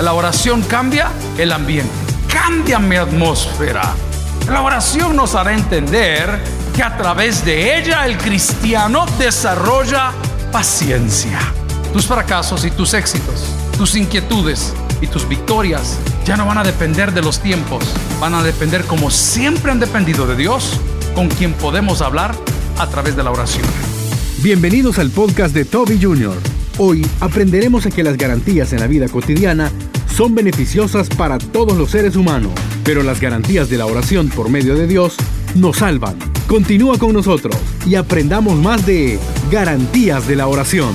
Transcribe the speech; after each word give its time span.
La 0.00 0.14
oración 0.14 0.62
cambia 0.62 1.10
el 1.36 1.52
ambiente, 1.52 1.92
cambia 2.26 2.78
mi 2.78 2.96
atmósfera. 2.96 3.94
La 4.48 4.62
oración 4.62 5.14
nos 5.14 5.34
hará 5.34 5.52
entender 5.52 6.42
que 6.74 6.82
a 6.82 6.96
través 6.96 7.44
de 7.44 7.78
ella 7.78 8.06
el 8.06 8.16
cristiano 8.16 9.04
desarrolla 9.18 10.12
paciencia. 10.50 11.38
Tus 11.92 12.06
fracasos 12.06 12.64
y 12.64 12.70
tus 12.70 12.94
éxitos, 12.94 13.44
tus 13.76 13.94
inquietudes 13.94 14.72
y 15.02 15.06
tus 15.06 15.28
victorias 15.28 15.98
ya 16.24 16.36
no 16.36 16.46
van 16.46 16.58
a 16.58 16.64
depender 16.64 17.12
de 17.12 17.20
los 17.20 17.40
tiempos, 17.40 17.84
van 18.18 18.34
a 18.34 18.42
depender 18.42 18.84
como 18.86 19.10
siempre 19.10 19.70
han 19.70 19.78
dependido 19.78 20.26
de 20.26 20.36
Dios, 20.36 20.80
con 21.14 21.28
quien 21.28 21.52
podemos 21.52 22.00
hablar 22.00 22.34
a 22.78 22.86
través 22.88 23.14
de 23.14 23.22
la 23.22 23.30
oración. 23.30 23.66
Bienvenidos 24.38 24.98
al 24.98 25.10
podcast 25.10 25.54
de 25.54 25.66
Toby 25.66 26.02
Jr. 26.02 26.61
Hoy 26.78 27.06
aprenderemos 27.20 27.84
a 27.84 27.90
que 27.90 28.02
las 28.02 28.16
garantías 28.16 28.72
en 28.72 28.80
la 28.80 28.86
vida 28.86 29.06
cotidiana 29.06 29.70
son 30.14 30.34
beneficiosas 30.34 31.08
para 31.10 31.36
todos 31.36 31.76
los 31.76 31.90
seres 31.90 32.16
humanos, 32.16 32.50
pero 32.82 33.02
las 33.02 33.20
garantías 33.20 33.68
de 33.68 33.76
la 33.76 33.84
oración 33.84 34.30
por 34.30 34.48
medio 34.48 34.74
de 34.74 34.86
Dios 34.86 35.16
nos 35.54 35.78
salvan. 35.78 36.16
Continúa 36.46 36.98
con 36.98 37.12
nosotros 37.12 37.54
y 37.86 37.94
aprendamos 37.94 38.56
más 38.56 38.86
de 38.86 39.18
garantías 39.50 40.26
de 40.26 40.36
la 40.36 40.46
oración. 40.46 40.94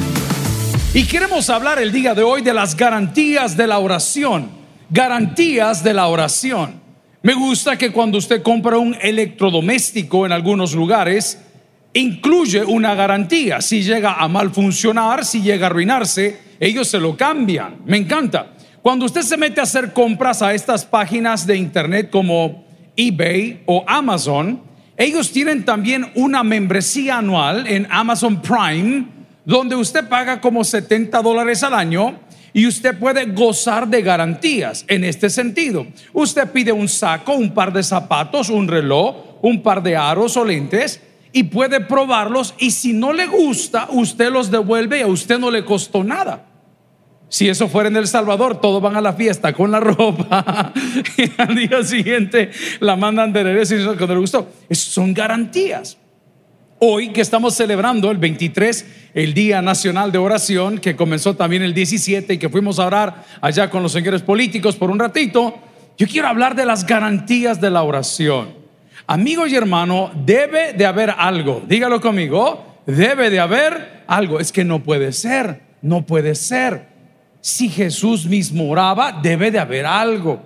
Y 0.95 1.05
queremos 1.05 1.47
hablar 1.51 1.79
el 1.79 1.91
día 1.91 2.15
de 2.15 2.23
hoy 2.23 2.41
de 2.41 2.55
las 2.55 2.75
garantías 2.75 3.55
de 3.55 3.67
la 3.67 3.77
oración. 3.77 4.49
Garantías 4.89 5.83
de 5.83 5.93
la 5.93 6.07
oración. 6.07 6.81
Me 7.21 7.35
gusta 7.35 7.77
que 7.77 7.91
cuando 7.91 8.17
usted 8.17 8.41
compra 8.41 8.79
un 8.79 8.95
electrodoméstico 8.99 10.25
en 10.25 10.31
algunos 10.31 10.73
lugares, 10.73 11.37
incluye 11.99 12.63
una 12.63 12.95
garantía. 12.95 13.61
Si 13.61 13.81
llega 13.81 14.13
a 14.13 14.27
mal 14.27 14.51
funcionar, 14.51 15.25
si 15.25 15.41
llega 15.41 15.67
a 15.67 15.69
arruinarse, 15.69 16.39
ellos 16.59 16.87
se 16.87 16.99
lo 16.99 17.15
cambian. 17.15 17.77
Me 17.85 17.97
encanta. 17.97 18.53
Cuando 18.81 19.05
usted 19.05 19.21
se 19.21 19.37
mete 19.37 19.59
a 19.59 19.63
hacer 19.63 19.93
compras 19.93 20.41
a 20.41 20.53
estas 20.53 20.85
páginas 20.85 21.45
de 21.45 21.57
internet 21.57 22.09
como 22.09 22.65
eBay 22.95 23.63
o 23.65 23.83
Amazon, 23.87 24.61
ellos 24.95 25.31
tienen 25.31 25.65
también 25.65 26.11
una 26.15 26.43
membresía 26.43 27.17
anual 27.17 27.67
en 27.67 27.87
Amazon 27.89 28.41
Prime 28.41 29.05
donde 29.45 29.75
usted 29.75 30.07
paga 30.09 30.41
como 30.41 30.63
70 30.63 31.21
dólares 31.21 31.63
al 31.63 31.73
año 31.73 32.19
y 32.51 32.67
usted 32.67 32.97
puede 32.97 33.25
gozar 33.27 33.87
de 33.87 34.01
garantías 34.01 34.83
en 34.87 35.03
este 35.03 35.29
sentido. 35.29 35.87
Usted 36.11 36.51
pide 36.51 36.71
un 36.71 36.89
saco, 36.89 37.33
un 37.33 37.53
par 37.53 37.71
de 37.71 37.81
zapatos, 37.81 38.49
un 38.49 38.67
reloj, 38.67 39.39
un 39.41 39.61
par 39.61 39.81
de 39.81 39.95
aros 39.95 40.35
o 40.35 40.43
lentes 40.43 40.99
y 41.31 41.43
puede 41.43 41.79
probarlos 41.81 42.55
y 42.57 42.71
si 42.71 42.93
no 42.93 43.13
le 43.13 43.27
gusta, 43.27 43.87
usted 43.91 44.31
los 44.31 44.51
devuelve 44.51 44.99
y 44.99 45.01
a 45.01 45.07
usted 45.07 45.39
no 45.39 45.51
le 45.51 45.63
costó 45.65 46.03
nada. 46.03 46.45
Si 47.29 47.49
eso 47.49 47.67
fuera 47.67 47.89
en 47.89 47.97
El 47.97 48.07
Salvador, 48.07 48.61
todos 48.61 48.81
van 48.81 48.95
a 48.95 49.01
la 49.01 49.13
fiesta 49.13 49.51
con 49.51 49.71
la 49.71 49.79
ropa 49.81 50.71
y 51.17 51.41
al 51.41 51.55
día 51.55 51.83
siguiente 51.83 52.51
la 52.79 52.95
mandan 52.95 53.33
de 53.33 53.43
regreso 53.43 53.75
y 53.75 53.79
no 53.79 53.93
le 53.93 54.15
gustó. 54.17 54.49
son 54.71 55.13
garantías. 55.13 55.97
Hoy 56.79 57.09
que 57.09 57.21
estamos 57.21 57.55
celebrando 57.55 58.11
el 58.11 58.17
23, 58.17 58.85
el 59.15 59.33
Día 59.33 59.63
Nacional 59.63 60.11
de 60.11 60.19
Oración, 60.19 60.77
que 60.77 60.95
comenzó 60.95 61.35
también 61.35 61.63
el 61.63 61.73
17 61.73 62.35
y 62.35 62.37
que 62.37 62.49
fuimos 62.49 62.77
a 62.77 62.85
orar 62.85 63.25
allá 63.41 63.69
con 63.71 63.81
los 63.81 63.91
señores 63.91 64.21
políticos 64.21 64.75
por 64.75 64.91
un 64.91 64.99
ratito, 64.99 65.55
yo 65.97 66.07
quiero 66.07 66.27
hablar 66.27 66.55
de 66.55 66.65
las 66.65 66.85
garantías 66.85 67.59
de 67.59 67.71
la 67.71 67.81
oración. 67.81 68.56
Amigo 69.07 69.47
y 69.47 69.55
hermano, 69.55 70.11
debe 70.25 70.73
de 70.73 70.85
haber 70.85 71.09
algo. 71.09 71.63
Dígalo 71.65 72.01
conmigo, 72.01 72.81
debe 72.85 73.29
de 73.29 73.39
haber 73.39 74.03
algo. 74.05 74.39
Es 74.41 74.51
que 74.51 74.65
no 74.65 74.83
puede 74.83 75.13
ser, 75.13 75.61
no 75.81 76.05
puede 76.05 76.35
ser. 76.35 76.87
Si 77.39 77.69
Jesús 77.69 78.25
mismo 78.25 78.69
oraba, 78.69 79.13
debe 79.23 79.49
de 79.49 79.59
haber 79.59 79.85
algo. 79.85 80.41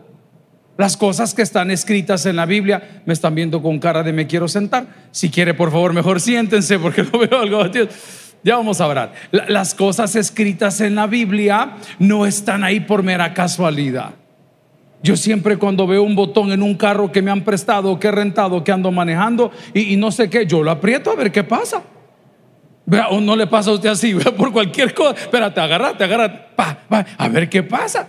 Las 0.77 0.95
cosas 0.95 1.33
que 1.33 1.41
están 1.41 1.71
escritas 1.71 2.27
en 2.27 2.35
la 2.35 2.45
Biblia 2.45 3.01
me 3.05 3.13
están 3.13 3.33
viendo 3.33 3.63
con 3.63 3.79
cara 3.79 4.03
de 4.03 4.13
me 4.13 4.27
quiero 4.27 4.47
sentar. 4.47 4.85
Si 5.11 5.31
quiere, 5.31 5.55
por 5.55 5.71
favor, 5.71 5.93
mejor 5.93 6.21
siéntense 6.21 6.77
porque 6.77 7.03
no 7.11 7.17
veo 7.17 7.39
algo. 7.39 7.63
Ya 8.43 8.57
vamos 8.57 8.79
a 8.79 8.85
hablar. 8.85 9.13
Las 9.31 9.73
cosas 9.73 10.15
escritas 10.15 10.81
en 10.81 10.93
la 10.93 11.07
Biblia 11.07 11.77
no 11.97 12.27
están 12.27 12.63
ahí 12.63 12.79
por 12.79 13.01
mera 13.01 13.33
casualidad. 13.33 14.11
Yo 15.03 15.17
siempre 15.17 15.57
cuando 15.57 15.87
veo 15.87 16.03
un 16.03 16.15
botón 16.15 16.51
en 16.51 16.61
un 16.61 16.75
carro 16.75 17.11
que 17.11 17.21
me 17.21 17.31
han 17.31 17.43
prestado, 17.43 17.99
que 17.99 18.07
he 18.07 18.11
rentado, 18.11 18.63
que 18.63 18.71
ando 18.71 18.91
manejando 18.91 19.51
y, 19.73 19.97
no 19.97 20.11
sé 20.11 20.29
qué, 20.29 20.45
yo 20.45 20.61
lo 20.61 20.69
aprieto 20.69 21.09
a 21.11 21.15
ver 21.15 21.31
qué 21.31 21.43
pasa. 21.43 21.81
o 23.09 23.19
no 23.19 23.35
le 23.35 23.47
pasa 23.47 23.71
a 23.71 23.73
usted 23.73 23.89
así, 23.89 24.13
por 24.37 24.51
cualquier 24.51 24.93
cosa. 24.93 25.15
Espérate, 25.19 25.59
agarrate, 25.59 26.03
agarrate, 26.03 26.39
a 27.17 27.27
ver 27.29 27.49
qué 27.49 27.63
pasa. 27.63 28.07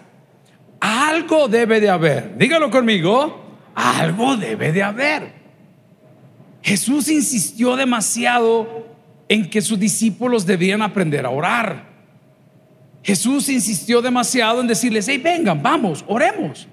Algo 0.81 1.49
debe 1.49 1.81
de 1.81 1.89
haber. 1.89 2.37
Dígalo 2.37 2.71
conmigo. 2.71 3.41
Algo 3.75 4.37
debe 4.37 4.73
de 4.73 4.83
haber. 4.83 5.33
Jesús 6.63 7.09
insistió 7.09 7.75
demasiado 7.75 8.87
en 9.29 9.49
que 9.49 9.63
sus 9.63 9.79
discípulos 9.79 10.45
debían 10.45 10.83
aprender 10.83 11.25
a 11.25 11.31
orar. 11.31 11.91
Jesús 13.03 13.49
insistió 13.49 14.03
demasiado 14.03 14.61
en 14.61 14.67
decirles, 14.67 15.09
hey, 15.09 15.19
vengan, 15.19 15.63
vamos, 15.63 16.05
oremos. 16.07 16.69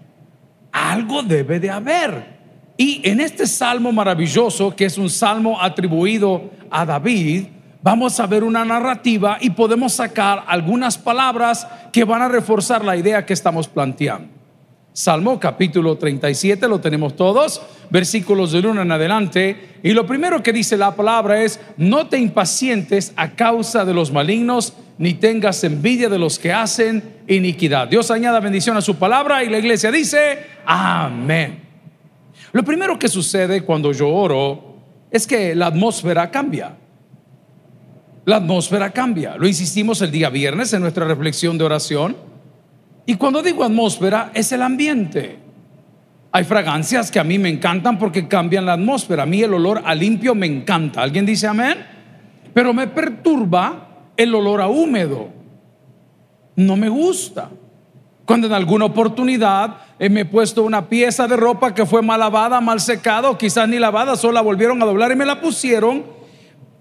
Algo 0.72 1.24
debe 1.24 1.60
de 1.60 1.70
haber. 1.70 2.40
Y 2.78 3.02
en 3.04 3.20
este 3.20 3.46
salmo 3.46 3.92
maravilloso, 3.92 4.76
que 4.76 4.86
es 4.86 4.98
un 4.98 5.10
salmo 5.10 5.62
atribuido 5.62 6.50
a 6.72 6.86
David, 6.86 7.48
vamos 7.82 8.20
a 8.20 8.28
ver 8.28 8.44
una 8.44 8.64
narrativa 8.64 9.38
y 9.42 9.50
podemos 9.50 9.94
sacar 9.94 10.44
algunas 10.48 10.98
palabras 10.98 11.68
que 11.92 12.04
van 12.04 12.22
a 12.22 12.30
reforzar 12.30 12.86
la 12.86 12.96
idea 12.96 13.26
que 13.26 13.34
estamos 13.34 13.68
planteando. 13.68 14.40
Salmo 14.94 15.40
capítulo 15.40 15.98
37, 15.98 16.68
lo 16.68 16.82
tenemos 16.82 17.16
todos, 17.16 17.62
versículos 17.90 18.52
de 18.52 18.60
uno 18.60 18.82
en 18.82 18.92
adelante. 18.92 19.78
Y 19.84 19.92
lo 19.92 20.06
primero 20.06 20.44
que 20.44 20.52
dice 20.52 20.78
la 20.78 20.96
palabra 20.96 21.42
es, 21.42 21.60
no 21.78 22.08
te 22.08 22.18
impacientes 22.18 23.14
a 23.16 23.32
causa 23.32 23.86
de 23.86 23.94
los 23.94 24.12
malignos, 24.12 24.74
ni 25.00 25.16
tengas 25.16 25.64
envidia 25.64 26.08
de 26.10 26.20
los 26.20 26.38
que 26.38 26.54
hacen 26.54 27.22
iniquidad. 27.28 27.88
Dios 27.88 28.12
añada 28.12 28.40
bendición 28.40 28.78
a 28.78 28.82
su 28.82 28.98
palabra 28.98 29.44
y 29.44 29.50
la 29.50 29.58
iglesia 29.58 29.92
dice, 29.92 30.46
amén. 30.64 31.62
Lo 32.52 32.64
primero 32.64 33.00
que 33.00 33.08
sucede 33.08 33.64
cuando 33.64 33.92
yo 33.92 34.08
oro 34.10 34.78
es 35.10 35.26
que 35.26 35.56
la 35.56 35.66
atmósfera 35.66 36.30
cambia 36.30 36.76
la 38.30 38.38
atmósfera 38.38 38.92
cambia. 38.92 39.36
Lo 39.38 39.48
insistimos 39.48 40.02
el 40.02 40.12
día 40.12 40.30
viernes 40.30 40.72
en 40.74 40.82
nuestra 40.82 41.06
reflexión 41.06 41.58
de 41.58 41.64
oración. 41.64 42.16
Y 43.06 43.16
cuando 43.16 43.42
digo 43.42 43.64
atmósfera, 43.64 44.32
es 44.34 44.52
el 44.52 44.62
ambiente. 44.62 45.40
Hay 46.32 46.44
fragancias 46.44 47.10
que 47.10 47.20
a 47.20 47.24
mí 47.24 47.40
me 47.40 47.50
encantan 47.50 47.98
porque 47.98 48.28
cambian 48.28 48.68
la 48.68 48.74
atmósfera. 48.74 49.24
A 49.24 49.26
mí 49.26 49.42
el 49.42 49.54
olor 49.54 49.82
a 49.84 49.96
limpio 49.96 50.36
me 50.36 50.46
encanta. 50.46 51.02
¿Alguien 51.02 51.26
dice 51.26 51.48
amén? 51.48 51.78
Pero 52.54 52.72
me 52.72 52.88
perturba 52.88 53.89
el 54.24 54.36
olor 54.36 54.62
a 54.62 54.68
húmedo. 54.68 55.30
No 56.56 56.76
me 56.78 56.90
gusta. 56.90 57.50
Cuando 58.26 58.48
en 58.48 58.54
alguna 58.54 58.86
oportunidad 58.86 59.78
me 59.98 60.22
he 60.22 60.26
puesto 60.26 60.64
una 60.64 60.88
pieza 60.88 61.28
de 61.28 61.36
ropa 61.36 61.74
que 61.74 61.86
fue 61.86 62.02
mal 62.02 62.20
lavada, 62.20 62.62
mal 62.62 62.80
secada, 62.80 63.30
o 63.30 63.38
quizás 63.38 63.68
ni 63.68 63.80
lavada, 63.80 64.16
solo 64.16 64.34
la 64.34 64.42
volvieron 64.42 64.82
a 64.82 64.86
doblar 64.86 65.12
y 65.12 65.16
me 65.16 65.26
la 65.26 65.42
pusieron 65.42 66.20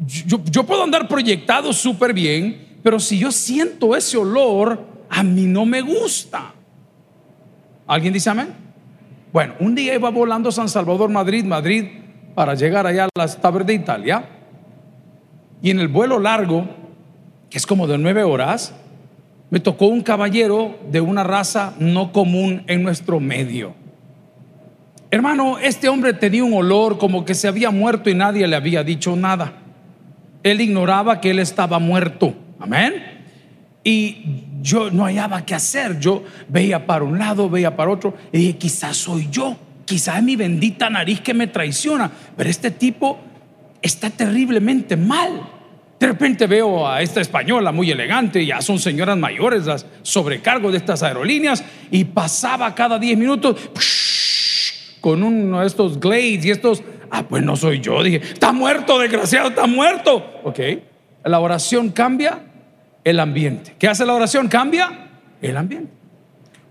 yo, 0.06 0.64
puedo 0.64 0.84
andar 0.84 1.08
proyectado 1.08 1.72
súper 1.72 2.12
bien, 2.12 2.78
pero 2.82 3.00
si 3.00 3.18
yo 3.18 3.32
siento 3.32 3.96
ese 3.96 4.16
olor, 4.16 4.84
a 5.10 5.22
mí 5.22 5.46
no 5.46 5.66
me 5.66 5.80
gusta. 5.80 6.54
¿Alguien 7.86 8.12
dice 8.12 8.30
amén? 8.30 8.54
Bueno, 9.32 9.54
un 9.60 9.74
día 9.74 9.94
iba 9.94 10.10
volando 10.10 10.52
San 10.52 10.68
Salvador, 10.68 11.10
Madrid, 11.10 11.44
Madrid, 11.44 11.86
para 12.34 12.54
llegar 12.54 12.86
allá 12.86 13.04
a 13.04 13.08
las 13.16 13.40
tablas 13.40 13.66
de 13.66 13.74
Italia. 13.74 14.28
Y 15.60 15.70
en 15.70 15.80
el 15.80 15.88
vuelo 15.88 16.18
largo, 16.18 16.66
que 17.50 17.58
es 17.58 17.66
como 17.66 17.86
de 17.86 17.98
nueve 17.98 18.22
horas, 18.22 18.74
me 19.50 19.60
tocó 19.60 19.86
un 19.86 20.02
caballero 20.02 20.78
de 20.90 21.00
una 21.00 21.24
raza 21.24 21.74
no 21.78 22.12
común 22.12 22.64
en 22.66 22.82
nuestro 22.82 23.18
medio. 23.20 23.74
Hermano, 25.10 25.58
este 25.58 25.88
hombre 25.88 26.12
tenía 26.12 26.44
un 26.44 26.52
olor 26.52 26.98
como 26.98 27.24
que 27.24 27.34
se 27.34 27.48
había 27.48 27.70
muerto 27.70 28.10
y 28.10 28.14
nadie 28.14 28.46
le 28.46 28.56
había 28.56 28.84
dicho 28.84 29.16
nada. 29.16 29.54
Él 30.42 30.60
ignoraba 30.60 31.20
que 31.20 31.30
él 31.30 31.38
estaba 31.38 31.78
muerto. 31.78 32.34
Amén. 32.60 32.92
Y 33.82 34.44
yo 34.60 34.90
no 34.90 35.04
hallaba 35.04 35.46
qué 35.46 35.54
hacer. 35.54 35.98
Yo 35.98 36.24
veía 36.48 36.86
para 36.86 37.04
un 37.04 37.18
lado, 37.18 37.48
veía 37.48 37.74
para 37.74 37.90
otro. 37.90 38.14
Y 38.32 38.38
dije, 38.38 38.58
quizás 38.58 38.98
soy 38.98 39.28
yo. 39.30 39.56
Quizás 39.86 40.18
es 40.18 40.22
mi 40.22 40.36
bendita 40.36 40.90
nariz 40.90 41.22
que 41.22 41.32
me 41.32 41.46
traiciona. 41.46 42.10
Pero 42.36 42.50
este 42.50 42.70
tipo 42.70 43.18
está 43.80 44.10
terriblemente 44.10 44.94
mal. 44.94 45.57
De 45.98 46.06
repente 46.06 46.46
veo 46.46 46.88
a 46.88 47.02
esta 47.02 47.20
española 47.20 47.72
muy 47.72 47.90
elegante, 47.90 48.44
ya 48.46 48.60
son 48.60 48.78
señoras 48.78 49.18
mayores 49.18 49.66
las 49.66 49.84
sobrecargos 50.02 50.72
de 50.72 50.78
estas 50.78 51.02
aerolíneas, 51.02 51.64
y 51.90 52.04
pasaba 52.04 52.74
cada 52.74 52.98
10 52.98 53.18
minutos 53.18 53.56
con 55.00 55.22
uno 55.22 55.60
de 55.60 55.66
estos 55.66 55.98
glades 55.98 56.44
y 56.44 56.50
estos 56.50 56.82
Ah, 57.10 57.24
pues 57.28 57.42
no 57.42 57.56
soy 57.56 57.80
yo. 57.80 58.02
Dije, 58.02 58.20
está 58.22 58.52
muerto, 58.52 58.98
desgraciado, 58.98 59.48
está 59.48 59.66
muerto. 59.66 60.40
Ok, 60.44 60.58
la 61.24 61.40
oración 61.40 61.90
cambia 61.90 62.40
el 63.04 63.20
ambiente. 63.20 63.74
¿Qué 63.78 63.88
hace 63.88 64.04
la 64.04 64.14
oración? 64.14 64.48
Cambia 64.48 65.08
el 65.40 65.56
ambiente. 65.56 65.92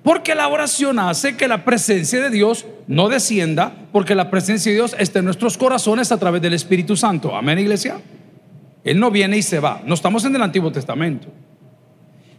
Porque 0.03 0.35
la 0.35 0.47
oración 0.47 0.99
hace 0.99 1.35
que 1.35 1.47
la 1.47 1.65
presencia 1.65 2.21
de 2.21 2.29
Dios 2.29 2.65
no 2.87 3.09
descienda, 3.09 3.73
porque 3.91 4.15
la 4.15 4.29
presencia 4.29 4.71
de 4.71 4.77
Dios 4.77 4.95
está 4.97 5.19
en 5.19 5.25
nuestros 5.25 5.57
corazones 5.57 6.11
a 6.11 6.17
través 6.17 6.41
del 6.41 6.53
Espíritu 6.53 6.95
Santo. 6.95 7.35
Amén, 7.35 7.59
iglesia. 7.59 7.99
Él 8.87 8.99
no 9.01 9.11
viene 9.11 9.37
y 9.37 9.41
se 9.41 9.59
va. 9.59 9.81
No 9.85 9.93
estamos 9.93 10.23
en 10.23 10.33
el 10.33 10.41
Antiguo 10.41 10.71
Testamento. 10.71 11.27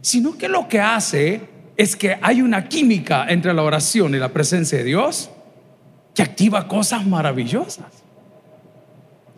Sino 0.00 0.39
que 0.39 0.49
lo 0.49 0.67
que 0.67 0.81
hace 0.81 1.43
es 1.77 1.95
que 1.95 2.19
hay 2.23 2.41
una 2.41 2.69
química 2.69 3.27
entre 3.29 3.53
la 3.53 3.62
oración 3.62 4.15
y 4.15 4.19
la 4.19 4.31
presencia 4.31 4.79
de 4.79 4.85
Dios 4.85 5.29
que 6.15 6.23
activa 6.23 6.67
cosas 6.67 7.06
maravillosas. 7.06 8.03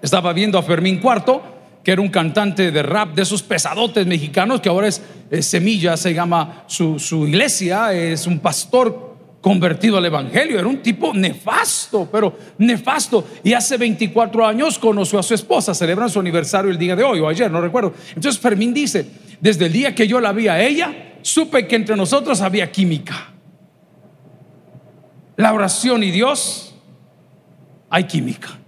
Estaba 0.00 0.32
viendo 0.32 0.56
a 0.56 0.62
Fermín 0.62 1.00
Cuarto, 1.00 1.42
que 1.82 1.90
era 1.90 2.00
un 2.00 2.10
cantante 2.10 2.70
de 2.70 2.82
rap 2.82 3.12
de 3.14 3.22
esos 3.22 3.42
pesadotes 3.42 4.06
mexicanos, 4.06 4.60
que 4.60 4.68
ahora 4.68 4.86
es, 4.86 5.02
Semilla, 5.40 5.96
se 5.96 6.14
llama 6.14 6.62
su, 6.68 7.00
su 7.00 7.26
iglesia, 7.26 7.92
es 7.92 8.24
un 8.28 8.38
pastor 8.38 9.09
convertido 9.40 9.96
al 9.96 10.04
Evangelio. 10.04 10.58
Era 10.58 10.68
un 10.68 10.82
tipo 10.82 11.14
nefasto, 11.14 12.08
pero 12.10 12.36
nefasto. 12.58 13.26
Y 13.42 13.52
hace 13.52 13.76
24 13.76 14.46
años 14.46 14.78
conoció 14.78 15.18
a 15.18 15.22
su 15.22 15.34
esposa, 15.34 15.74
celebran 15.74 16.10
su 16.10 16.20
aniversario 16.20 16.70
el 16.70 16.78
día 16.78 16.94
de 16.94 17.02
hoy 17.02 17.20
o 17.20 17.28
ayer, 17.28 17.50
no 17.50 17.60
recuerdo. 17.60 17.94
Entonces 18.14 18.40
Fermín 18.40 18.74
dice, 18.74 19.06
desde 19.40 19.66
el 19.66 19.72
día 19.72 19.94
que 19.94 20.06
yo 20.06 20.20
la 20.20 20.32
vi 20.32 20.48
a 20.48 20.60
ella, 20.60 21.14
supe 21.22 21.66
que 21.66 21.76
entre 21.76 21.96
nosotros 21.96 22.40
había 22.40 22.70
química. 22.70 23.28
La 25.36 25.54
oración 25.54 26.02
y 26.02 26.10
Dios, 26.10 26.74
hay 27.88 28.04
química. 28.04 28.58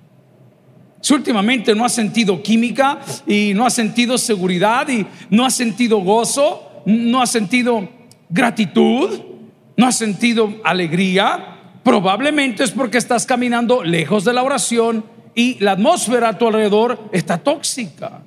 Si 1.02 1.12
últimamente 1.12 1.74
no 1.74 1.84
ha 1.84 1.88
sentido 1.88 2.42
química 2.42 3.00
y 3.26 3.52
no 3.54 3.66
ha 3.66 3.70
sentido 3.70 4.16
seguridad 4.16 4.88
y 4.88 5.04
no 5.30 5.44
ha 5.44 5.50
sentido 5.50 5.98
gozo, 5.98 6.82
no 6.86 7.20
ha 7.20 7.26
sentido 7.26 7.88
gratitud, 8.30 9.31
no 9.76 9.86
ha 9.86 9.92
sentido 9.92 10.52
alegría, 10.64 11.58
probablemente 11.82 12.64
es 12.64 12.70
porque 12.70 12.98
estás 12.98 13.26
caminando 13.26 13.82
lejos 13.82 14.24
de 14.24 14.32
la 14.32 14.42
oración 14.42 15.04
y 15.34 15.58
la 15.60 15.72
atmósfera 15.72 16.30
a 16.30 16.38
tu 16.38 16.46
alrededor 16.46 17.08
está 17.12 17.38
tóxica. 17.38 18.22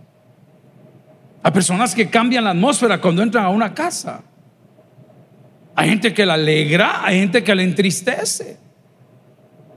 Hay 1.44 1.52
personas 1.52 1.94
que 1.94 2.10
cambian 2.10 2.44
la 2.44 2.52
atmósfera 2.52 3.00
cuando 3.00 3.22
entran 3.22 3.46
a 3.46 3.50
una 3.50 3.74
casa. 3.74 4.24
Hay 5.76 5.90
gente 5.90 6.14
que 6.14 6.26
la 6.26 6.34
alegra, 6.34 7.06
hay 7.06 7.20
gente 7.20 7.44
que 7.44 7.54
la 7.54 7.62
entristece. 7.62 8.58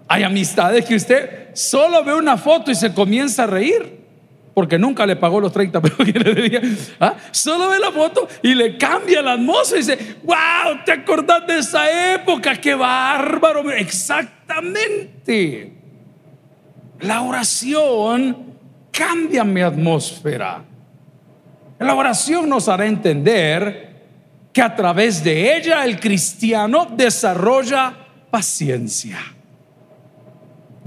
Hay 0.08 0.22
amistades 0.22 0.86
que 0.86 0.94
usted 0.94 1.48
solo 1.54 2.02
ve 2.02 2.14
una 2.14 2.38
foto 2.38 2.70
y 2.70 2.74
se 2.74 2.94
comienza 2.94 3.42
a 3.42 3.46
reír. 3.46 3.97
Porque 4.58 4.76
nunca 4.76 5.06
le 5.06 5.14
pagó 5.14 5.38
los 5.38 5.52
30 5.52 5.80
pero 5.80 5.98
que 5.98 6.10
le 6.10 6.60
¿Ah? 6.98 7.14
Solo 7.30 7.68
ve 7.68 7.78
la 7.78 7.92
foto 7.92 8.26
y 8.42 8.56
le 8.56 8.76
cambia 8.76 9.22
la 9.22 9.34
atmósfera 9.34 9.76
y 9.76 9.84
dice, 9.84 10.16
wow, 10.24 10.82
¿te 10.84 10.90
acordás 10.90 11.46
de 11.46 11.58
esa 11.58 12.14
época? 12.14 12.56
¡Qué 12.56 12.74
bárbaro! 12.74 13.70
Exactamente. 13.70 15.74
La 17.02 17.22
oración 17.22 18.56
cambia 18.90 19.44
mi 19.44 19.60
atmósfera. 19.60 20.64
La 21.78 21.94
oración 21.94 22.48
nos 22.48 22.68
hará 22.68 22.86
entender 22.86 23.94
que 24.52 24.60
a 24.60 24.74
través 24.74 25.22
de 25.22 25.56
ella 25.56 25.84
el 25.84 26.00
cristiano 26.00 26.88
desarrolla 26.96 27.94
paciencia. 28.28 29.18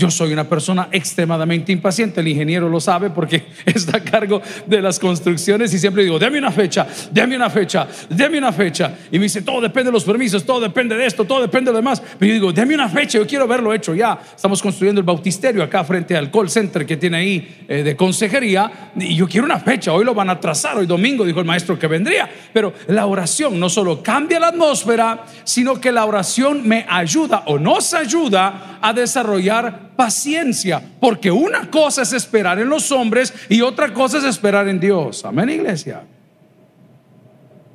Yo 0.02 0.10
soy 0.10 0.34
una 0.34 0.46
persona 0.46 0.88
extremadamente 0.92 1.72
impaciente, 1.72 2.22
el 2.22 2.28
ingeniero 2.28 2.68
lo 2.68 2.80
sabe 2.80 3.12
porque 3.12 3.44
está 3.68 3.98
a 3.98 4.04
cargo 4.04 4.42
de 4.66 4.82
las 4.82 4.98
construcciones 4.98 5.72
y 5.76 5.78
siempre 5.78 6.02
digo, 6.02 6.18
dame 6.18 6.40
una 6.40 6.52
fecha, 6.52 6.88
dame 7.12 7.36
una 7.36 7.52
fecha, 7.52 7.88
dame 8.10 8.40
una 8.40 8.52
fecha. 8.52 8.96
Y 9.12 9.20
me 9.20 9.26
dice, 9.26 9.44
todo 9.44 9.62
depende 9.62 9.90
de 9.90 9.92
los 9.92 10.04
permisos, 10.04 10.44
todo 10.44 10.60
depende 10.60 10.98
de 10.98 11.06
esto, 11.06 11.24
todo 11.26 11.40
depende 11.40 11.70
de 11.70 11.74
lo 11.74 11.78
demás. 11.78 12.02
Pero 12.18 12.30
yo 12.30 12.34
digo, 12.34 12.52
dame 12.52 12.74
una 12.74 12.90
fecha, 12.90 13.20
yo 13.20 13.28
quiero 13.28 13.48
verlo 13.48 13.72
hecho 13.76 13.94
ya. 13.94 14.20
Estamos 14.36 14.60
construyendo 14.60 15.00
el 15.00 15.06
bautisterio 15.06 15.62
acá 15.62 15.84
frente 15.84 16.18
al 16.18 16.32
call 16.32 16.50
center 16.50 16.84
que 16.84 16.98
tiene 16.98 17.18
ahí 17.18 17.66
eh, 17.68 17.84
de 17.84 17.96
consejería 17.96 18.92
y 18.96 19.16
yo 19.16 19.28
quiero 19.28 19.46
una 19.46 19.60
fecha, 19.60 19.94
hoy 19.94 20.04
lo 20.04 20.16
van 20.16 20.32
a 20.32 20.40
trazar, 20.40 20.78
hoy 20.78 20.88
domingo 20.88 21.24
dijo 21.26 21.42
el 21.42 21.46
maestro 21.46 21.78
que 21.78 21.86
vendría. 21.86 22.28
Pero 22.52 22.74
la 22.88 23.06
oración 23.06 23.60
no 23.60 23.70
solo 23.70 24.02
cambia 24.02 24.40
la 24.40 24.48
atmósfera, 24.48 25.26
sino 25.44 25.80
que 25.80 25.92
la 25.92 26.06
oración 26.06 26.68
me 26.68 26.88
ayuda 26.90 27.44
o 27.46 27.60
nos 27.60 27.94
ayuda 27.94 28.80
a 28.82 28.94
desarrollar 28.94 29.91
paciencia, 29.96 30.82
porque 31.00 31.32
una 31.32 31.70
cosa 31.70 32.02
es 32.02 32.14
esperar 32.14 32.60
en 32.60 32.70
los 32.70 32.92
hombres 32.92 33.34
y 33.50 33.62
otra 33.62 33.94
cosa 33.94 34.18
es 34.18 34.24
esperar 34.24 34.68
en 34.68 34.80
Dios. 34.80 35.24
Amén, 35.26 35.50
iglesia. 35.50 36.04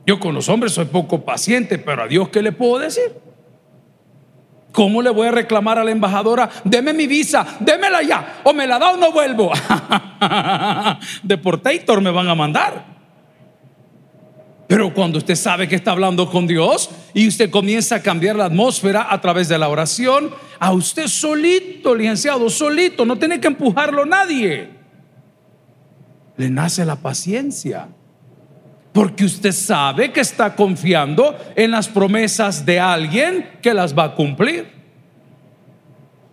Yo 0.06 0.20
con 0.20 0.34
los 0.34 0.48
hombres 0.48 0.72
soy 0.72 0.84
poco 0.84 1.24
paciente, 1.24 1.78
pero 1.78 2.04
a 2.04 2.06
Dios, 2.06 2.28
¿qué 2.28 2.40
le 2.40 2.52
puedo 2.52 2.78
decir? 2.78 3.12
¿Cómo 4.70 5.00
le 5.00 5.10
voy 5.10 5.28
a 5.28 5.30
reclamar 5.32 5.78
a 5.78 5.84
la 5.84 5.90
embajadora? 5.90 6.50
Deme 6.62 6.92
mi 6.92 7.06
visa, 7.06 7.46
démela 7.60 8.02
ya, 8.02 8.40
o 8.44 8.52
me 8.52 8.66
la 8.66 8.78
da 8.78 8.90
o 8.90 8.96
no 8.96 9.10
vuelvo. 9.10 9.50
Deportator 11.22 12.00
me 12.00 12.10
van 12.10 12.28
a 12.28 12.34
mandar. 12.34 12.96
Pero 14.66 14.92
cuando 14.92 15.18
usted 15.18 15.34
sabe 15.34 15.68
que 15.68 15.76
está 15.76 15.92
hablando 15.92 16.28
con 16.30 16.46
Dios 16.46 16.90
y 17.14 17.26
usted 17.26 17.50
comienza 17.50 17.96
a 17.96 18.02
cambiar 18.02 18.36
la 18.36 18.46
atmósfera 18.46 19.06
a 19.10 19.20
través 19.20 19.48
de 19.48 19.58
la 19.58 19.68
oración, 19.68 20.30
a 20.58 20.72
usted 20.72 21.06
solito, 21.06 21.94
licenciado, 21.94 22.48
solito, 22.48 23.04
no 23.04 23.16
tiene 23.16 23.40
que 23.40 23.48
empujarlo 23.48 24.04
nadie. 24.04 24.70
Le 26.36 26.50
nace 26.50 26.84
la 26.84 26.96
paciencia. 26.96 27.88
Porque 28.92 29.24
usted 29.24 29.52
sabe 29.52 30.10
que 30.10 30.20
está 30.20 30.56
confiando 30.56 31.36
en 31.54 31.70
las 31.70 31.86
promesas 31.86 32.64
de 32.64 32.80
alguien 32.80 33.50
que 33.60 33.74
las 33.74 33.96
va 33.96 34.04
a 34.04 34.14
cumplir. 34.14 34.66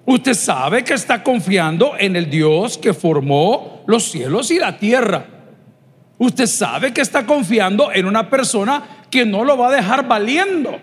Usted 0.06 0.34
sabe 0.34 0.84
que 0.84 0.94
está 0.94 1.24
confiando 1.24 1.94
en 1.98 2.16
el 2.16 2.30
Dios 2.30 2.78
que 2.78 2.94
formó 2.94 3.84
los 3.86 4.04
cielos 4.04 4.52
y 4.52 4.60
la 4.60 4.78
tierra. 4.78 5.26
Usted 6.18 6.46
sabe 6.46 6.94
que 6.94 7.02
está 7.02 7.26
confiando 7.26 7.92
en 7.92 8.06
una 8.06 8.30
persona 8.30 9.06
que 9.10 9.26
no 9.26 9.44
lo 9.44 9.58
va 9.58 9.68
a 9.68 9.72
dejar 9.72 10.08
valiendo. 10.08 10.80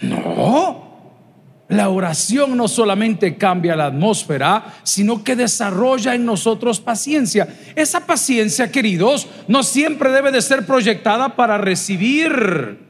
No. 0.00 0.89
La 1.70 1.88
oración 1.88 2.56
no 2.56 2.66
solamente 2.66 3.36
cambia 3.36 3.76
la 3.76 3.86
atmósfera, 3.86 4.74
sino 4.82 5.22
que 5.22 5.36
desarrolla 5.36 6.16
en 6.16 6.26
nosotros 6.26 6.80
paciencia. 6.80 7.46
Esa 7.76 8.04
paciencia, 8.06 8.72
queridos, 8.72 9.28
no 9.46 9.62
siempre 9.62 10.10
debe 10.10 10.32
de 10.32 10.42
ser 10.42 10.66
proyectada 10.66 11.36
para 11.36 11.58
recibir. 11.58 12.80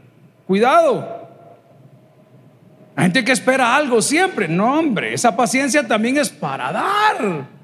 Cuidado. 0.47 1.29
Hay 2.97 3.05
gente 3.05 3.23
que 3.23 3.33
espera 3.33 3.77
algo 3.77 4.01
siempre. 4.01 4.49
No, 4.49 4.79
hombre, 4.79 5.13
esa 5.13 5.37
paciencia 5.37 5.87
también 5.87 6.17
es 6.17 6.31
para 6.31 6.73
dar. 6.73 7.60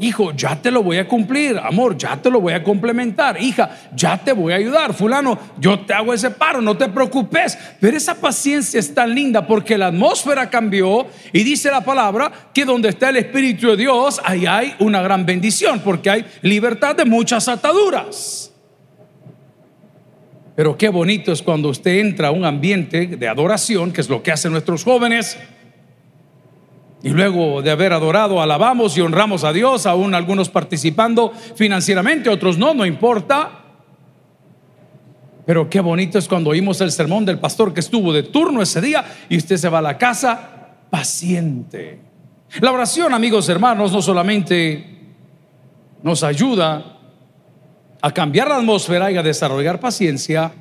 Hijo, 0.00 0.32
ya 0.32 0.60
te 0.60 0.70
lo 0.70 0.82
voy 0.82 0.96
a 0.96 1.06
cumplir. 1.06 1.58
Amor, 1.58 1.98
ya 1.98 2.16
te 2.16 2.30
lo 2.30 2.40
voy 2.40 2.54
a 2.54 2.62
complementar. 2.62 3.40
Hija, 3.40 3.70
ya 3.94 4.16
te 4.16 4.32
voy 4.32 4.52
a 4.52 4.56
ayudar. 4.56 4.94
Fulano, 4.94 5.38
yo 5.58 5.80
te 5.80 5.92
hago 5.92 6.14
ese 6.14 6.30
paro, 6.30 6.62
no 6.62 6.76
te 6.76 6.88
preocupes. 6.88 7.58
Pero 7.78 7.96
esa 7.96 8.14
paciencia 8.14 8.80
es 8.80 8.94
tan 8.94 9.14
linda 9.14 9.46
porque 9.46 9.76
la 9.76 9.88
atmósfera 9.88 10.48
cambió 10.48 11.06
y 11.32 11.44
dice 11.44 11.70
la 11.70 11.82
palabra 11.82 12.32
que 12.54 12.64
donde 12.64 12.88
está 12.88 13.10
el 13.10 13.18
Espíritu 13.18 13.68
de 13.68 13.76
Dios, 13.76 14.20
ahí 14.24 14.46
hay 14.46 14.74
una 14.78 15.02
gran 15.02 15.26
bendición 15.26 15.80
porque 15.80 16.08
hay 16.08 16.26
libertad 16.40 16.96
de 16.96 17.04
muchas 17.04 17.46
ataduras. 17.48 18.50
Pero 20.56 20.76
qué 20.76 20.88
bonito 20.88 21.32
es 21.32 21.42
cuando 21.42 21.68
usted 21.68 21.98
entra 21.98 22.28
a 22.28 22.30
un 22.30 22.44
ambiente 22.44 23.06
de 23.06 23.28
adoración, 23.28 23.92
que 23.92 24.00
es 24.00 24.08
lo 24.08 24.22
que 24.22 24.32
hacen 24.32 24.52
nuestros 24.52 24.84
jóvenes 24.84 25.38
y 27.02 27.10
luego 27.10 27.62
de 27.62 27.70
haber 27.70 27.92
adorado, 27.92 28.40
alabamos 28.40 28.96
y 28.96 29.00
honramos 29.00 29.42
a 29.42 29.52
Dios, 29.52 29.86
aún 29.86 30.14
algunos 30.14 30.48
participando 30.48 31.32
financieramente, 31.56 32.30
otros 32.30 32.58
no, 32.58 32.74
no 32.74 32.86
importa. 32.86 33.58
Pero 35.44 35.68
qué 35.68 35.80
bonito 35.80 36.18
es 36.18 36.28
cuando 36.28 36.50
oímos 36.50 36.80
el 36.80 36.92
sermón 36.92 37.24
del 37.24 37.40
pastor 37.40 37.74
que 37.74 37.80
estuvo 37.80 38.12
de 38.12 38.22
turno 38.22 38.62
ese 38.62 38.80
día 38.80 39.04
y 39.28 39.36
usted 39.36 39.56
se 39.56 39.68
va 39.68 39.78
a 39.78 39.82
la 39.82 39.98
casa 39.98 40.76
paciente. 40.90 42.00
La 42.60 42.70
oración, 42.70 43.12
amigos 43.12 43.48
hermanos, 43.48 43.92
no 43.92 44.00
solamente 44.00 45.00
nos 46.02 46.22
ayuda 46.22 46.98
a 48.00 48.10
cambiar 48.12 48.48
la 48.48 48.56
atmósfera 48.56 49.10
y 49.10 49.16
a 49.16 49.22
desarrollar 49.22 49.80
paciencia, 49.80 50.52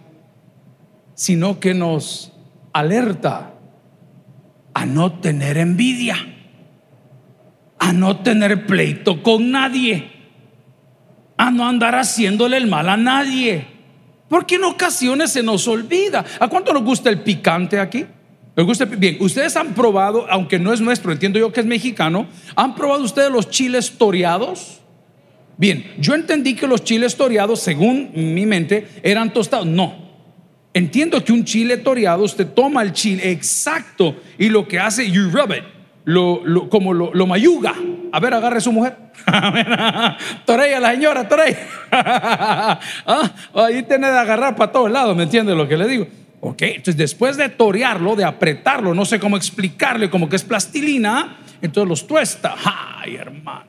sino 1.14 1.60
que 1.60 1.76
nos 1.76 2.32
alerta 2.74 3.51
a 4.74 4.86
no 4.86 5.20
tener 5.20 5.58
envidia, 5.58 6.18
a 7.80 7.94
no 7.94 8.18
tener 8.18 8.66
pleito 8.66 9.22
con 9.24 9.52
nadie, 9.52 10.12
a 11.38 11.52
no 11.52 11.68
andar 11.68 11.96
haciéndole 11.96 12.58
el 12.58 12.68
mal 12.68 12.90
a 12.90 12.98
nadie. 12.98 13.68
Porque 14.30 14.56
en 14.56 14.64
ocasiones 14.64 15.32
se 15.32 15.44
nos 15.44 15.68
olvida. 15.68 16.24
¿A 16.40 16.48
cuánto 16.48 16.72
nos 16.72 16.84
gusta 16.84 17.10
el 17.10 17.20
picante 17.20 17.80
aquí? 17.80 18.06
¿Les 18.56 18.66
gusta? 18.66 18.86
Bien, 18.86 19.18
ustedes 19.20 19.56
han 19.56 19.74
probado, 19.74 20.26
aunque 20.30 20.60
no 20.60 20.72
es 20.72 20.82
nuestro, 20.82 21.12
entiendo 21.12 21.40
yo 21.40 21.52
que 21.52 21.62
es 21.62 21.66
mexicano, 21.66 22.28
¿han 22.56 22.76
probado 22.76 23.04
ustedes 23.04 23.32
los 23.32 23.50
chiles 23.50 23.98
toreados? 23.98 24.82
Bien, 25.58 25.94
yo 26.00 26.16
entendí 26.16 26.56
que 26.56 26.68
los 26.68 26.84
chiles 26.84 27.16
toreados, 27.16 27.60
según 27.60 28.12
mi 28.14 28.46
mente, 28.46 28.88
eran 29.04 29.32
tostados. 29.32 29.66
No, 29.66 30.11
Entiendo 30.74 31.24
que 31.24 31.34
un 31.34 31.44
chile 31.44 31.78
toreado, 31.78 32.24
usted 32.24 32.48
toma 32.48 32.82
el 32.82 32.94
chile 32.94 33.32
exacto 33.32 34.16
y 34.38 34.48
lo 34.48 34.68
que 34.68 34.80
hace, 34.80 35.10
you 35.10 35.30
rub 35.30 35.52
it, 35.52 35.64
lo, 36.06 36.70
como 36.70 36.94
lo, 36.94 37.14
lo, 37.14 37.28
mayuga. 37.28 37.74
A 38.14 38.20
ver, 38.20 38.34
agarre 38.34 38.58
a 38.58 38.62
su 38.62 38.72
mujer. 38.72 38.96
toreya 40.46 40.80
la 40.80 40.92
señora, 40.92 41.28
toreya. 41.28 41.58
ah, 41.92 42.80
ahí 43.54 43.84
tiene 43.84 44.10
de 44.10 44.18
agarrar 44.18 44.56
para 44.56 44.72
todos 44.72 44.90
lados, 44.90 45.16
¿me 45.16 45.24
entiende 45.24 45.54
lo 45.54 45.68
que 45.68 45.76
le 45.76 45.88
digo? 45.88 46.08
Ok, 46.40 46.62
entonces 46.62 46.98
después 46.98 47.38
de 47.38 47.50
torearlo, 47.50 48.16
de 48.16 48.24
apretarlo, 48.24 48.96
no 48.96 49.06
sé 49.06 49.20
cómo 49.20 49.38
explicarle, 49.38 50.10
como 50.10 50.28
que 50.28 50.38
es 50.38 50.44
plastilina, 50.44 51.38
entonces 51.62 51.88
los 51.88 52.08
tuesta. 52.08 52.56
Ay, 52.64 53.16
hermano. 53.16 53.66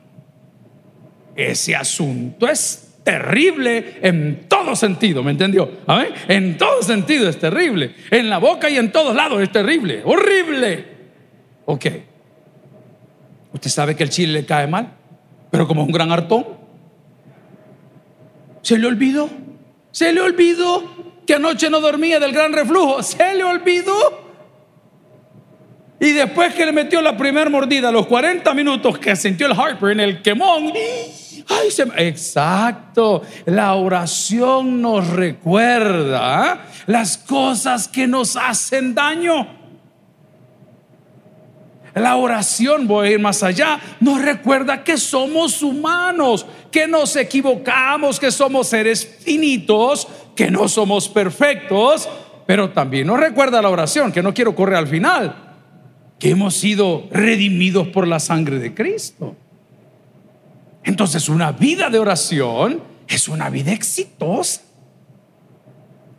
Ese 1.35 1.75
asunto 1.75 2.47
es 2.47 2.82
terrible 3.03 3.99
en 4.01 4.45
todo 4.47 4.75
sentido, 4.75 5.23
¿me 5.23 5.31
entendió? 5.31 5.69
En 6.27 6.57
todo 6.57 6.81
sentido 6.81 7.29
es 7.29 7.37
terrible. 7.37 7.95
En 8.09 8.29
la 8.29 8.37
boca 8.37 8.69
y 8.69 8.77
en 8.77 8.91
todos 8.91 9.15
lados 9.15 9.41
es 9.41 9.51
terrible, 9.51 10.01
horrible. 10.05 10.85
Ok. 11.65 11.85
Usted 13.53 13.69
sabe 13.69 13.95
que 13.95 14.03
el 14.03 14.09
chile 14.09 14.33
le 14.33 14.45
cae 14.45 14.67
mal, 14.67 14.93
pero 15.51 15.67
como 15.67 15.81
es 15.81 15.87
un 15.87 15.93
gran 15.93 16.11
hartón, 16.11 16.45
se 18.61 18.77
le 18.79 18.87
olvidó. 18.87 19.29
Se 19.91 20.11
le 20.11 20.21
olvidó 20.21 20.83
que 21.27 21.35
anoche 21.35 21.69
no 21.69 21.79
dormía 21.79 22.19
del 22.19 22.31
gran 22.31 22.51
reflujo. 22.53 23.03
Se 23.03 23.35
le 23.35 23.43
olvidó. 23.43 24.23
Y 25.99 26.11
después 26.11 26.53
que 26.55 26.65
le 26.65 26.71
metió 26.71 27.01
la 27.01 27.15
primera 27.15 27.49
mordida, 27.49 27.89
a 27.89 27.91
los 27.91 28.07
40 28.07 28.53
minutos 28.53 28.97
que 28.97 29.15
sintió 29.15 29.47
el 29.47 29.53
heartburn, 29.53 29.99
el 29.99 30.21
quemón, 30.21 30.73
exacto, 31.97 33.21
la 33.45 33.75
oración 33.75 34.81
nos 34.81 35.07
recuerda 35.07 36.51
¿ah? 36.51 36.65
las 36.87 37.17
cosas 37.17 37.87
que 37.87 38.07
nos 38.07 38.35
hacen 38.35 38.93
daño. 38.93 39.61
La 41.95 42.15
oración, 42.15 42.87
voy 42.87 43.07
a 43.07 43.11
ir 43.11 43.19
más 43.19 43.43
allá, 43.43 43.79
nos 43.99 44.19
recuerda 44.19 44.83
que 44.83 44.97
somos 44.97 45.61
humanos, 45.61 46.45
que 46.71 46.87
nos 46.87 47.15
equivocamos, 47.15 48.19
que 48.19 48.31
somos 48.31 48.67
seres 48.67 49.05
finitos, 49.05 50.07
que 50.35 50.49
no 50.49 50.67
somos 50.67 51.07
perfectos, 51.07 52.09
pero 52.47 52.71
también 52.71 53.05
nos 53.05 53.19
recuerda 53.19 53.61
la 53.61 53.69
oración, 53.69 54.11
que 54.11 54.23
no 54.23 54.33
quiero 54.33 54.55
correr 54.55 54.77
al 54.77 54.87
final 54.87 55.53
que 56.23 56.29
hemos 56.29 56.55
sido 56.55 57.09
redimidos 57.11 57.89
por 57.89 58.07
la 58.07 58.17
sangre 58.17 58.57
de 58.57 58.73
Cristo. 58.73 59.35
Entonces 60.83 61.29
una 61.29 61.51
vida 61.51 61.89
de 61.89 61.99
oración 61.99 62.81
es 63.07 63.27
una 63.27 63.49
vida 63.49 63.71
exitosa. 63.71 64.61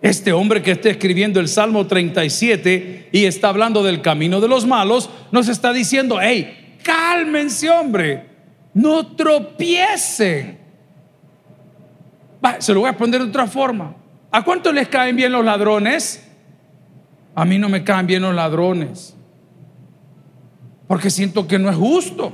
Este 0.00 0.32
hombre 0.32 0.62
que 0.62 0.72
está 0.72 0.90
escribiendo 0.90 1.40
el 1.40 1.48
Salmo 1.48 1.86
37 1.86 3.08
y 3.10 3.24
está 3.24 3.48
hablando 3.48 3.82
del 3.82 4.02
camino 4.02 4.40
de 4.40 4.48
los 4.48 4.66
malos, 4.66 5.08
nos 5.32 5.48
está 5.48 5.72
diciendo, 5.72 6.18
hey, 6.20 6.78
cálmense 6.82 7.70
hombre, 7.70 8.26
no 8.74 9.06
tropiecen. 9.16 10.58
se 12.58 12.74
lo 12.74 12.80
voy 12.80 12.90
a 12.90 12.96
poner 12.96 13.22
de 13.22 13.28
otra 13.28 13.46
forma. 13.46 13.96
¿A 14.30 14.44
cuánto 14.44 14.72
les 14.72 14.88
caen 14.88 15.16
bien 15.16 15.32
los 15.32 15.44
ladrones? 15.44 16.26
A 17.34 17.44
mí 17.44 17.58
no 17.58 17.68
me 17.68 17.82
caen 17.82 18.06
bien 18.06 18.22
los 18.22 18.34
ladrones 18.34 19.14
porque 20.86 21.10
siento 21.10 21.46
que 21.46 21.58
no 21.58 21.70
es 21.70 21.76
justo. 21.76 22.32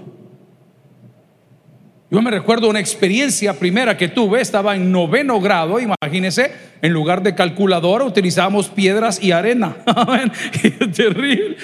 Yo 2.11 2.21
me 2.21 2.33
recuerdo 2.33 2.69
una 2.69 2.81
experiencia 2.81 3.57
primera 3.57 3.97
que 3.97 4.09
tuve, 4.09 4.41
estaba 4.41 4.75
en 4.75 4.91
noveno 4.91 5.41
grado, 5.41 5.79
imagínense, 5.79 6.53
en 6.83 6.93
lugar 6.93 7.23
de 7.23 7.37
calculadora 7.37 8.05
utilizábamos 8.05 8.69
piedras 8.69 9.23
y 9.23 9.31
arena. 9.31 9.77
Terrible. 10.97 11.57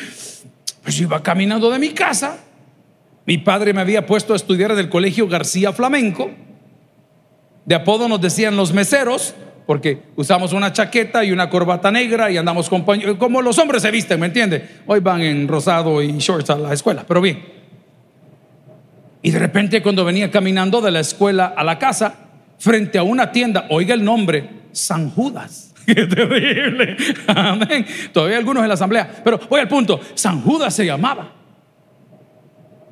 Pues 0.85 1.01
iba 1.01 1.21
caminando 1.21 1.69
de 1.69 1.81
mi 1.81 1.89
casa, 1.89 2.39
mi 3.27 3.39
padre 3.39 3.73
me 3.73 3.81
había 3.81 4.07
puesto 4.07 4.35
a 4.35 4.37
estudiar 4.37 4.71
en 4.71 4.79
el 4.79 4.89
colegio 4.89 5.27
García 5.27 5.73
Flamenco, 5.73 6.31
de 7.65 7.75
apodo 7.75 8.09
nos 8.09 8.21
decían 8.21 8.55
los 8.55 8.73
meseros, 8.73 9.35
porque 9.67 10.01
usamos 10.15 10.53
una 10.53 10.73
chaqueta 10.73 11.25
y 11.25 11.33
una 11.33 11.51
corbata 11.51 11.91
negra 11.91 12.31
y 12.31 12.37
andamos 12.37 12.71
como 12.71 13.43
los 13.43 13.59
hombres 13.59 13.83
se 13.83 13.91
visten, 13.91 14.21
¿me 14.21 14.27
entiende? 14.27 14.65
Hoy 14.87 15.01
van 15.01 15.23
en 15.23 15.49
rosado 15.49 16.01
y 16.01 16.17
shorts 16.19 16.51
a 16.51 16.57
la 16.57 16.73
escuela, 16.73 17.05
pero 17.05 17.21
bien. 17.21 17.66
Y 19.27 19.33
de 19.33 19.41
repente 19.41 19.83
cuando 19.83 20.05
venía 20.05 20.31
caminando 20.31 20.81
de 20.81 20.93
la 20.93 21.01
escuela 21.01 21.47
a 21.57 21.65
la 21.65 21.81
casa, 21.81 22.15
frente 22.59 22.97
a 22.97 23.03
una 23.03 23.33
tienda, 23.33 23.67
oiga 23.71 23.93
el 23.93 24.05
nombre, 24.05 24.49
San 24.71 25.11
Judas. 25.11 25.75
Qué 25.85 26.07
terrible. 26.07 26.97
Amén. 27.27 27.85
Todavía 28.13 28.39
algunos 28.39 28.63
en 28.63 28.69
la 28.69 28.75
asamblea. 28.75 29.21
Pero 29.25 29.41
voy 29.51 29.59
al 29.59 29.67
punto, 29.67 29.99
San 30.15 30.43
Judas 30.43 30.73
se 30.77 30.87
llamaba. 30.87 31.33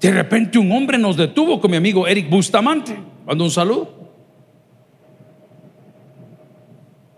De 0.00 0.10
repente 0.10 0.58
un 0.58 0.72
hombre 0.72 0.98
nos 0.98 1.16
detuvo 1.16 1.60
con 1.60 1.70
mi 1.70 1.76
amigo 1.76 2.04
Eric 2.04 2.28
Bustamante. 2.28 2.98
Cuando 3.24 3.44
un 3.44 3.50
saludo. 3.52 4.02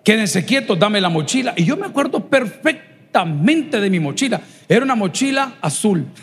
quédense 0.04 0.44
quietos, 0.44 0.78
dame 0.78 1.00
la 1.00 1.08
mochila. 1.08 1.54
Y 1.56 1.64
yo 1.64 1.78
me 1.78 1.86
acuerdo 1.86 2.20
perfectamente 2.28 3.80
de 3.80 3.88
mi 3.88 3.98
mochila. 3.98 4.42
Era 4.68 4.84
una 4.84 4.94
mochila 4.94 5.54
azul. 5.60 6.06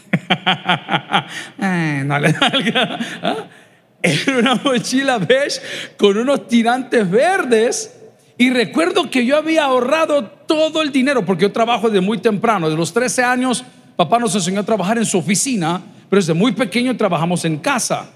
Eh, 1.60 2.08
¿ah? 3.22 3.36
Era 4.02 4.38
una 4.38 4.56
mochila 4.56 5.18
beige 5.18 5.62
con 5.98 6.18
unos 6.18 6.48
tirantes 6.48 7.10
verdes. 7.10 8.00
Y 8.38 8.50
recuerdo 8.50 9.10
que 9.10 9.26
yo 9.26 9.38
había 9.38 9.66
ahorrado 9.66 10.26
todo 10.26 10.82
el 10.82 10.92
dinero, 10.92 11.24
porque 11.24 11.44
yo 11.44 11.52
trabajo 11.52 11.90
desde 11.90 12.02
muy 12.02 12.18
temprano, 12.18 12.70
de 12.70 12.76
los 12.76 12.92
13 12.92 13.24
años, 13.24 13.64
papá 13.96 14.20
nos 14.20 14.36
enseñó 14.36 14.60
a 14.60 14.64
trabajar 14.64 14.98
en 14.98 15.06
su 15.06 15.20
oficina, 15.20 15.82
pero 16.10 16.20
desde 16.20 16.34
muy 16.34 16.52
pequeño 16.52 16.98
trabajamos 16.98 17.46
en 17.46 17.58
casa. 17.58 18.10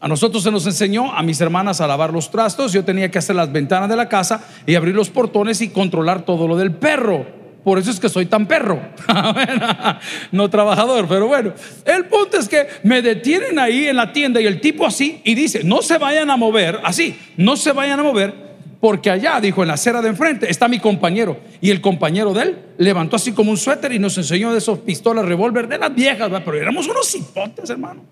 A 0.00 0.08
nosotros 0.08 0.42
se 0.42 0.50
nos 0.50 0.66
enseñó, 0.66 1.12
a 1.12 1.22
mis 1.22 1.40
hermanas, 1.40 1.80
a 1.80 1.86
lavar 1.86 2.12
los 2.12 2.30
trastos. 2.30 2.72
Yo 2.72 2.84
tenía 2.84 3.10
que 3.10 3.18
hacer 3.18 3.36
las 3.36 3.50
ventanas 3.52 3.88
de 3.88 3.96
la 3.96 4.08
casa 4.08 4.42
y 4.66 4.74
abrir 4.74 4.94
los 4.94 5.08
portones 5.08 5.60
y 5.62 5.68
controlar 5.68 6.22
todo 6.22 6.48
lo 6.48 6.56
del 6.56 6.72
perro. 6.72 7.39
Por 7.64 7.78
eso 7.78 7.90
es 7.90 8.00
que 8.00 8.08
soy 8.08 8.26
tan 8.26 8.46
perro. 8.46 8.80
no 10.32 10.48
trabajador, 10.48 11.06
pero 11.06 11.26
bueno. 11.26 11.52
El 11.84 12.06
punto 12.06 12.38
es 12.38 12.48
que 12.48 12.66
me 12.84 13.02
detienen 13.02 13.58
ahí 13.58 13.86
en 13.86 13.96
la 13.96 14.12
tienda 14.12 14.40
y 14.40 14.46
el 14.46 14.60
tipo 14.60 14.86
así 14.86 15.20
y 15.24 15.34
dice, 15.34 15.62
no 15.62 15.82
se 15.82 15.98
vayan 15.98 16.30
a 16.30 16.36
mover, 16.36 16.80
así, 16.84 17.18
no 17.36 17.56
se 17.56 17.72
vayan 17.72 18.00
a 18.00 18.02
mover, 18.02 18.34
porque 18.80 19.10
allá, 19.10 19.40
dijo, 19.40 19.60
en 19.62 19.68
la 19.68 19.74
acera 19.74 20.00
de 20.00 20.08
enfrente 20.08 20.50
está 20.50 20.68
mi 20.68 20.78
compañero. 20.78 21.38
Y 21.60 21.70
el 21.70 21.82
compañero 21.82 22.32
de 22.32 22.42
él 22.42 22.58
levantó 22.78 23.16
así 23.16 23.32
como 23.32 23.50
un 23.50 23.58
suéter 23.58 23.92
y 23.92 23.98
nos 23.98 24.16
enseñó 24.16 24.52
de 24.52 24.58
esos 24.58 24.78
pistolas 24.78 25.26
revólver 25.26 25.68
de 25.68 25.78
las 25.78 25.94
viejas, 25.94 26.30
pero 26.42 26.56
éramos 26.56 26.88
unos 26.88 27.14
hipotes, 27.14 27.68
hermano. 27.68 28.02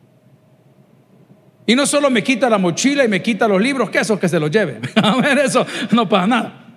Y 1.67 1.75
no 1.75 1.87
solo 1.87 2.11
me 2.11 2.23
quita 2.23 2.50
la 2.50 2.59
mochila 2.59 3.05
y 3.05 3.09
me 3.09 3.23
quita 3.23 3.49
los 3.49 3.61
libros, 3.61 3.88
que 3.88 3.99
eso 3.99 4.19
que 4.19 4.28
se 4.28 4.38
los 4.38 4.50
lleve. 4.50 4.81
A 5.02 5.17
ver, 5.17 5.38
eso 5.38 5.67
no 5.93 6.07
pasa 6.07 6.26
nada. 6.26 6.67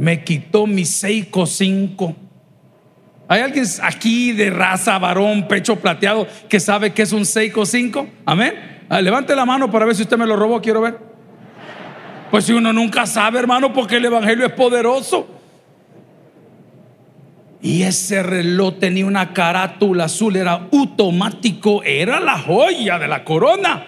Me 0.00 0.24
quitó 0.24 0.66
mi 0.66 0.86
Seiko 0.86 1.44
5. 1.44 2.16
¿Hay 3.28 3.42
alguien 3.42 3.66
aquí 3.82 4.32
de 4.32 4.48
raza, 4.48 4.98
varón, 4.98 5.46
pecho 5.46 5.76
plateado, 5.76 6.26
que 6.48 6.58
sabe 6.58 6.94
que 6.94 7.02
es 7.02 7.12
un 7.12 7.26
Seiko 7.26 7.66
5? 7.66 8.08
Amén. 8.24 8.86
Ah, 8.88 9.02
levante 9.02 9.36
la 9.36 9.44
mano 9.44 9.70
para 9.70 9.84
ver 9.84 9.94
si 9.94 10.00
usted 10.00 10.16
me 10.16 10.26
lo 10.26 10.36
robó, 10.36 10.58
quiero 10.62 10.80
ver. 10.80 10.96
Pues 12.30 12.46
si 12.46 12.54
uno 12.54 12.72
nunca 12.72 13.04
sabe, 13.06 13.40
hermano, 13.40 13.74
porque 13.74 13.96
el 13.96 14.06
Evangelio 14.06 14.46
es 14.46 14.52
poderoso. 14.54 15.28
Y 17.60 17.82
ese 17.82 18.22
reloj 18.22 18.78
tenía 18.78 19.04
una 19.04 19.34
carátula 19.34 20.04
azul, 20.04 20.34
era 20.34 20.66
automático, 20.72 21.82
era 21.82 22.20
la 22.20 22.38
joya 22.38 22.98
de 22.98 23.06
la 23.06 23.22
corona. 23.22 23.84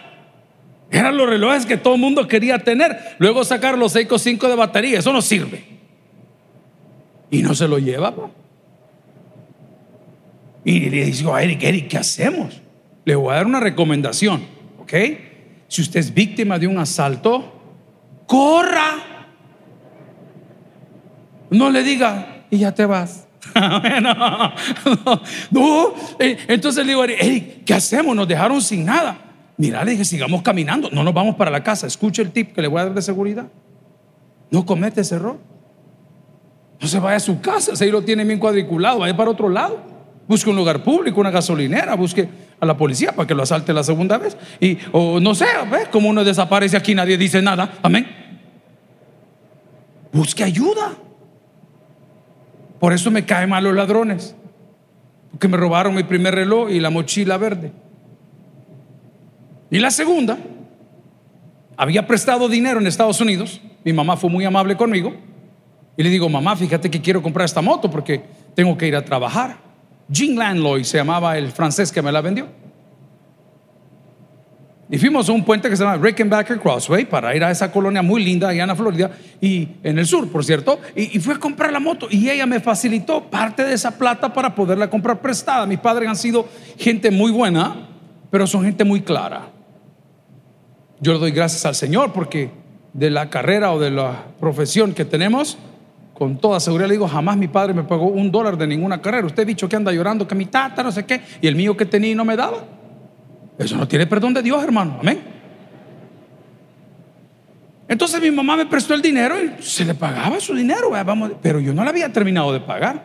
Eran 0.90 1.16
los 1.16 1.26
relojes 1.26 1.64
que 1.64 1.78
todo 1.78 1.95
el 1.95 2.00
mundo 2.02 2.28
quería 2.28 2.59
tener. 2.59 3.16
Luego 3.16 3.45
sacar 3.45 3.78
los 3.78 3.92
Seiko 3.92 4.19
5 4.19 4.47
de 4.47 4.57
batería, 4.57 4.99
eso 4.99 5.11
no 5.11 5.23
sirve. 5.23 5.73
Y 7.33 7.43
no 7.43 7.55
se 7.55 7.67
lo 7.67 7.79
lleva. 7.79 8.15
Y 10.65 10.91
le 10.91 11.07
digo 11.07 11.35
a 11.35 11.43
Eric, 11.43 11.62
Eric, 11.62 11.89
¿qué 11.89 11.97
hacemos? 11.97 12.61
Le 13.07 13.17
voy 13.17 13.33
a 13.33 13.37
dar 13.37 13.47
una 13.47 13.59
recomendación, 13.59 14.45
¿ok? 14.79 14.93
Si 15.67 15.81
usted 15.81 15.99
es 15.99 16.12
víctima 16.12 16.59
de 16.59 16.67
un 16.67 16.79
asalto, 16.79 17.59
corra. 18.27 19.27
No 21.49 21.71
le 21.71 21.83
diga, 21.83 22.45
y 22.51 22.59
ya 22.59 22.75
te 22.75 22.85
vas. 22.85 23.27
no, 25.51 25.95
eh, 26.19 26.37
Entonces 26.49 26.85
le 26.85 26.93
digo, 26.93 27.03
Eric, 27.03 27.65
¿qué 27.65 27.73
hacemos? 27.73 28.15
Nos 28.15 28.29
dejaron 28.29 28.61
sin 28.61 28.85
nada. 28.85 29.17
Mira, 29.57 29.83
le 29.87 29.93
dije, 29.93 30.05
sigamos 30.05 30.43
caminando. 30.43 30.91
No 30.91 31.03
nos 31.03 31.15
vamos 31.15 31.37
para 31.37 31.51
la 31.51 31.65
casa. 31.65 31.87
Escuche 31.87 32.21
el 32.21 32.31
tip 32.31 32.53
que 32.53 32.61
le 32.61 32.69
voy 32.69 32.83
a 32.83 32.85
dar 32.85 32.95
de 32.95 33.01
seguridad. 33.01 33.47
No 34.51 34.67
comete 34.67 35.01
ese 35.01 35.15
error. 35.15 35.52
No 36.83 36.89
se 36.89 36.99
vaya 36.99 37.17
a 37.17 37.21
su 37.21 37.41
casa. 37.41 37.77
Si 37.77 37.85
ahí 37.85 37.93
lo 37.93 38.03
tiene 38.03 38.25
bien 38.25 38.41
cuadriculado, 38.41 38.99
vaya 38.99 39.17
para 39.17 39.31
otro 39.31 39.49
lado. 39.49 39.79
Busque 40.27 40.51
un 40.51 40.57
lugar 40.57 40.83
público, 40.83 41.21
una 41.21 41.31
gasolinera. 41.31 41.95
Busque 41.95 42.29
a 42.59 42.67
la 42.67 42.77
policía 42.77 43.12
para 43.12 43.25
que 43.27 43.35
lo 43.37 43.45
asalte 43.45 43.73
la 43.73 43.85
segunda 43.85 44.19
vez. 44.19 44.37
Y, 44.59 44.79
o 44.91 45.21
no 45.21 45.33
sé, 45.37 45.47
¿ves? 45.71 45.87
Como 45.89 46.09
uno 46.09 46.25
desaparece 46.25 46.77
aquí, 46.77 46.93
nadie 46.93 47.17
dice 47.17 47.41
nada. 47.41 47.75
Amén. 47.83 48.05
Busque 50.12 50.43
ayuda. 50.43 50.93
Por 52.81 52.93
eso 52.93 53.12
me 53.12 53.25
caen 53.25 53.51
mal 53.51 53.62
los 53.62 53.77
ladrones. 53.77 54.35
Porque 55.31 55.47
me 55.47 55.57
robaron 55.57 55.95
mi 55.95 56.03
primer 56.03 56.35
reloj 56.35 56.69
y 56.69 56.81
la 56.81 56.91
mochila 56.91 57.39
verde. 57.39 57.71
Y 59.71 59.79
la 59.79 59.93
segunda, 59.93 60.37
había 61.77 62.09
prestado 62.09 62.49
dinero 62.49 62.81
en 62.81 62.89
Estados 62.89 63.21
Unidos. 63.21 63.61
Mi 63.85 63.93
mamá 63.93 64.17
fue 64.17 64.29
muy 64.29 64.45
amable 64.45 64.77
conmigo. 64.77 65.15
Y 65.97 66.03
le 66.03 66.11
digo, 66.11 66.29
mamá, 66.29 66.57
fíjate 66.57 66.91
que 66.91 67.01
quiero 67.01 67.23
comprar 67.23 67.45
esta 67.45 67.61
moto 67.61 67.91
porque 67.91 68.23
tengo 68.55 68.77
que 68.77 68.87
ir 68.87 68.97
a 68.97 69.05
trabajar. 69.05 69.57
Jean 70.09 70.37
Landloy 70.37 70.85
se 70.85 70.99
llamaba 70.99 71.37
el 71.39 71.53
francés 71.53 71.93
que 71.93 72.03
me 72.03 72.11
la 72.11 72.21
vendió. 72.21 72.49
Y 74.91 74.99
fuimos 74.99 75.27
a 75.29 75.33
un 75.33 75.43
puente 75.43 75.71
que 75.71 75.77
se 75.77 75.85
llama 75.85 75.97
Rickenbacker 75.97 76.61
Crossway 76.61 77.07
para 77.07 77.35
ir 77.35 77.43
a 77.43 77.51
esa 77.51 77.73
colonia 77.73 78.03
muy 78.03 78.23
linda 78.23 78.51
allá 78.51 78.65
en 78.65 78.69
la 78.69 78.77
Florida 78.77 79.11
y 79.41 79.67
en 79.83 79.99
el 79.99 80.07
sur, 80.07 80.31
por 80.31 80.45
cierto. 80.45 80.81
Y, 80.95 81.17
y, 81.17 81.21
fui 81.21 81.33
a 81.33 81.39
comprar 81.39 81.73
la 81.73 81.81
moto 81.81 82.09
y 82.11 82.29
ella 82.29 82.45
me 82.45 82.61
facilitó 82.61 83.25
parte 83.25 83.65
de 83.65 83.73
esa 83.73 83.97
plata 83.97 84.35
para 84.35 84.55
poderla 84.55 84.91
comprar 84.91 85.23
prestada. 85.23 85.65
Mis 85.65 85.79
padres 85.79 86.11
han 86.11 86.17
sido 86.17 86.47
gente 86.79 87.11
muy 87.11 87.33
buena, 87.33 87.89
pero 88.31 88.47
son 88.47 88.65
gente 88.65 88.85
muy 88.85 89.01
clara. 89.01 89.49
Yo 91.01 91.15
le 91.15 91.19
doy 91.19 91.31
gracias 91.31 91.65
al 91.65 91.75
Señor 91.75 92.13
porque 92.13 92.51
de 92.93 93.09
la 93.09 93.31
carrera 93.31 93.73
o 93.73 93.81
de 93.81 93.91
la 93.91 94.27
profesión 94.39 94.93
que 94.93 95.07
tenemos, 95.07 95.57
con 96.23 96.37
toda 96.37 96.61
seguridad 96.61 96.87
le 96.87 96.95
digo, 96.95 97.09
jamás 97.09 97.37
mi 97.37 97.49
padre 97.49 97.75
me 97.75 97.83
pagó 97.83 98.07
un 98.07 98.31
dólar 98.31 98.57
de 98.57 98.64
ninguna 98.64 99.02
carrera. 99.02 99.26
Usted 99.26 99.45
dicho 99.45 99.69
que 99.69 99.75
anda 99.75 99.91
llorando, 99.91 100.29
que 100.29 100.37
mi 100.37 100.47
tata, 100.47 100.81
no 100.81 100.93
sé 100.93 101.05
qué, 101.05 101.21
y 101.41 101.49
el 101.49 101.57
mío 101.57 101.76
que 101.76 101.85
tenía 101.85 102.12
y 102.12 102.14
no 102.14 102.25
me 102.25 102.37
daba. 102.37 102.59
Eso 103.59 103.76
no 103.76 103.88
tiene 103.88 104.07
perdón 104.07 104.33
de 104.33 104.41
Dios, 104.41 104.62
hermano. 104.62 104.99
Amén. 105.00 105.21
Entonces 107.88 108.23
mi 108.23 108.31
mamá 108.31 108.57
me 108.57 108.67
prestó 108.67 108.95
el 108.95 109.02
dinero 109.02 109.35
y 109.37 109.61
se 109.61 109.85
le 109.85 109.95
pagaba 109.95 110.38
su 110.38 110.55
dinero, 110.55 110.91
vamos, 110.91 111.33
pero 111.43 111.59
yo 111.59 111.75
no 111.75 111.83
le 111.83 111.91
había 111.91 112.12
terminado 112.12 112.52
de 112.52 112.61
pagar. 112.61 113.05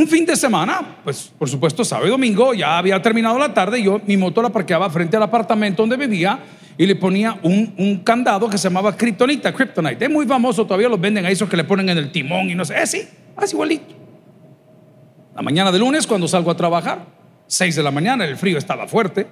Un 0.00 0.08
fin 0.08 0.24
de 0.24 0.34
semana, 0.34 0.96
pues 1.04 1.30
por 1.38 1.46
supuesto 1.46 1.84
sábado 1.84 2.06
y 2.06 2.10
domingo, 2.10 2.54
ya 2.54 2.78
había 2.78 3.02
terminado 3.02 3.38
la 3.38 3.52
tarde, 3.52 3.82
yo 3.82 4.00
mi 4.06 4.16
moto 4.16 4.40
la 4.40 4.48
parqueaba 4.48 4.88
frente 4.88 5.18
al 5.18 5.22
apartamento 5.22 5.82
donde 5.82 5.98
vivía 5.98 6.38
y 6.78 6.86
le 6.86 6.96
ponía 6.96 7.38
un, 7.42 8.00
candado 8.02 8.48
que 8.48 8.56
se 8.56 8.70
llamaba 8.70 8.96
Kryptonita, 8.96 9.52
Kryptonite. 9.52 10.06
Es 10.06 10.10
muy 10.10 10.24
famoso, 10.24 10.64
todavía 10.64 10.88
los 10.88 10.98
venden 10.98 11.26
a 11.26 11.30
esos 11.30 11.50
que 11.50 11.56
le 11.58 11.64
ponen 11.64 11.90
en 11.90 11.98
el 11.98 12.10
timón 12.10 12.48
y 12.48 12.54
no 12.54 12.64
sé, 12.64 12.80
eh, 12.80 12.86
sí, 12.86 13.02
así 13.36 13.54
igualito. 13.54 13.94
La 15.36 15.42
mañana 15.42 15.70
de 15.70 15.78
lunes 15.78 16.06
cuando 16.06 16.26
salgo 16.26 16.50
a 16.50 16.56
trabajar, 16.56 17.04
6 17.46 17.76
de 17.76 17.82
la 17.82 17.90
mañana, 17.90 18.24
el 18.24 18.38
frío 18.38 18.56
estaba 18.56 18.88
fuerte. 18.88 19.26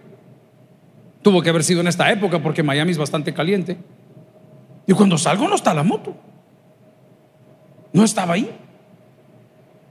Tuvo 1.22 1.40
que 1.40 1.48
haber 1.48 1.64
sido 1.64 1.80
en 1.80 1.86
esta 1.86 2.12
época 2.12 2.42
porque 2.42 2.62
Miami 2.62 2.90
es 2.90 2.98
bastante 2.98 3.32
caliente. 3.32 3.78
Y 4.86 4.92
cuando 4.92 5.16
salgo 5.16 5.48
no 5.48 5.54
está 5.54 5.72
la 5.72 5.82
moto. 5.82 6.14
No 7.90 8.04
estaba 8.04 8.34
ahí. 8.34 8.67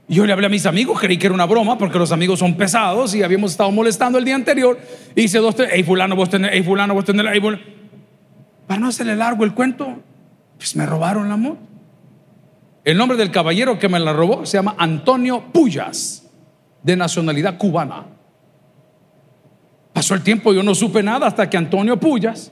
Y 0.08 0.14
yo 0.14 0.24
le 0.24 0.32
hablé 0.32 0.46
a 0.46 0.48
mis 0.50 0.64
amigos, 0.64 0.98
creí 0.98 1.18
que 1.18 1.26
era 1.26 1.34
una 1.34 1.44
broma 1.44 1.76
porque 1.76 1.98
los 1.98 2.10
amigos 2.12 2.38
son 2.38 2.56
pesados 2.56 3.14
y 3.14 3.22
habíamos 3.22 3.52
estado 3.52 3.70
molestando 3.70 4.18
el 4.18 4.24
día 4.24 4.34
anterior. 4.34 4.78
Y 5.14 5.24
hice 5.24 5.38
dos, 5.38 5.54
tres, 5.54 5.68
hey 5.70 5.82
fulano, 5.82 6.16
vos 6.16 6.30
tenés, 6.30 6.50
hey 6.54 6.62
fulano, 6.62 6.94
vos 6.94 7.04
tenés. 7.04 7.26
Para 8.66 8.80
no 8.80 8.88
hacerle 8.88 9.14
largo 9.16 9.44
el 9.44 9.52
cuento, 9.52 9.98
pues 10.56 10.74
me 10.76 10.86
robaron 10.86 11.28
la 11.28 11.36
moto. 11.36 11.58
El 12.84 12.96
nombre 12.96 13.18
del 13.18 13.30
caballero 13.30 13.78
que 13.78 13.88
me 13.90 13.98
la 13.98 14.14
robó 14.14 14.46
se 14.46 14.56
llama 14.56 14.74
Antonio 14.78 15.44
Puyas, 15.52 16.26
de 16.82 16.96
nacionalidad 16.96 17.58
cubana. 17.58 18.06
Pasó 19.92 20.14
el 20.14 20.22
tiempo, 20.22 20.54
yo 20.54 20.62
no 20.62 20.74
supe 20.74 21.02
nada 21.02 21.26
hasta 21.26 21.50
que 21.50 21.58
Antonio 21.58 22.00
Puyas 22.00 22.50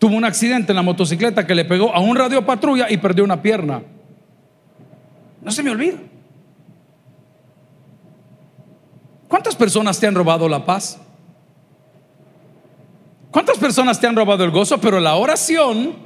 tuvo 0.00 0.16
un 0.16 0.24
accidente 0.24 0.72
en 0.72 0.76
la 0.76 0.82
motocicleta 0.82 1.46
que 1.46 1.54
le 1.54 1.64
pegó 1.64 1.94
a 1.94 2.00
un 2.00 2.16
radio 2.16 2.44
patrulla 2.44 2.90
y 2.90 2.96
perdió 2.96 3.22
una 3.22 3.40
pierna. 3.40 3.80
No 5.40 5.52
se 5.52 5.62
me 5.62 5.70
olvida. 5.70 5.98
¿Cuántas 9.32 9.56
personas 9.56 9.98
te 9.98 10.06
han 10.06 10.14
robado 10.14 10.46
la 10.46 10.62
paz? 10.62 11.00
¿Cuántas 13.30 13.56
personas 13.56 13.98
te 13.98 14.06
han 14.06 14.14
robado 14.14 14.44
el 14.44 14.50
gozo? 14.50 14.78
Pero 14.78 15.00
la 15.00 15.14
oración 15.14 15.96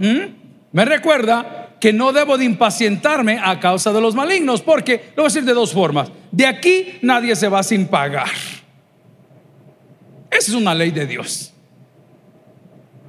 me 0.70 0.84
recuerda 0.84 1.74
que 1.80 1.92
no 1.92 2.12
debo 2.12 2.38
de 2.38 2.44
impacientarme 2.44 3.40
a 3.42 3.58
causa 3.58 3.92
de 3.92 4.00
los 4.00 4.14
malignos, 4.14 4.62
porque 4.62 5.10
lo 5.16 5.24
voy 5.24 5.24
a 5.24 5.34
decir 5.34 5.44
de 5.44 5.54
dos 5.54 5.72
formas. 5.72 6.08
De 6.30 6.46
aquí 6.46 7.00
nadie 7.02 7.34
se 7.34 7.48
va 7.48 7.64
sin 7.64 7.88
pagar. 7.88 8.30
Esa 10.30 10.52
es 10.52 10.54
una 10.54 10.72
ley 10.72 10.92
de 10.92 11.04
Dios. 11.04 11.52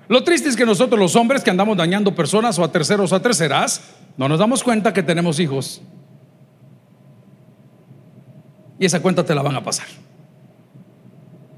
Lo 0.07 0.23
triste 0.23 0.49
es 0.49 0.55
que 0.55 0.65
nosotros 0.65 0.99
los 0.99 1.15
hombres 1.15 1.43
que 1.43 1.51
andamos 1.51 1.77
dañando 1.77 2.15
personas 2.15 2.57
o 2.57 2.63
a 2.63 2.71
terceros 2.71 3.11
o 3.11 3.15
a 3.15 3.21
terceras, 3.21 3.83
no 4.17 4.27
nos 4.27 4.39
damos 4.39 4.63
cuenta 4.63 4.91
que 4.91 5.03
tenemos 5.03 5.39
hijos. 5.39 5.79
Y 8.79 8.87
esa 8.87 8.99
cuenta 8.99 9.23
te 9.23 9.35
la 9.35 9.43
van 9.43 9.55
a 9.55 9.63
pasar. 9.63 9.85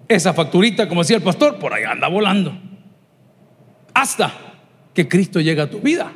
Esa 0.10 0.34
facturita, 0.34 0.90
como 0.90 1.02
decía 1.02 1.18
el 1.18 1.24
pastor, 1.24 1.60
por 1.60 1.72
ahí 1.72 1.84
anda 1.84 2.08
volando. 2.08 2.52
Hasta 3.94 4.34
que 4.92 5.08
Cristo 5.08 5.40
llega 5.40 5.64
a 5.64 5.70
tu 5.70 5.80
vida. 5.80 6.12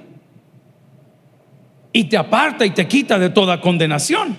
Y 1.92 2.06
te 2.06 2.18
aparta 2.18 2.66
y 2.66 2.72
te 2.72 2.88
quita 2.88 3.20
de 3.20 3.30
toda 3.30 3.62
condenación. 3.62 4.36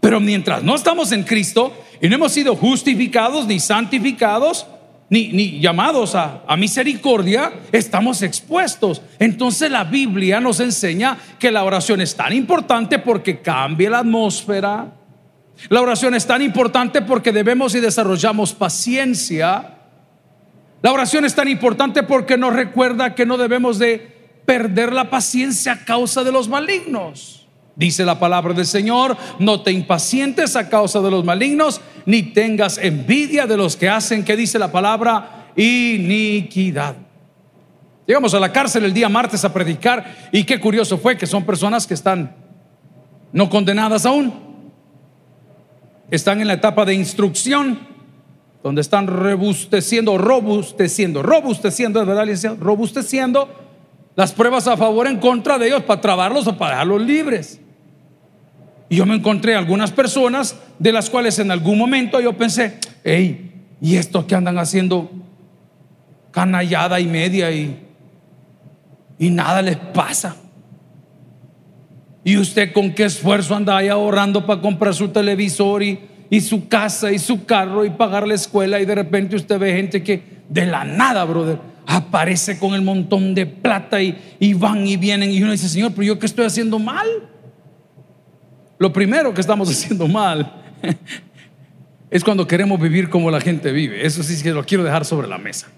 Pero 0.00 0.20
mientras 0.20 0.62
no 0.62 0.74
estamos 0.74 1.12
en 1.12 1.22
Cristo 1.22 1.72
y 2.00 2.10
no 2.10 2.16
hemos 2.16 2.32
sido 2.32 2.54
justificados 2.54 3.46
ni 3.46 3.58
santificados, 3.58 4.66
ni, 5.08 5.60
llamados 5.60 6.14
a, 6.14 6.44
misericordia, 6.58 7.52
estamos 7.72 8.20
expuestos. 8.20 9.00
Entonces 9.18 9.70
la 9.70 9.84
Biblia 9.84 10.40
nos 10.40 10.60
enseña 10.60 11.16
que 11.38 11.50
la 11.50 11.64
oración 11.64 12.02
es 12.02 12.14
tan 12.14 12.34
importante 12.34 12.98
porque 12.98 13.40
cambia 13.40 13.88
la 13.88 13.98
atmósfera. 14.00 14.92
La 15.68 15.80
oración 15.80 16.14
es 16.14 16.26
tan 16.26 16.42
importante 16.42 17.02
porque 17.02 17.32
debemos 17.32 17.74
y 17.74 17.80
desarrollamos 17.80 18.54
paciencia. 18.54 19.76
La 20.82 20.92
oración 20.92 21.24
es 21.24 21.34
tan 21.34 21.48
importante 21.48 22.02
porque 22.02 22.38
nos 22.38 22.54
recuerda 22.54 23.14
que 23.14 23.26
no 23.26 23.36
debemos 23.36 23.78
de 23.78 24.20
perder 24.46 24.92
la 24.92 25.10
paciencia 25.10 25.72
a 25.72 25.84
causa 25.84 26.24
de 26.24 26.32
los 26.32 26.48
malignos. 26.48 27.46
Dice 27.76 28.04
la 28.04 28.18
palabra 28.18 28.52
del 28.52 28.66
Señor, 28.66 29.16
no 29.38 29.62
te 29.62 29.70
impacientes 29.70 30.56
a 30.56 30.68
causa 30.68 31.00
de 31.00 31.10
los 31.10 31.24
malignos, 31.24 31.80
ni 32.04 32.22
tengas 32.22 32.78
envidia 32.78 33.46
de 33.46 33.56
los 33.56 33.76
que 33.76 33.88
hacen, 33.88 34.24
que 34.24 34.36
dice 34.36 34.58
la 34.58 34.72
palabra, 34.72 35.52
iniquidad. 35.56 36.96
Llegamos 38.06 38.34
a 38.34 38.40
la 38.40 38.50
cárcel 38.52 38.84
el 38.84 38.92
día 38.92 39.08
martes 39.08 39.44
a 39.44 39.52
predicar 39.52 40.30
y 40.32 40.44
qué 40.44 40.58
curioso 40.58 40.98
fue 40.98 41.16
que 41.16 41.26
son 41.26 41.44
personas 41.44 41.86
que 41.86 41.94
están 41.94 42.34
no 43.32 43.48
condenadas 43.48 44.04
aún. 44.04 44.49
Están 46.10 46.40
en 46.40 46.48
la 46.48 46.54
etapa 46.54 46.84
de 46.84 46.94
instrucción, 46.94 47.78
donde 48.62 48.80
están 48.80 49.06
robusteciendo, 49.06 50.18
robusteciendo, 50.18 51.22
robusteciendo, 51.22 52.00
¿es 52.00 52.06
verdad, 52.06 52.56
Robusteciendo 52.58 53.48
las 54.16 54.32
pruebas 54.32 54.66
a 54.66 54.76
favor 54.76 55.06
en 55.06 55.18
contra 55.18 55.58
de 55.58 55.68
ellos 55.68 55.82
para 55.84 56.00
trabarlos 56.00 56.46
o 56.46 56.56
para 56.58 56.72
dejarlos 56.72 57.02
libres. 57.02 57.60
Y 58.88 58.96
yo 58.96 59.06
me 59.06 59.14
encontré 59.14 59.54
algunas 59.54 59.92
personas 59.92 60.56
de 60.78 60.92
las 60.92 61.08
cuales 61.08 61.38
en 61.38 61.50
algún 61.50 61.78
momento 61.78 62.20
yo 62.20 62.36
pensé, 62.36 62.78
hey, 63.04 63.52
¿y 63.80 63.96
estos 63.96 64.24
que 64.24 64.34
andan 64.34 64.58
haciendo 64.58 65.10
canallada 66.32 66.98
y 66.98 67.06
media 67.06 67.52
y, 67.52 67.78
y 69.18 69.30
nada 69.30 69.62
les 69.62 69.76
pasa? 69.76 70.36
¿Y 72.24 72.36
usted 72.36 72.72
con 72.72 72.92
qué 72.92 73.04
esfuerzo 73.04 73.54
anda 73.54 73.76
ahí 73.76 73.88
ahorrando 73.88 74.44
para 74.44 74.60
comprar 74.60 74.94
su 74.94 75.08
televisor 75.08 75.82
y, 75.82 75.98
y 76.28 76.40
su 76.40 76.68
casa 76.68 77.10
y 77.10 77.18
su 77.18 77.44
carro 77.44 77.84
y 77.84 77.90
pagar 77.90 78.26
la 78.26 78.34
escuela 78.34 78.78
y 78.80 78.84
de 78.84 78.94
repente 78.94 79.36
usted 79.36 79.58
ve 79.58 79.72
gente 79.72 80.02
que 80.02 80.22
de 80.48 80.66
la 80.66 80.84
nada, 80.84 81.24
brother, 81.24 81.58
aparece 81.86 82.58
con 82.58 82.74
el 82.74 82.82
montón 82.82 83.34
de 83.34 83.46
plata 83.46 84.02
y, 84.02 84.16
y 84.38 84.54
van 84.54 84.86
y 84.86 84.96
vienen 84.96 85.30
y 85.30 85.42
uno 85.42 85.52
dice, 85.52 85.68
Señor, 85.68 85.92
pero 85.92 86.02
yo 86.02 86.18
qué 86.18 86.26
estoy 86.26 86.44
haciendo 86.44 86.78
mal? 86.78 87.08
Lo 88.78 88.92
primero 88.92 89.32
que 89.32 89.40
estamos 89.40 89.68
haciendo 89.70 90.06
mal 90.06 90.52
es 92.10 92.22
cuando 92.22 92.46
queremos 92.46 92.80
vivir 92.80 93.08
como 93.08 93.30
la 93.30 93.40
gente 93.40 93.72
vive. 93.72 94.04
Eso 94.04 94.22
sí 94.22 94.42
que 94.42 94.52
lo 94.52 94.64
quiero 94.64 94.84
dejar 94.84 95.04
sobre 95.04 95.26
la 95.26 95.38
mesa. 95.38 95.68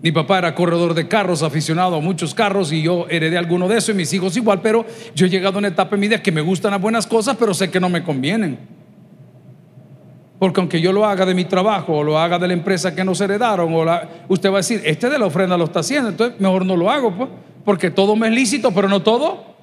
Mi 0.00 0.12
papá 0.12 0.38
era 0.38 0.54
corredor 0.54 0.94
de 0.94 1.08
carros, 1.08 1.42
aficionado 1.42 1.96
a 1.96 2.00
muchos 2.00 2.32
carros 2.32 2.70
y 2.72 2.82
yo 2.82 3.06
heredé 3.08 3.36
alguno 3.36 3.66
de 3.66 3.78
eso 3.78 3.90
y 3.90 3.94
mis 3.94 4.12
hijos 4.12 4.36
igual, 4.36 4.60
pero 4.60 4.86
yo 5.14 5.26
he 5.26 5.28
llegado 5.28 5.56
a 5.56 5.58
una 5.58 5.68
etapa 5.68 5.96
en 5.96 6.00
mi 6.00 6.06
vida 6.06 6.22
que 6.22 6.30
me 6.30 6.40
gustan 6.40 6.70
las 6.70 6.80
buenas 6.80 7.06
cosas, 7.06 7.36
pero 7.36 7.52
sé 7.52 7.68
que 7.68 7.80
no 7.80 7.88
me 7.88 8.04
convienen. 8.04 8.58
Porque 10.38 10.60
aunque 10.60 10.80
yo 10.80 10.92
lo 10.92 11.04
haga 11.04 11.26
de 11.26 11.34
mi 11.34 11.44
trabajo 11.44 11.94
o 11.94 12.04
lo 12.04 12.16
haga 12.16 12.38
de 12.38 12.46
la 12.46 12.52
empresa 12.52 12.94
que 12.94 13.02
nos 13.02 13.20
heredaron, 13.20 13.74
o 13.74 13.84
la, 13.84 14.08
usted 14.28 14.50
va 14.50 14.54
a 14.54 14.56
decir, 14.58 14.80
este 14.84 15.10
de 15.10 15.18
la 15.18 15.26
ofrenda 15.26 15.56
lo 15.56 15.64
está 15.64 15.80
haciendo, 15.80 16.10
entonces 16.10 16.40
mejor 16.40 16.64
no 16.64 16.76
lo 16.76 16.88
hago, 16.90 17.12
pues, 17.12 17.28
porque 17.64 17.90
todo 17.90 18.14
me 18.14 18.28
es 18.28 18.34
lícito, 18.34 18.70
pero 18.70 18.88
no 18.88 19.02
todo 19.02 19.57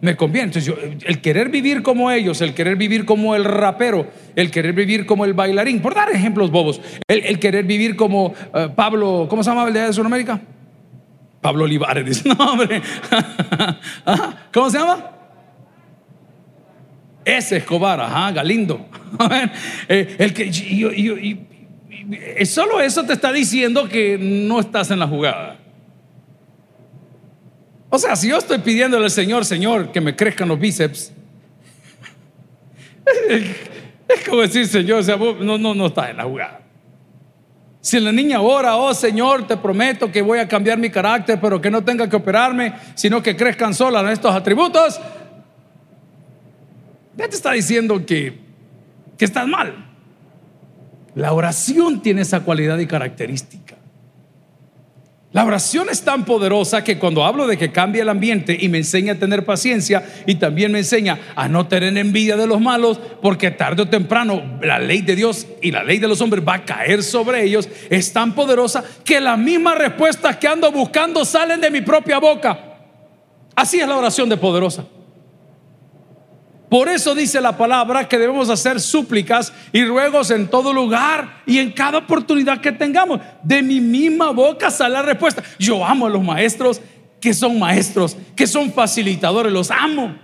me 0.00 0.16
conviene. 0.16 0.46
Entonces, 0.46 0.66
yo, 0.66 0.76
el 1.06 1.20
querer 1.20 1.48
vivir 1.48 1.82
como 1.82 2.10
ellos, 2.10 2.40
el 2.40 2.54
querer 2.54 2.76
vivir 2.76 3.04
como 3.04 3.34
el 3.34 3.44
rapero, 3.44 4.06
el 4.36 4.50
querer 4.50 4.72
vivir 4.72 5.06
como 5.06 5.24
el 5.24 5.34
bailarín, 5.34 5.80
por 5.80 5.94
dar 5.94 6.10
ejemplos 6.10 6.50
bobos, 6.50 6.80
el, 7.08 7.38
querer 7.38 7.64
vivir 7.64 7.96
como 7.96 8.26
uh, 8.26 8.74
Pablo, 8.74 9.26
¿cómo 9.28 9.42
se 9.42 9.50
llama 9.50 9.68
el 9.68 9.74
de 9.74 9.92
Sudamérica? 9.92 10.40
Pablo 11.40 11.64
Olivares, 11.64 12.24
no, 12.26 12.34
hombre. 12.34 12.82
¿Cómo 14.52 14.70
se 14.70 14.78
llama? 14.78 15.16
ese 17.24 17.58
Escobar, 17.58 18.00
ajá, 18.00 18.32
Galindo. 18.32 18.86
Eh, 19.88 20.16
el 20.18 20.32
que, 20.32 20.46
y, 20.46 22.46
solo 22.46 22.80
eso 22.80 23.04
te 23.04 23.12
está 23.12 23.32
diciendo 23.32 23.88
que 23.88 24.16
no 24.18 24.60
estás 24.60 24.90
en 24.90 25.00
la 25.00 25.06
jugada. 25.06 25.59
O 27.90 27.98
sea, 27.98 28.14
si 28.14 28.28
yo 28.28 28.38
estoy 28.38 28.58
pidiéndole 28.58 29.04
al 29.04 29.10
Señor, 29.10 29.44
Señor, 29.44 29.90
que 29.90 30.00
me 30.00 30.14
crezcan 30.14 30.48
los 30.48 30.58
bíceps, 30.58 31.12
es 34.08 34.28
como 34.28 34.42
decir, 34.42 34.66
Señor, 34.68 35.00
o 35.00 35.02
sea, 35.02 35.16
no, 35.16 35.58
no, 35.58 35.74
no 35.74 35.86
estás 35.86 36.10
en 36.10 36.16
la 36.16 36.24
jugada. 36.24 36.60
Si 37.80 37.98
la 37.98 38.12
niña 38.12 38.40
ora, 38.40 38.76
oh 38.76 38.94
Señor, 38.94 39.46
te 39.46 39.56
prometo 39.56 40.12
que 40.12 40.22
voy 40.22 40.38
a 40.38 40.46
cambiar 40.46 40.78
mi 40.78 40.90
carácter, 40.90 41.40
pero 41.40 41.60
que 41.60 41.70
no 41.70 41.82
tenga 41.82 42.08
que 42.08 42.16
operarme, 42.16 42.74
sino 42.94 43.22
que 43.22 43.34
crezcan 43.34 43.74
solas 43.74 44.12
estos 44.12 44.34
atributos, 44.34 45.00
ya 47.16 47.28
te 47.28 47.34
está 47.34 47.52
diciendo 47.52 48.04
que, 48.06 48.38
que 49.18 49.24
estás 49.24 49.48
mal. 49.48 49.86
La 51.14 51.32
oración 51.32 52.02
tiene 52.02 52.20
esa 52.20 52.40
cualidad 52.40 52.78
y 52.78 52.86
característica. 52.86 53.79
La 55.32 55.44
oración 55.44 55.88
es 55.88 56.02
tan 56.02 56.24
poderosa 56.24 56.82
que 56.82 56.98
cuando 56.98 57.24
hablo 57.24 57.46
de 57.46 57.56
que 57.56 57.70
cambia 57.70 58.02
el 58.02 58.08
ambiente 58.08 58.56
y 58.60 58.68
me 58.68 58.78
enseña 58.78 59.12
a 59.12 59.18
tener 59.18 59.44
paciencia 59.44 60.04
y 60.26 60.34
también 60.34 60.72
me 60.72 60.78
enseña 60.78 61.20
a 61.36 61.48
no 61.48 61.68
tener 61.68 61.96
envidia 61.96 62.36
de 62.36 62.48
los 62.48 62.60
malos, 62.60 62.98
porque 63.22 63.52
tarde 63.52 63.82
o 63.82 63.88
temprano 63.88 64.58
la 64.60 64.80
ley 64.80 65.02
de 65.02 65.14
Dios 65.14 65.46
y 65.62 65.70
la 65.70 65.84
ley 65.84 65.98
de 65.98 66.08
los 66.08 66.20
hombres 66.20 66.42
va 66.46 66.54
a 66.54 66.64
caer 66.64 67.04
sobre 67.04 67.44
ellos, 67.44 67.68
es 67.90 68.12
tan 68.12 68.34
poderosa 68.34 68.82
que 69.04 69.20
las 69.20 69.38
mismas 69.38 69.78
respuestas 69.78 70.36
que 70.36 70.48
ando 70.48 70.72
buscando 70.72 71.24
salen 71.24 71.60
de 71.60 71.70
mi 71.70 71.82
propia 71.82 72.18
boca. 72.18 72.58
Así 73.54 73.78
es 73.78 73.86
la 73.86 73.96
oración 73.96 74.28
de 74.28 74.36
poderosa. 74.36 74.84
Por 76.70 76.88
eso 76.88 77.16
dice 77.16 77.40
la 77.40 77.56
palabra 77.58 78.08
que 78.08 78.16
debemos 78.16 78.48
hacer 78.48 78.80
súplicas 78.80 79.52
y 79.72 79.84
ruegos 79.84 80.30
en 80.30 80.48
todo 80.48 80.72
lugar 80.72 81.42
y 81.44 81.58
en 81.58 81.72
cada 81.72 81.98
oportunidad 81.98 82.60
que 82.60 82.70
tengamos. 82.70 83.20
De 83.42 83.60
mi 83.60 83.80
misma 83.80 84.30
boca 84.30 84.70
sale 84.70 84.94
la 84.94 85.02
respuesta. 85.02 85.42
Yo 85.58 85.84
amo 85.84 86.06
a 86.06 86.10
los 86.10 86.22
maestros 86.22 86.80
que 87.20 87.34
son 87.34 87.58
maestros, 87.58 88.16
que 88.36 88.46
son 88.46 88.72
facilitadores, 88.72 89.52
los 89.52 89.70
amo. 89.72 90.14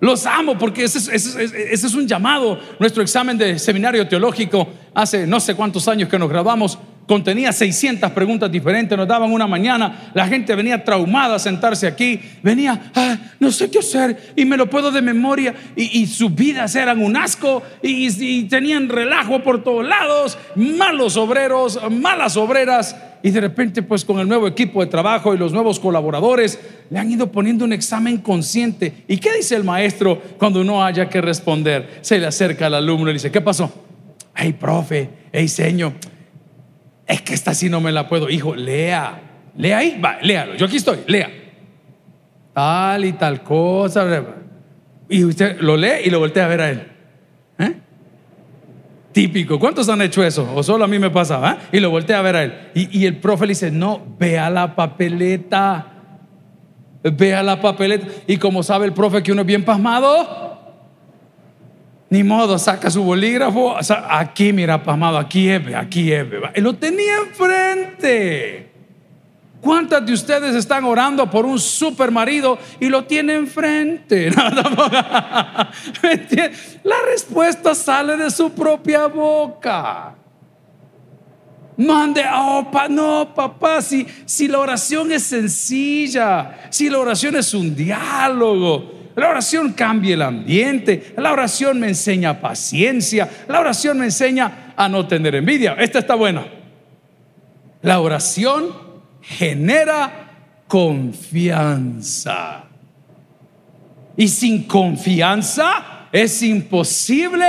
Los 0.00 0.24
amo 0.24 0.56
porque 0.56 0.84
ese 0.84 1.14
es, 1.14 1.94
un 1.94 2.08
llamado. 2.08 2.58
Nuestro 2.78 3.02
examen 3.02 3.36
de 3.36 3.58
seminario 3.58 4.08
teológico 4.08 4.66
hace 4.94 5.26
no 5.26 5.40
sé 5.40 5.54
cuántos 5.54 5.86
años 5.88 6.08
que 6.08 6.18
nos 6.18 6.30
grabamos 6.30 6.78
contenía 7.10 7.52
600 7.52 8.12
preguntas 8.12 8.52
diferentes, 8.52 8.96
nos 8.96 9.08
daban 9.08 9.32
una 9.32 9.48
mañana, 9.48 10.12
la 10.14 10.28
gente 10.28 10.54
venía 10.54 10.84
traumada 10.84 11.34
a 11.34 11.38
sentarse 11.40 11.88
aquí, 11.88 12.20
venía, 12.40 12.92
ah, 12.94 13.18
no 13.40 13.50
sé 13.50 13.68
qué 13.68 13.80
hacer 13.80 14.32
y 14.36 14.44
me 14.44 14.56
lo 14.56 14.70
puedo 14.70 14.92
de 14.92 15.02
memoria 15.02 15.52
y, 15.74 16.06
sus 16.06 16.32
vidas 16.32 16.76
eran 16.76 17.02
un 17.02 17.16
asco 17.16 17.64
y, 17.82 18.06
y 18.06 18.44
tenían 18.44 18.88
relajo 18.88 19.42
por 19.42 19.64
todos 19.64 19.84
lados, 19.84 20.38
malos 20.54 21.16
obreros, 21.16 21.80
malas 21.90 22.36
obreras 22.36 22.94
y 23.24 23.32
de 23.32 23.40
repente 23.40 23.82
pues 23.82 24.04
con 24.04 24.20
el 24.20 24.28
nuevo 24.28 24.46
equipo 24.46 24.80
de 24.80 24.86
trabajo 24.86 25.34
y 25.34 25.36
los 25.36 25.52
nuevos 25.52 25.80
colaboradores 25.80 26.60
le 26.90 26.98
han 27.00 27.10
ido 27.10 27.32
poniendo 27.32 27.64
un 27.64 27.72
examen 27.72 28.18
consciente. 28.18 29.02
¿Y 29.08 29.16
qué 29.16 29.32
dice 29.34 29.56
el 29.56 29.64
maestro 29.64 30.16
cuando 30.38 30.62
no 30.62 30.84
haya 30.84 31.08
que 31.08 31.20
responder? 31.20 31.98
Se 32.02 32.20
le 32.20 32.28
acerca 32.28 32.66
al 32.66 32.74
alumno 32.74 33.06
y 33.06 33.08
le 33.08 33.14
dice, 33.14 33.32
¿qué 33.32 33.40
pasó? 33.40 33.72
Hey, 34.32 34.52
profe, 34.52 35.10
hey, 35.32 35.48
señor 35.48 35.92
es 37.10 37.22
que 37.22 37.34
esta 37.34 37.54
sí 37.54 37.68
no 37.68 37.80
me 37.80 37.90
la 37.90 38.08
puedo. 38.08 38.30
Hijo, 38.30 38.54
lea, 38.54 39.20
lea 39.56 39.78
ahí, 39.78 40.00
va, 40.02 40.18
léalo. 40.22 40.54
Yo 40.54 40.66
aquí 40.66 40.76
estoy, 40.76 40.98
lea. 41.08 41.28
Tal 42.54 43.04
y 43.04 43.12
tal 43.14 43.42
cosa. 43.42 44.24
Y 45.08 45.24
usted 45.24 45.60
lo 45.60 45.76
lee 45.76 46.04
y 46.04 46.10
lo 46.10 46.20
voltea 46.20 46.44
a 46.44 46.48
ver 46.48 46.60
a 46.60 46.70
él. 46.70 46.86
¿Eh? 47.58 47.74
Típico. 49.10 49.58
¿Cuántos 49.58 49.88
han 49.88 50.02
hecho 50.02 50.22
eso? 50.22 50.48
O 50.54 50.62
solo 50.62 50.84
a 50.84 50.88
mí 50.88 51.00
me 51.00 51.10
pasaba. 51.10 51.52
¿eh? 51.52 51.76
Y 51.78 51.80
lo 51.80 51.90
voltea 51.90 52.20
a 52.20 52.22
ver 52.22 52.36
a 52.36 52.44
él. 52.44 52.54
Y, 52.74 53.00
y 53.00 53.06
el 53.06 53.16
profe 53.16 53.44
le 53.44 53.50
dice, 53.50 53.72
no, 53.72 54.06
vea 54.16 54.48
la 54.48 54.76
papeleta. 54.76 55.86
Vea 57.02 57.42
la 57.42 57.60
papeleta. 57.60 58.06
Y 58.28 58.36
como 58.36 58.62
sabe 58.62 58.86
el 58.86 58.92
profe 58.92 59.20
que 59.20 59.32
uno 59.32 59.40
es 59.40 59.46
bien 59.48 59.64
pasmado, 59.64 60.59
ni 62.10 62.22
modo, 62.24 62.58
saca 62.58 62.90
su 62.90 63.02
bolígrafo. 63.04 63.76
Aquí, 64.08 64.52
mira, 64.52 64.82
pasmado, 64.82 65.16
aquí 65.16 65.48
es, 65.48 65.74
aquí 65.74 66.12
es. 66.12 66.26
Él 66.54 66.64
lo 66.64 66.74
tenía 66.74 67.18
enfrente. 67.18 68.68
¿Cuántas 69.60 70.04
de 70.04 70.12
ustedes 70.14 70.56
están 70.56 70.84
orando 70.84 71.30
por 71.30 71.46
un 71.46 71.60
super 71.60 72.10
marido 72.10 72.58
y 72.80 72.88
lo 72.88 73.04
tiene 73.04 73.34
enfrente? 73.34 74.30
La 76.82 76.96
respuesta 77.06 77.74
sale 77.74 78.16
de 78.16 78.30
su 78.30 78.50
propia 78.52 79.06
boca. 79.06 80.16
No 81.76 81.96
ande, 81.96 82.24
oh, 82.34 82.66
no, 82.90 83.32
papá, 83.34 83.80
si, 83.80 84.06
si 84.26 84.48
la 84.48 84.58
oración 84.58 85.12
es 85.12 85.22
sencilla, 85.22 86.68
si 86.68 86.90
la 86.90 86.98
oración 86.98 87.36
es 87.36 87.54
un 87.54 87.74
diálogo, 87.74 88.99
la 89.20 89.28
oración 89.28 89.74
cambia 89.74 90.14
el 90.14 90.22
ambiente. 90.22 91.12
La 91.18 91.32
oración 91.32 91.78
me 91.78 91.88
enseña 91.88 92.40
paciencia. 92.40 93.28
La 93.48 93.60
oración 93.60 93.98
me 93.98 94.06
enseña 94.06 94.72
a 94.74 94.88
no 94.88 95.06
tener 95.06 95.34
envidia. 95.34 95.74
Esta 95.74 95.98
está 95.98 96.14
buena. 96.14 96.46
La 97.82 98.00
oración 98.00 98.74
genera 99.20 100.64
confianza. 100.66 102.64
Y 104.16 104.26
sin 104.28 104.64
confianza 104.64 106.08
es 106.10 106.42
imposible 106.42 107.46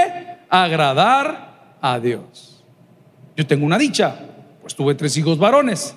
agradar 0.50 1.78
a 1.80 2.00
Dios. 2.00 2.66
Yo 3.38 3.48
tengo 3.48 3.66
una 3.66 3.78
dicha, 3.78 4.14
pues 4.60 4.76
tuve 4.76 4.94
tres 4.96 5.16
hijos 5.16 5.38
varones. 5.38 5.96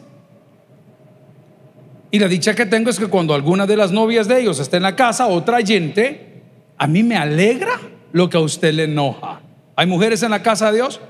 Y 2.15 2.21
la 2.21 2.29
dicha 2.29 2.55
que 2.55 2.65
tengo 2.65 2.91
es 2.91 3.01
que 3.01 3.09
cuando 3.09 3.35
alguna 3.35 3.67
de 3.67 3.77
las 3.77 3.91
novias 3.91 4.29
de 4.29 4.39
ellos 4.39 4.61
está 4.61 4.77
en 4.77 4.85
la 4.85 4.95
casa, 4.95 5.27
otra 5.27 5.61
gente, 5.67 6.45
a 6.79 6.87
mí 6.87 7.03
me 7.03 7.17
alegra 7.17 7.81
lo 8.13 8.31
que 8.31 8.37
a 8.37 8.41
usted 8.41 8.73
le 8.73 8.85
enoja. 8.85 9.41
¿Hay 9.75 9.89
mujeres 9.89 10.23
en 10.23 10.31
la 10.31 10.41
casa 10.41 10.71
de 10.71 10.77
Dios? 10.77 11.01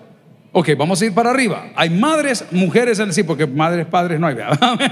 Ok, 0.52 0.70
vamos 0.78 1.02
a 1.02 1.04
ir 1.04 1.12
para 1.12 1.28
arriba. 1.28 1.66
Hay 1.76 1.90
madres, 1.90 2.46
mujeres 2.50 3.00
en 3.00 3.12
sí, 3.12 3.22
porque 3.22 3.46
madres, 3.46 3.84
padres 3.84 4.18
no 4.18 4.28
hay. 4.28 4.36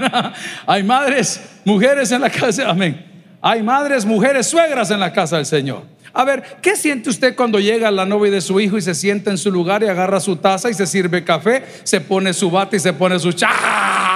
hay 0.67 0.83
madres, 0.83 1.41
mujeres 1.65 2.11
en 2.11 2.21
la 2.21 2.29
casa, 2.29 2.69
amén. 2.69 3.03
Hay 3.41 3.63
madres, 3.63 4.05
mujeres, 4.05 4.45
suegras 4.45 4.91
en 4.91 4.99
la 4.99 5.11
casa 5.11 5.37
del 5.37 5.47
Señor. 5.47 5.81
A 6.13 6.23
ver, 6.23 6.43
¿qué 6.61 6.75
siente 6.75 7.09
usted 7.09 7.35
cuando 7.35 7.59
llega 7.59 7.89
la 7.89 8.05
novia 8.05 8.31
de 8.31 8.41
su 8.41 8.59
hijo 8.59 8.77
y 8.77 8.83
se 8.83 8.93
sienta 8.93 9.31
en 9.31 9.39
su 9.39 9.49
lugar 9.49 9.81
y 9.81 9.87
agarra 9.87 10.19
su 10.19 10.35
taza 10.35 10.69
y 10.69 10.75
se 10.75 10.85
sirve 10.85 11.23
café, 11.23 11.63
se 11.83 11.99
pone 11.99 12.33
su 12.33 12.51
bata 12.51 12.75
y 12.75 12.79
se 12.79 12.93
pone 12.93 13.17
su 13.17 13.31
cha? 13.31 14.12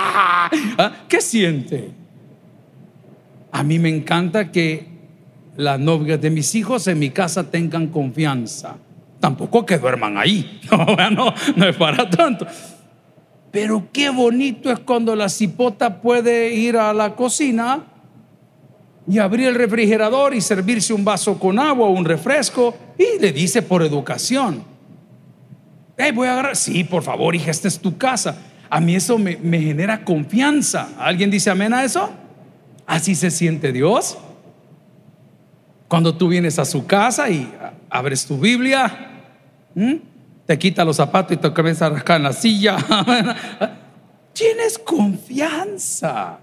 ¿Ah? 0.78 0.92
¿Qué 1.08 1.22
siente? 1.22 1.92
A 3.52 3.64
mí 3.64 3.80
me 3.80 3.90
encanta 3.90 4.52
que 4.52 4.88
las 5.56 5.80
novias 5.80 6.22
de 6.22 6.30
mis 6.30 6.54
hijos 6.56 6.88
en 6.88 7.00
mi 7.00 7.10
casa 7.10 7.50
tengan 7.50 7.88
confianza. 7.88 8.76
Tampoco 9.20 9.66
que 9.66 9.78
duerman 9.78 10.18
ahí. 10.18 10.62
No, 10.70 11.34
no, 11.56 11.68
es 11.68 11.76
para 11.76 12.10
tanto. 12.10 12.46
Pero 13.52 13.88
qué 13.92 14.10
bonito 14.10 14.72
es 14.72 14.80
cuando 14.80 15.16
la 15.16 15.30
cipota 15.30 16.02
puede 16.02 16.54
ir 16.54 16.78
a 16.78 16.94
la 16.94 17.16
cocina 17.16 17.84
y 19.08 19.18
abrir 19.20 19.48
el 19.48 19.56
refrigerador 19.56 20.36
y 20.36 20.42
servirse 20.42 20.94
un 20.94 21.06
vaso 21.06 21.40
con 21.40 21.58
agua 21.58 21.88
o 21.88 21.92
un 21.92 22.06
refresco 22.06 22.76
y 22.98 23.20
le 23.20 23.32
dice 23.32 23.62
por 23.62 23.82
educación. 23.82 24.64
Hey, 25.98 26.12
voy 26.14 26.28
a 26.28 26.34
agarrar. 26.34 26.56
Sí, 26.56 26.84
por 26.84 27.02
favor, 27.02 27.36
hija, 27.36 27.50
esta 27.50 27.68
es 27.68 27.80
tu 27.80 27.98
casa. 27.98 28.38
A 28.70 28.80
mí 28.80 28.96
eso 28.96 29.18
me, 29.18 29.36
genera 29.36 30.04
confianza. 30.04 30.90
¿Alguien 30.98 31.32
dice 31.32 31.50
amén 31.50 31.74
a 31.74 31.84
eso? 31.84 32.10
Así 32.86 33.16
se 33.16 33.32
siente 33.32 33.72
Dios. 33.72 34.18
Cuando 35.88 36.16
tú 36.16 36.28
vienes 36.28 36.60
a 36.60 36.66
su 36.66 36.86
casa 36.86 37.30
y 37.30 37.52
abres 37.90 38.26
tu 38.26 38.38
Biblia, 38.38 39.12
te 40.46 40.60
quita 40.60 40.84
los 40.84 40.98
zapatos 40.98 41.34
y 41.34 41.38
te 41.38 41.54
comienza 41.54 41.86
a 41.86 41.90
rascar 41.90 42.18
en 42.18 42.24
la 42.24 42.34
silla. 42.34 42.78
Tienes 44.34 44.78
confianza. 44.78 46.40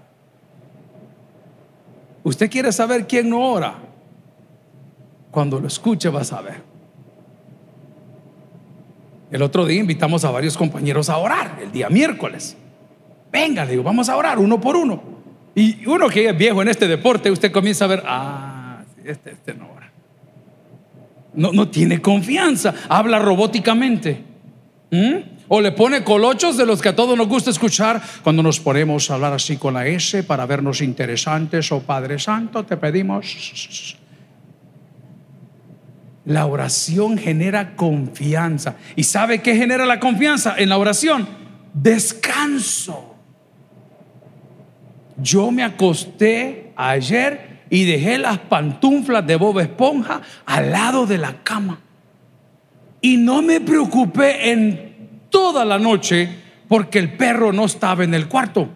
Usted 2.23 2.49
quiere 2.49 2.71
saber 2.71 3.05
quién 3.05 3.29
no 3.29 3.39
ora. 3.39 3.75
Cuando 5.29 5.59
lo 5.59 5.67
escuche 5.67 6.09
vas 6.09 6.33
a 6.33 6.41
ver. 6.41 6.74
El 9.31 9.41
otro 9.41 9.65
día 9.65 9.79
invitamos 9.79 10.23
a 10.23 10.31
varios 10.31 10.57
compañeros 10.57 11.09
a 11.09 11.17
orar, 11.17 11.59
el 11.61 11.71
día 11.71 11.89
miércoles. 11.89 12.55
Venga, 13.31 13.65
digo, 13.65 13.83
vamos 13.83 14.07
a 14.09 14.15
orar 14.15 14.39
uno 14.39 14.61
por 14.61 14.75
uno. 14.75 15.01
Y 15.55 15.85
uno 15.87 16.09
que 16.09 16.29
es 16.29 16.37
viejo 16.37 16.61
en 16.61 16.67
este 16.67 16.87
deporte, 16.87 17.31
usted 17.31 17.51
comienza 17.51 17.85
a 17.85 17.87
ver, 17.87 18.03
ah, 18.05 18.83
este, 19.03 19.31
este 19.31 19.53
no 19.53 19.69
ora. 19.75 19.91
No, 21.33 21.51
no 21.51 21.67
tiene 21.69 22.01
confianza, 22.01 22.73
habla 22.87 23.19
robóticamente. 23.19 24.23
O 25.47 25.61
le 25.61 25.71
pone 25.73 26.03
colochos 26.03 26.57
de 26.57 26.65
los 26.65 26.81
que 26.81 26.89
a 26.89 26.95
todos 26.95 27.17
nos 27.17 27.27
gusta 27.27 27.49
escuchar 27.49 28.01
cuando 28.23 28.41
nos 28.41 28.59
ponemos 28.59 29.09
a 29.11 29.15
hablar 29.15 29.33
así 29.33 29.57
con 29.57 29.73
la 29.73 29.85
S 29.85 30.23
para 30.23 30.45
vernos 30.45 30.81
interesantes. 30.81 31.71
O 31.71 31.77
oh, 31.77 31.81
Padre 31.81 32.17
Santo, 32.17 32.63
te 32.63 32.77
pedimos. 32.77 33.97
La 36.25 36.47
oración 36.47 37.17
genera 37.17 37.75
confianza. 37.75 38.75
¿Y 38.95 39.03
sabe 39.03 39.41
qué 39.41 39.55
genera 39.55 39.85
la 39.85 39.99
confianza 39.99 40.55
en 40.57 40.69
la 40.69 40.77
oración? 40.77 41.27
Descanso. 41.73 43.15
Yo 45.17 45.51
me 45.51 45.63
acosté 45.63 46.73
ayer 46.75 47.61
y 47.69 47.85
dejé 47.85 48.17
las 48.17 48.39
pantuflas 48.39 49.25
de 49.25 49.35
Bob 49.35 49.59
Esponja 49.59 50.21
al 50.45 50.71
lado 50.71 51.05
de 51.05 51.17
la 51.17 51.43
cama. 51.43 51.79
Y 53.01 53.17
no 53.17 53.41
me 53.41 53.61
preocupé 53.61 54.51
en 54.51 54.95
toda 55.29 55.63
la 55.63 55.77
noche 55.77 56.29
porque 56.67 56.99
el 56.99 57.13
perro 57.13 57.53
no 57.53 57.65
estaba 57.65 58.03
en 58.03 58.13
el 58.13 58.27
cuarto. 58.27 58.69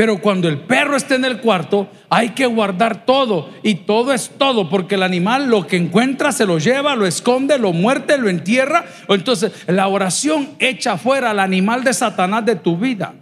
Pero 0.00 0.18
cuando 0.18 0.48
el 0.48 0.60
perro 0.60 0.96
esté 0.96 1.16
en 1.16 1.26
el 1.26 1.42
cuarto, 1.42 1.90
hay 2.08 2.30
que 2.30 2.46
guardar 2.46 3.04
todo. 3.04 3.50
Y 3.62 3.74
todo 3.74 4.14
es 4.14 4.30
todo, 4.38 4.70
porque 4.70 4.94
el 4.94 5.02
animal 5.02 5.50
lo 5.50 5.66
que 5.66 5.76
encuentra 5.76 6.32
se 6.32 6.46
lo 6.46 6.56
lleva, 6.58 6.96
lo 6.96 7.06
esconde, 7.06 7.58
lo 7.58 7.74
muerte, 7.74 8.16
lo 8.16 8.30
entierra. 8.30 8.86
Entonces, 9.10 9.52
la 9.66 9.88
oración 9.88 10.48
echa 10.58 10.96
fuera 10.96 11.32
al 11.32 11.38
animal 11.38 11.84
de 11.84 11.92
Satanás 11.92 12.46
de 12.46 12.56
tu 12.56 12.78
vida 12.78 13.12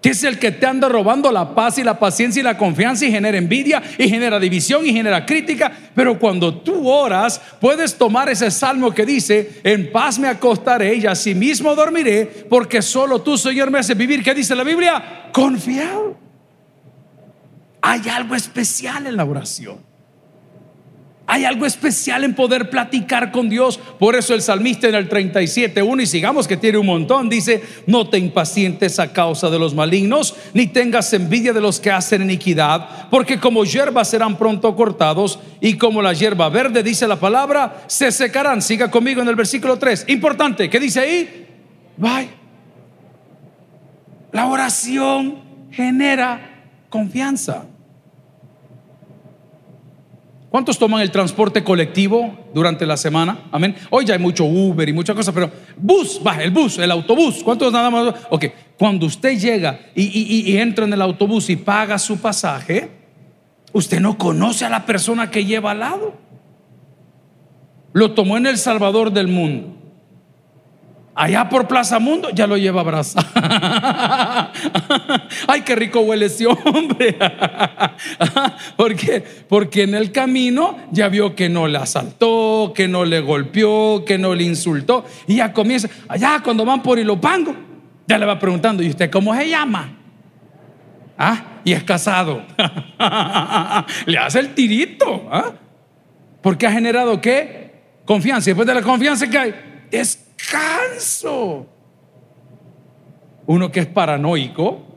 que 0.00 0.10
es 0.10 0.24
el 0.24 0.38
que 0.38 0.50
te 0.50 0.66
anda 0.66 0.88
robando 0.88 1.30
la 1.30 1.54
paz 1.54 1.78
y 1.78 1.84
la 1.84 1.98
paciencia 1.98 2.40
y 2.40 2.42
la 2.42 2.56
confianza 2.56 3.04
y 3.04 3.10
genera 3.10 3.36
envidia 3.36 3.82
y 3.98 4.08
genera 4.08 4.40
división 4.40 4.86
y 4.86 4.92
genera 4.92 5.26
crítica. 5.26 5.70
Pero 5.94 6.18
cuando 6.18 6.54
tú 6.54 6.88
oras, 6.88 7.40
puedes 7.60 7.96
tomar 7.96 8.28
ese 8.30 8.50
salmo 8.50 8.92
que 8.92 9.04
dice, 9.04 9.60
en 9.62 9.92
paz 9.92 10.18
me 10.18 10.28
acostaré 10.28 10.94
y 10.94 11.06
así 11.06 11.34
mismo 11.34 11.74
dormiré, 11.74 12.24
porque 12.48 12.80
solo 12.80 13.20
tú, 13.20 13.36
Señor, 13.36 13.70
me 13.70 13.78
haces 13.78 13.96
vivir. 13.96 14.22
¿Qué 14.22 14.34
dice 14.34 14.54
la 14.54 14.64
Biblia? 14.64 15.28
Confiado. 15.32 16.16
Hay 17.82 18.08
algo 18.08 18.34
especial 18.34 19.06
en 19.06 19.16
la 19.16 19.24
oración. 19.24 19.89
Hay 21.32 21.44
algo 21.44 21.64
especial 21.64 22.24
en 22.24 22.34
poder 22.34 22.70
platicar 22.70 23.30
con 23.30 23.48
Dios. 23.48 23.78
Por 24.00 24.16
eso 24.16 24.34
el 24.34 24.42
salmista 24.42 24.88
en 24.88 24.96
el 24.96 25.08
37.1 25.08 26.02
y 26.02 26.06
sigamos 26.06 26.48
que 26.48 26.56
tiene 26.56 26.78
un 26.78 26.86
montón, 26.86 27.28
dice, 27.28 27.62
no 27.86 28.08
te 28.08 28.18
impacientes 28.18 28.98
a 28.98 29.12
causa 29.12 29.48
de 29.48 29.56
los 29.56 29.72
malignos, 29.72 30.34
ni 30.54 30.66
tengas 30.66 31.12
envidia 31.12 31.52
de 31.52 31.60
los 31.60 31.78
que 31.78 31.92
hacen 31.92 32.22
iniquidad, 32.22 33.08
porque 33.10 33.38
como 33.38 33.64
hierba 33.64 34.04
serán 34.04 34.36
pronto 34.36 34.74
cortados 34.74 35.38
y 35.60 35.74
como 35.74 36.02
la 36.02 36.14
hierba 36.14 36.48
verde, 36.48 36.82
dice 36.82 37.06
la 37.06 37.20
palabra, 37.20 37.84
se 37.86 38.10
secarán. 38.10 38.60
Siga 38.60 38.90
conmigo 38.90 39.22
en 39.22 39.28
el 39.28 39.36
versículo 39.36 39.78
3. 39.78 40.06
Importante, 40.08 40.68
¿qué 40.68 40.80
dice 40.80 40.98
ahí? 40.98 41.46
Bye. 41.96 42.28
La 44.32 44.48
oración 44.48 45.44
genera 45.70 46.64
confianza. 46.88 47.69
¿Cuántos 50.50 50.80
toman 50.80 51.00
el 51.00 51.12
transporte 51.12 51.62
colectivo 51.62 52.50
durante 52.52 52.84
la 52.84 52.96
semana? 52.96 53.44
Amén. 53.52 53.76
Hoy 53.88 54.04
ya 54.04 54.14
hay 54.14 54.18
mucho 54.18 54.44
Uber 54.44 54.88
y 54.88 54.92
muchas 54.92 55.14
cosas, 55.14 55.32
pero 55.32 55.48
bus, 55.76 56.20
va, 56.26 56.42
el 56.42 56.50
bus, 56.50 56.78
el 56.78 56.90
autobús. 56.90 57.44
¿Cuántos 57.44 57.72
nada 57.72 57.88
más? 57.88 58.14
Ok, 58.30 58.46
cuando 58.76 59.06
usted 59.06 59.38
llega 59.38 59.78
y, 59.94 60.56
entra 60.56 60.86
en 60.86 60.92
el 60.92 61.02
autobús 61.02 61.48
y 61.50 61.56
paga 61.56 62.00
su 62.00 62.18
pasaje, 62.18 62.90
usted 63.72 64.00
no 64.00 64.18
conoce 64.18 64.64
a 64.64 64.70
la 64.70 64.84
persona 64.84 65.30
que 65.30 65.44
lleva 65.44 65.70
al 65.70 65.78
lado. 65.78 66.14
Lo 67.92 68.12
tomó 68.12 68.36
en 68.36 68.46
El 68.46 68.58
Salvador 68.58 69.12
del 69.12 69.28
mundo. 69.28 69.79
Allá 71.14 71.48
por 71.48 71.66
Plaza 71.66 71.98
Mundo 71.98 72.30
ya 72.32 72.46
lo 72.46 72.56
lleva 72.56 72.80
abrazado. 72.80 73.26
Ay, 75.48 75.62
qué 75.62 75.74
rico 75.74 76.00
huele 76.00 76.26
ese 76.26 76.46
hombre. 76.46 77.18
porque, 78.76 79.20
porque 79.48 79.82
en 79.82 79.94
el 79.96 80.12
camino 80.12 80.78
ya 80.92 81.08
vio 81.08 81.34
que 81.34 81.48
no 81.48 81.66
le 81.66 81.78
asaltó, 81.78 82.72
que 82.74 82.86
no 82.86 83.04
le 83.04 83.20
golpeó, 83.20 84.04
que 84.04 84.18
no 84.18 84.34
le 84.34 84.44
insultó. 84.44 85.04
Y 85.26 85.36
ya 85.36 85.52
comienza, 85.52 85.88
allá 86.08 86.40
cuando 86.44 86.64
van 86.64 86.82
por 86.82 86.98
Ilopango, 86.98 87.54
ya 88.06 88.16
le 88.16 88.26
va 88.26 88.38
preguntando, 88.38 88.82
¿y 88.82 88.88
usted 88.88 89.10
cómo 89.10 89.34
se 89.34 89.48
llama? 89.48 89.96
Ah, 91.18 91.60
y 91.64 91.72
es 91.72 91.82
casado. 91.84 92.42
le 94.06 94.18
hace 94.18 94.40
el 94.40 94.54
tirito. 94.54 95.28
¿ah? 95.30 95.52
Porque 96.40 96.66
ha 96.66 96.72
generado 96.72 97.20
qué? 97.20 97.72
Confianza. 98.04 98.48
Y 98.48 98.52
después 98.52 98.66
de 98.66 98.74
la 98.74 98.82
confianza 98.82 99.28
que 99.28 99.38
hay, 99.38 99.54
es 99.90 100.29
canso. 100.48 101.66
Uno 103.46 103.70
que 103.70 103.80
es 103.80 103.86
paranoico, 103.86 104.90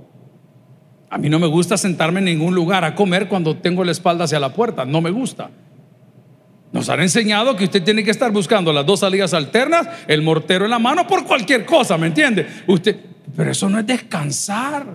a 1.10 1.18
mí 1.18 1.30
no 1.30 1.40
me 1.40 1.48
gusta 1.48 1.78
sentarme 1.78 2.20
en 2.20 2.26
ningún 2.26 2.56
lugar 2.56 2.84
a 2.84 2.96
comer 2.96 3.28
cuando 3.28 3.58
tengo 3.58 3.84
la 3.84 3.92
espalda 3.92 4.26
hacia 4.26 4.40
la 4.40 4.54
puerta, 4.54 4.86
no 4.86 5.02
me 5.02 5.12
gusta. 5.12 5.50
Nos 6.72 6.90
han 6.90 7.02
enseñado 7.02 7.56
que 7.56 7.66
usted 7.66 7.84
tiene 7.84 8.04
que 8.04 8.10
estar 8.10 8.32
buscando 8.32 8.74
las 8.74 8.84
dos 8.84 9.02
salidas 9.02 9.36
alternas, 9.36 9.88
el 10.08 10.24
mortero 10.24 10.66
en 10.66 10.72
la 10.72 10.80
mano 10.80 11.06
por 11.06 11.24
cualquier 11.24 11.66
cosa, 11.66 12.00
¿me 12.00 12.08
entiende? 12.08 12.48
Usted, 12.66 13.00
pero 13.36 13.52
eso 13.52 13.70
no 13.70 13.78
es 13.78 13.86
descansar. 13.86 14.88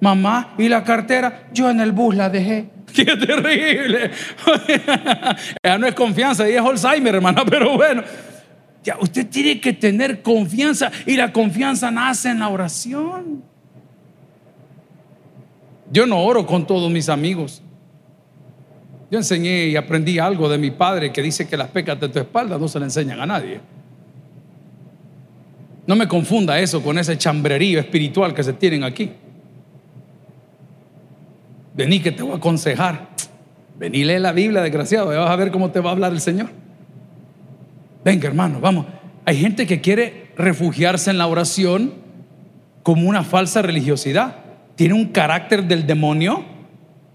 Mamá, 0.00 0.54
¿y 0.58 0.68
la 0.68 0.84
cartera? 0.84 1.44
Yo 1.54 1.70
en 1.70 1.80
el 1.80 1.92
bus 1.92 2.14
la 2.14 2.28
dejé. 2.28 2.66
Qué 2.92 3.04
terrible. 3.04 4.10
ya 5.64 5.78
no 5.78 5.86
es 5.86 5.94
confianza, 5.94 6.48
y 6.50 6.52
es 6.52 6.60
Alzheimer, 6.60 7.14
hermana, 7.14 7.44
pero 7.46 7.76
bueno. 7.76 8.02
Ya, 8.84 8.96
usted 9.00 9.28
tiene 9.28 9.60
que 9.60 9.72
tener 9.72 10.22
confianza 10.22 10.90
y 11.06 11.16
la 11.16 11.32
confianza 11.32 11.90
nace 11.90 12.30
en 12.30 12.40
la 12.40 12.48
oración. 12.48 13.42
Yo 15.90 16.06
no 16.06 16.22
oro 16.22 16.46
con 16.46 16.66
todos 16.66 16.90
mis 16.90 17.08
amigos. 17.08 17.62
Yo 19.10 19.18
enseñé 19.18 19.66
y 19.66 19.76
aprendí 19.76 20.18
algo 20.18 20.48
de 20.48 20.56
mi 20.56 20.70
padre 20.70 21.12
que 21.12 21.22
dice 21.22 21.46
que 21.46 21.56
las 21.56 21.68
pecas 21.68 22.00
de 22.00 22.08
tu 22.08 22.18
espalda 22.18 22.56
no 22.58 22.66
se 22.66 22.78
le 22.78 22.86
enseñan 22.86 23.20
a 23.20 23.26
nadie. 23.26 23.60
No 25.86 25.94
me 25.94 26.08
confunda 26.08 26.58
eso 26.58 26.82
con 26.82 26.98
ese 26.98 27.18
chambrerío 27.18 27.78
espiritual 27.78 28.32
que 28.32 28.42
se 28.42 28.54
tienen 28.54 28.84
aquí. 28.84 29.10
Vení 31.74 32.00
que 32.00 32.12
te 32.12 32.22
voy 32.22 32.32
a 32.32 32.36
aconsejar. 32.36 33.08
Vení, 33.78 34.04
lee 34.04 34.18
la 34.18 34.32
Biblia, 34.32 34.62
desgraciado, 34.62 35.12
y 35.12 35.16
vas 35.16 35.28
a 35.30 35.36
ver 35.36 35.50
cómo 35.50 35.70
te 35.70 35.80
va 35.80 35.90
a 35.90 35.92
hablar 35.92 36.12
el 36.12 36.20
Señor. 36.20 36.48
Venga, 38.04 38.28
hermano, 38.28 38.60
vamos. 38.60 38.86
Hay 39.24 39.36
gente 39.36 39.66
que 39.66 39.80
quiere 39.80 40.32
refugiarse 40.36 41.10
en 41.10 41.18
la 41.18 41.26
oración 41.26 41.94
como 42.82 43.08
una 43.08 43.22
falsa 43.22 43.62
religiosidad. 43.62 44.36
Tiene 44.74 44.94
un 44.94 45.06
carácter 45.06 45.64
del 45.64 45.86
demonio 45.86 46.44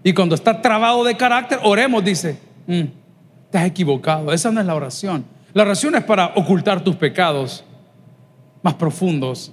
y 0.02 0.12
cuando 0.12 0.34
está 0.34 0.62
trabado 0.62 1.04
de 1.04 1.16
carácter, 1.16 1.58
oremos, 1.62 2.04
dice, 2.04 2.38
mm, 2.66 2.82
has 3.52 3.66
equivocado. 3.66 4.32
Esa 4.32 4.50
no 4.50 4.60
es 4.60 4.66
la 4.66 4.74
oración. 4.74 5.24
La 5.52 5.64
oración 5.64 5.94
es 5.94 6.04
para 6.04 6.26
ocultar 6.36 6.82
tus 6.82 6.96
pecados 6.96 7.64
más 8.62 8.74
profundos. 8.74 9.52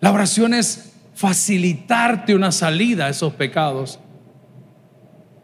La 0.00 0.10
oración 0.10 0.54
es 0.54 0.94
facilitarte 1.14 2.34
una 2.34 2.50
salida 2.50 3.06
a 3.06 3.08
esos 3.10 3.34
pecados. 3.34 4.00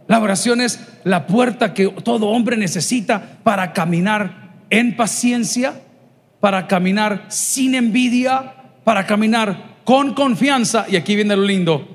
La 0.07 0.21
oración 0.21 0.61
es 0.61 0.81
la 1.05 1.27
puerta 1.27 1.75
que 1.75 1.89
todo 1.89 2.29
hombre 2.29 2.57
necesita 2.57 3.39
para 3.45 3.73
caminar 3.73 4.48
en 4.71 4.97
paciencia, 4.97 5.83
para 6.41 6.67
caminar 6.67 7.27
sin 7.29 7.75
envidia, 7.75 8.55
para 8.85 9.07
caminar 9.07 9.79
con 9.85 10.15
confianza, 10.15 10.87
y 10.89 10.97
aquí 10.97 11.17
viene 11.17 11.35
lo 11.35 11.43
lindo, 11.43 11.87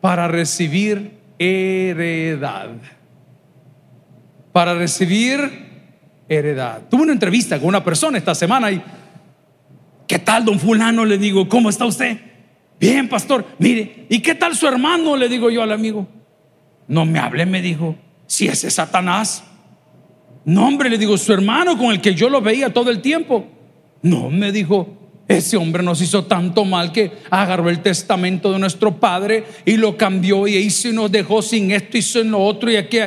para 0.00 0.28
recibir 0.28 1.18
heredad. 1.38 2.70
Para 4.52 4.74
recibir 4.74 5.40
heredad. 6.28 6.82
Tuve 6.88 7.02
una 7.02 7.12
entrevista 7.12 7.58
con 7.58 7.68
una 7.68 7.82
persona 7.82 8.18
esta 8.18 8.34
semana 8.34 8.70
y, 8.70 8.82
¿qué 10.06 10.18
tal, 10.18 10.44
don 10.44 10.58
fulano? 10.58 11.04
Le 11.04 11.18
digo, 11.18 11.48
¿cómo 11.48 11.68
está 11.68 11.84
usted? 11.84 12.18
Bien, 12.78 13.08
pastor. 13.08 13.44
Mire, 13.58 14.06
¿y 14.08 14.20
qué 14.20 14.34
tal 14.34 14.54
su 14.54 14.66
hermano? 14.66 15.16
Le 15.16 15.28
digo 15.28 15.50
yo 15.50 15.62
al 15.62 15.72
amigo. 15.72 16.06
No 16.88 17.04
me 17.04 17.18
hable, 17.18 17.46
me 17.46 17.62
dijo, 17.62 17.96
si 18.26 18.48
ese 18.48 18.68
es 18.68 18.74
Satanás. 18.74 19.42
No, 20.46 20.64
hombre, 20.64 20.88
le 20.88 20.96
digo, 20.96 21.18
su 21.18 21.32
hermano 21.32 21.76
con 21.76 21.90
el 21.90 22.00
que 22.00 22.14
yo 22.14 22.30
lo 22.30 22.40
veía 22.40 22.72
todo 22.72 22.88
el 22.88 23.02
tiempo. 23.02 23.44
No, 24.02 24.30
me 24.30 24.52
dijo, 24.52 24.88
ese 25.26 25.56
hombre 25.56 25.82
nos 25.82 26.00
hizo 26.00 26.24
tanto 26.26 26.64
mal 26.64 26.92
que 26.92 27.10
agarró 27.30 27.68
el 27.68 27.82
testamento 27.82 28.52
de 28.52 28.60
nuestro 28.60 28.94
padre 28.94 29.44
y 29.64 29.76
lo 29.76 29.96
cambió 29.96 30.46
y 30.46 30.54
hizo 30.54 30.88
y 30.88 30.92
nos 30.92 31.10
dejó 31.10 31.42
sin 31.42 31.72
esto, 31.72 31.98
hizo 31.98 32.20
en 32.20 32.30
lo 32.30 32.38
otro 32.38 32.70
y 32.70 32.76
aquí. 32.76 33.00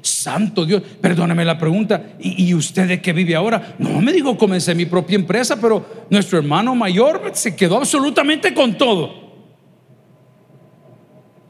Santo 0.00 0.64
Dios, 0.64 0.82
perdóneme 1.02 1.44
la 1.44 1.58
pregunta. 1.58 2.14
¿Y, 2.18 2.46
¿Y, 2.46 2.54
usted 2.54 2.88
de 2.88 3.02
qué 3.02 3.12
vive 3.12 3.34
ahora? 3.34 3.74
No, 3.78 4.00
me 4.00 4.10
dijo, 4.14 4.38
comencé 4.38 4.74
mi 4.74 4.86
propia 4.86 5.16
empresa, 5.16 5.60
pero 5.60 6.06
nuestro 6.08 6.38
hermano 6.38 6.74
mayor 6.74 7.30
se 7.34 7.54
quedó 7.54 7.76
absolutamente 7.76 8.54
con 8.54 8.78
todo. 8.78 9.34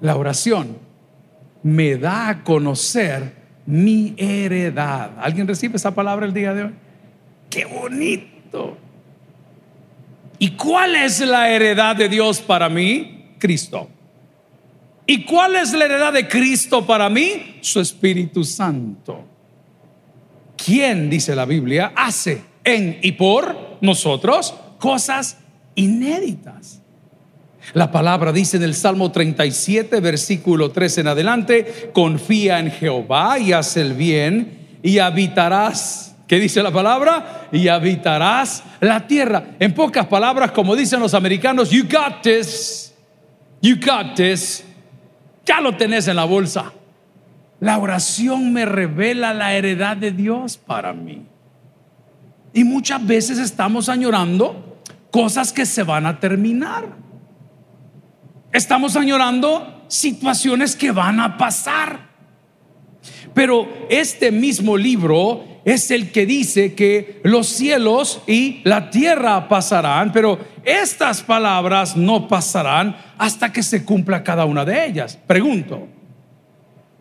La 0.01 0.17
oración 0.17 0.77
me 1.63 1.97
da 1.97 2.31
a 2.31 2.43
conocer 2.43 3.44
mi 3.67 4.15
heredad. 4.17 5.13
¿Alguien 5.19 5.47
recibe 5.47 5.77
esa 5.77 5.95
palabra 5.95 6.27
el 6.27 6.35
día 6.35 6.53
de 6.55 6.65
hoy? 6.65 6.75
Qué 7.51 7.65
bonito. 7.65 8.77
¿Y 10.39 10.51
cuál 10.51 10.97
es 10.97 11.21
la 11.21 11.51
heredad 11.51 11.97
de 11.97 12.09
Dios 12.09 12.41
para 12.41 12.69
mí? 12.69 13.35
Cristo. 13.39 13.89
¿Y 15.07 15.25
cuál 15.25 15.57
es 15.57 15.73
la 15.73 15.85
heredad 15.85 16.13
de 16.13 16.27
Cristo 16.29 16.87
para 16.87 17.09
mí? 17.09 17.59
Su 17.61 17.81
Espíritu 17.81 18.45
Santo. 18.45 19.25
¿Quién, 20.57 21.11
dice 21.11 21.35
la 21.35 21.45
Biblia, 21.45 21.93
hace 21.95 22.43
en 22.65 22.99
y 23.03 23.13
por 23.13 23.79
nosotros 23.81 24.55
cosas 24.79 25.39
inéditas? 25.75 26.81
La 27.73 27.91
palabra 27.91 28.33
dice 28.33 28.57
en 28.57 28.63
el 28.63 28.75
Salmo 28.75 29.11
37, 29.11 30.01
versículo 30.01 30.71
3 30.71 30.99
en 30.99 31.09
adelante, 31.09 31.91
confía 31.93 32.59
en 32.59 32.71
Jehová 32.71 33.39
y 33.39 33.53
haz 33.53 33.77
el 33.77 33.95
bien 33.95 34.79
y 34.83 34.99
habitarás. 34.99 36.15
¿Qué 36.29 36.39
dice 36.39 36.63
la 36.63 36.71
palabra? 36.71 37.49
Y 37.53 37.69
habitarás 37.69 38.63
la 38.81 39.07
tierra. 39.07 39.45
En 39.59 39.75
pocas 39.75 40.07
palabras, 40.07 40.53
como 40.53 40.77
dicen 40.77 41.01
los 41.01 41.15
americanos, 41.15 41.71
you 41.71 41.85
got 41.85 42.23
this, 42.23 42.95
you 43.61 43.77
got 43.77 44.15
this 44.15 44.65
ya 45.45 45.61
lo 45.61 45.77
tenés 45.77 46.09
en 46.09 46.17
la 46.17 46.25
bolsa. 46.25 46.73
La 47.61 47.79
oración 47.79 48.53
me 48.53 48.65
revela 48.65 49.33
la 49.35 49.55
heredad 49.55 49.97
de 49.97 50.11
Dios 50.11 50.57
para 50.57 50.93
mí. 50.93 51.27
Y 52.53 52.65
muchas 52.65 53.05
veces 53.07 53.39
estamos 53.39 53.89
añorando 53.89 54.81
cosas 55.11 55.53
que 55.53 55.67
se 55.67 55.83
van 55.83 56.07
a 56.07 56.19
terminar. 56.19 56.85
Estamos 58.55 58.95
añorando 58.95 59.85
situaciones 59.89 60.77
que 60.77 60.93
van 60.93 61.19
a 61.19 61.37
pasar. 61.37 61.99
Pero 63.35 63.69
este 63.91 64.31
mismo 64.31 64.77
libro 64.77 65.43
es 65.65 65.91
el 65.91 66.13
que 66.13 66.25
dice 66.25 66.73
que 66.77 67.21
los 67.25 67.49
cielos 67.49 68.23
y 68.29 68.61
la 68.63 68.91
tierra 68.91 69.49
pasarán, 69.49 70.13
pero 70.13 70.39
estas 70.65 71.21
palabras 71.25 71.97
no 71.97 72.29
pasarán 72.29 72.97
hasta 73.19 73.53
que 73.53 73.65
se 73.65 73.85
cumpla 73.85 74.23
cada 74.23 74.45
una 74.45 74.65
de 74.65 74.87
ellas. 74.87 75.19
Pregunto, 75.27 75.89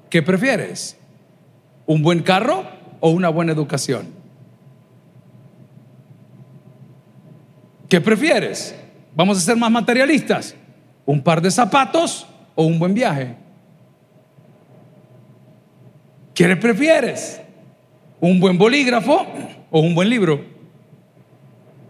¿qué 0.09 0.23
prefieres? 0.23 0.97
¿Un 1.85 2.01
buen 2.01 2.23
carro 2.23 2.65
o 2.99 3.11
una 3.11 3.29
buena 3.29 3.51
educación? 3.51 4.07
¿Qué 7.87 8.01
prefieres? 8.01 8.73
Vamos 9.13 9.37
a 9.37 9.41
ser 9.41 9.55
más 9.55 9.69
materialistas. 9.69 10.55
¿Un 11.05 11.21
par 11.21 11.41
de 11.41 11.51
zapatos 11.51 12.25
o 12.55 12.65
un 12.65 12.79
buen 12.79 12.93
viaje? 12.93 13.35
¿Qué 16.33 16.55
prefieres? 16.55 17.41
¿Un 18.19 18.39
buen 18.39 18.57
bolígrafo 18.57 19.25
o 19.69 19.79
un 19.81 19.93
buen 19.93 20.09
libro? 20.09 20.43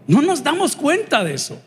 No 0.06 0.20
nos 0.20 0.42
damos 0.42 0.76
cuenta 0.76 1.24
de 1.24 1.34
eso. 1.34 1.60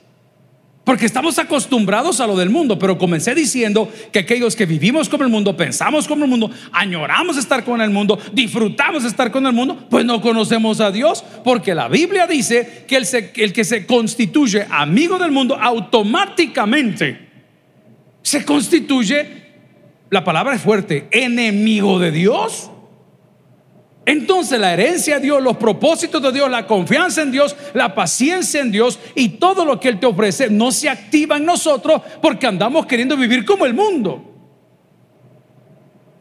Porque 0.84 1.06
estamos 1.06 1.38
acostumbrados 1.38 2.22
a 2.22 2.28
lo 2.28 2.38
del 2.38 2.50
mundo, 2.50 2.80
pero 2.80 2.98
comencé 2.98 3.36
diciendo 3.36 3.92
que 4.12 4.20
aquellos 4.20 4.56
que 4.56 4.66
vivimos 4.66 5.10
como 5.10 5.26
el 5.26 5.30
mundo, 5.30 5.58
pensamos 5.58 6.08
como 6.08 6.24
el 6.24 6.30
mundo, 6.30 6.50
añoramos 6.72 7.36
estar 7.36 7.66
con 7.66 7.82
el 7.82 7.90
mundo, 7.90 8.18
disfrutamos 8.32 9.04
estar 9.04 9.30
con 9.30 9.46
el 9.46 9.52
mundo, 9.52 9.86
pues 9.90 10.06
no 10.06 10.22
conocemos 10.22 10.80
a 10.80 10.90
Dios, 10.90 11.26
porque 11.44 11.76
la 11.76 11.90
Biblia 11.90 12.26
dice 12.26 12.86
que 12.88 12.96
el, 12.96 13.06
el 13.36 13.52
que 13.52 13.66
se 13.66 13.86
constituye 13.86 14.66
amigo 14.70 15.18
del 15.18 15.32
mundo 15.32 15.58
automáticamente 15.60 17.27
se 18.28 18.44
constituye, 18.44 19.26
la 20.10 20.22
palabra 20.22 20.54
es 20.54 20.62
fuerte, 20.62 21.08
enemigo 21.12 21.98
de 21.98 22.12
Dios. 22.12 22.70
Entonces 24.06 24.60
la 24.60 24.74
herencia 24.74 25.16
de 25.16 25.22
Dios, 25.22 25.42
los 25.42 25.56
propósitos 25.56 26.22
de 26.22 26.34
Dios, 26.34 26.52
la 26.52 26.68
confianza 26.68 27.22
en 27.22 27.32
Dios, 27.32 27.56
la 27.74 27.96
paciencia 27.96 28.60
en 28.60 28.70
Dios 28.70 29.00
y 29.16 29.30
todo 29.30 29.64
lo 29.64 29.80
que 29.80 29.88
Él 29.88 29.98
te 29.98 30.08
ofrece 30.08 30.50
no 30.50 30.74
se 30.74 30.90
activa 30.90 31.38
en 31.38 31.46
nosotros 31.46 32.02
porque 32.22 32.46
andamos 32.46 32.86
queriendo 32.86 33.16
vivir 33.16 33.46
como 33.46 33.66
el 33.66 33.74
mundo. 33.74 34.22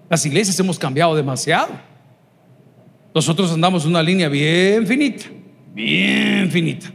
Las 0.09 0.25
iglesias 0.25 0.61
hemos 0.61 0.79
cambiado 0.79 1.16
demasiado. 1.16 1.73
Nosotros 3.12 3.51
andamos 3.51 3.85
una 3.85 4.01
línea 4.01 4.29
bien 4.29 4.87
finita, 4.87 5.25
bien 5.75 6.53
finita. 6.53 6.87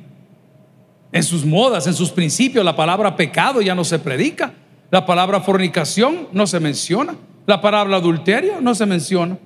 En 1.12 1.24
sus 1.24 1.44
modas, 1.44 1.86
en 1.86 1.94
sus 1.94 2.12
principios, 2.12 2.64
la 2.64 2.78
palabra 2.78 3.14
pecado 3.14 3.62
ya 3.62 3.76
no 3.76 3.84
se 3.84 4.00
predica. 4.00 4.54
La 4.92 5.06
palabra 5.06 5.40
fornicación 5.40 6.28
no 6.34 6.46
se 6.46 6.60
menciona. 6.60 7.16
La 7.48 7.62
palabra 7.62 7.98
adulterio 7.98 8.62
no 8.62 8.76
se 8.76 8.86
menciona. 8.86 9.38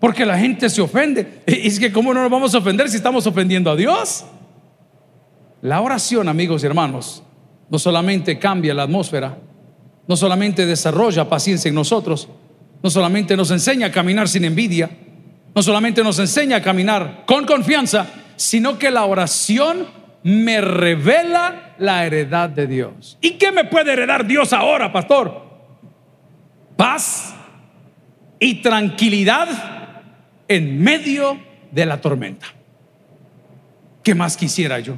Porque 0.00 0.26
la 0.26 0.36
gente 0.36 0.68
se 0.68 0.82
ofende. 0.82 1.42
Y 1.46 1.68
es 1.68 1.78
que 1.78 1.92
¿cómo 1.92 2.12
no 2.12 2.20
nos 2.20 2.30
vamos 2.30 2.54
a 2.54 2.58
ofender 2.58 2.90
si 2.90 2.96
estamos 2.96 3.26
ofendiendo 3.26 3.70
a 3.70 3.76
Dios? 3.76 4.24
La 5.62 5.80
oración, 5.80 6.28
amigos 6.28 6.62
y 6.62 6.66
hermanos, 6.66 7.22
no 7.70 7.78
solamente 7.78 8.38
cambia 8.38 8.74
la 8.74 8.82
atmósfera, 8.82 9.38
no 10.06 10.16
solamente 10.16 10.66
desarrolla 10.66 11.26
paciencia 11.26 11.70
en 11.70 11.74
nosotros, 11.74 12.28
no 12.82 12.90
solamente 12.90 13.34
nos 13.34 13.50
enseña 13.50 13.86
a 13.86 13.90
caminar 13.90 14.28
sin 14.28 14.44
envidia, 14.44 14.90
no 15.54 15.62
solamente 15.62 16.02
nos 16.02 16.18
enseña 16.18 16.56
a 16.56 16.62
caminar 16.62 17.22
con 17.26 17.46
confianza, 17.46 18.06
sino 18.36 18.78
que 18.78 18.90
la 18.90 19.06
oración 19.06 19.86
me 20.24 20.60
revela 20.60 21.74
la 21.78 22.04
heredad 22.06 22.48
de 22.48 22.66
Dios. 22.66 23.18
¿Y 23.20 23.32
qué 23.32 23.52
me 23.52 23.64
puede 23.64 23.92
heredar 23.92 24.26
Dios 24.26 24.52
ahora, 24.52 24.90
pastor? 24.90 25.44
Paz 26.76 27.34
y 28.40 28.62
tranquilidad 28.62 29.48
en 30.48 30.82
medio 30.82 31.38
de 31.70 31.86
la 31.86 32.00
tormenta. 32.00 32.46
¿Qué 34.02 34.14
más 34.14 34.36
quisiera 34.36 34.80
yo? 34.80 34.96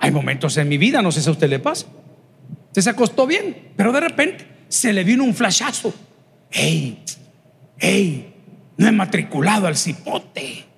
Hay 0.00 0.10
momentos 0.10 0.56
en 0.56 0.68
mi 0.68 0.76
vida, 0.76 1.00
no 1.00 1.12
sé 1.12 1.22
si 1.22 1.28
a 1.28 1.32
usted 1.32 1.48
le 1.48 1.60
pasa. 1.60 1.86
Usted 2.66 2.82
se 2.82 2.90
acostó 2.90 3.26
bien, 3.26 3.72
pero 3.76 3.92
de 3.92 4.00
repente 4.00 4.46
se 4.68 4.92
le 4.92 5.04
vino 5.04 5.22
un 5.22 5.34
flashazo. 5.34 5.94
¡Ey! 6.50 7.04
¡Ey! 7.78 8.34
No 8.76 8.88
he 8.88 8.92
matriculado 8.92 9.68
al 9.68 9.76
cipote. 9.76 10.69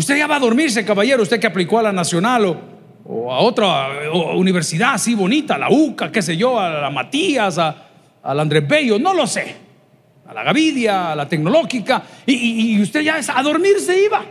Usted 0.00 0.16
ya 0.16 0.26
va 0.26 0.36
a 0.36 0.40
dormirse, 0.40 0.82
caballero, 0.82 1.22
usted 1.22 1.38
que 1.38 1.46
aplicó 1.46 1.78
a 1.78 1.82
la 1.82 1.92
Nacional 1.92 2.46
o, 3.04 3.30
a 3.30 3.40
otra 3.40 3.88
universidad 4.34 4.94
así 4.94 5.14
bonita, 5.14 5.56
a 5.56 5.58
la 5.58 5.70
UCA, 5.70 6.10
qué 6.10 6.22
sé 6.22 6.38
yo, 6.38 6.58
a 6.58 6.70
la 6.70 6.88
Matías, 6.88 7.58
a, 7.58 7.76
al 8.22 8.40
Andrés 8.40 8.66
Bello, 8.66 8.98
no 8.98 9.12
lo 9.12 9.26
sé 9.26 9.56
a 10.26 10.32
la 10.32 10.42
Gavidia, 10.42 11.12
a 11.12 11.16
la 11.16 11.28
tecnológica, 11.28 12.02
y, 12.24 12.80
usted 12.80 13.02
ya 13.02 13.20
a 13.34 13.42
dormir 13.42 13.78
se 13.78 14.02
iba. 14.04 14.24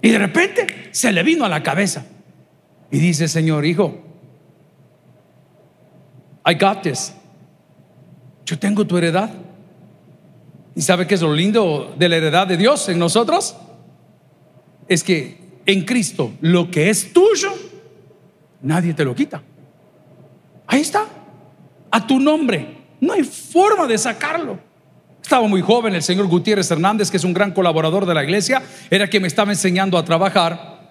Y 0.00 0.10
de 0.10 0.18
repente 0.18 0.90
se 0.92 1.10
le 1.10 1.24
vino 1.24 1.44
a 1.44 1.48
la 1.48 1.64
cabeza. 1.64 2.06
Y 2.92 3.00
dice, 3.00 3.26
Señor, 3.26 3.64
hijo, 3.64 4.04
I 6.46 6.54
got 6.54 6.82
this. 6.82 7.12
Yo 8.46 8.56
tengo 8.56 8.86
tu 8.86 8.96
heredad. 8.96 9.30
¿Y 10.76 10.82
sabe 10.82 11.08
qué 11.08 11.16
es 11.16 11.22
lo 11.22 11.34
lindo 11.34 11.92
de 11.98 12.08
la 12.08 12.16
heredad 12.16 12.46
de 12.46 12.56
Dios 12.56 12.88
en 12.88 13.00
nosotros? 13.00 13.56
Es 14.92 15.02
que 15.02 15.38
en 15.64 15.86
Cristo 15.86 16.32
lo 16.42 16.70
que 16.70 16.90
es 16.90 17.14
tuyo, 17.14 17.50
nadie 18.60 18.92
te 18.92 19.06
lo 19.06 19.14
quita. 19.14 19.42
Ahí 20.66 20.82
está, 20.82 21.06
a 21.90 22.06
tu 22.06 22.20
nombre. 22.20 22.76
No 23.00 23.14
hay 23.14 23.24
forma 23.24 23.86
de 23.86 23.96
sacarlo. 23.96 24.58
Estaba 25.22 25.48
muy 25.48 25.62
joven 25.62 25.94
el 25.94 26.02
señor 26.02 26.26
Gutiérrez 26.26 26.70
Hernández, 26.70 27.10
que 27.10 27.16
es 27.16 27.24
un 27.24 27.32
gran 27.32 27.52
colaborador 27.52 28.04
de 28.04 28.12
la 28.12 28.22
iglesia, 28.22 28.62
era 28.90 29.06
quien 29.06 29.22
me 29.22 29.28
estaba 29.28 29.50
enseñando 29.50 29.96
a 29.96 30.04
trabajar. 30.04 30.82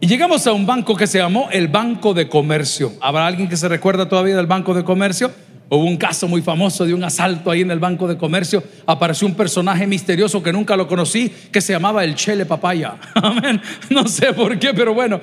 Y 0.00 0.06
llegamos 0.06 0.46
a 0.46 0.52
un 0.54 0.64
banco 0.64 0.96
que 0.96 1.06
se 1.06 1.18
llamó 1.18 1.50
el 1.52 1.68
Banco 1.68 2.14
de 2.14 2.26
Comercio. 2.26 2.94
¿Habrá 3.02 3.26
alguien 3.26 3.50
que 3.50 3.58
se 3.58 3.68
recuerda 3.68 4.08
todavía 4.08 4.34
del 4.34 4.46
Banco 4.46 4.72
de 4.72 4.82
Comercio? 4.82 5.30
Hubo 5.72 5.84
un 5.84 5.96
caso 5.96 6.26
muy 6.26 6.42
famoso 6.42 6.84
de 6.84 6.92
un 6.92 7.04
asalto 7.04 7.48
ahí 7.48 7.60
en 7.60 7.70
el 7.70 7.78
Banco 7.78 8.08
de 8.08 8.18
Comercio. 8.18 8.60
Apareció 8.86 9.28
un 9.28 9.34
personaje 9.34 9.86
misterioso 9.86 10.42
que 10.42 10.52
nunca 10.52 10.76
lo 10.76 10.88
conocí, 10.88 11.32
que 11.52 11.60
se 11.60 11.72
llamaba 11.72 12.02
el 12.02 12.16
Chele 12.16 12.44
Papaya. 12.44 12.96
Amén. 13.14 13.62
No 13.88 14.08
sé 14.08 14.32
por 14.32 14.58
qué, 14.58 14.74
pero 14.74 14.92
bueno. 14.92 15.20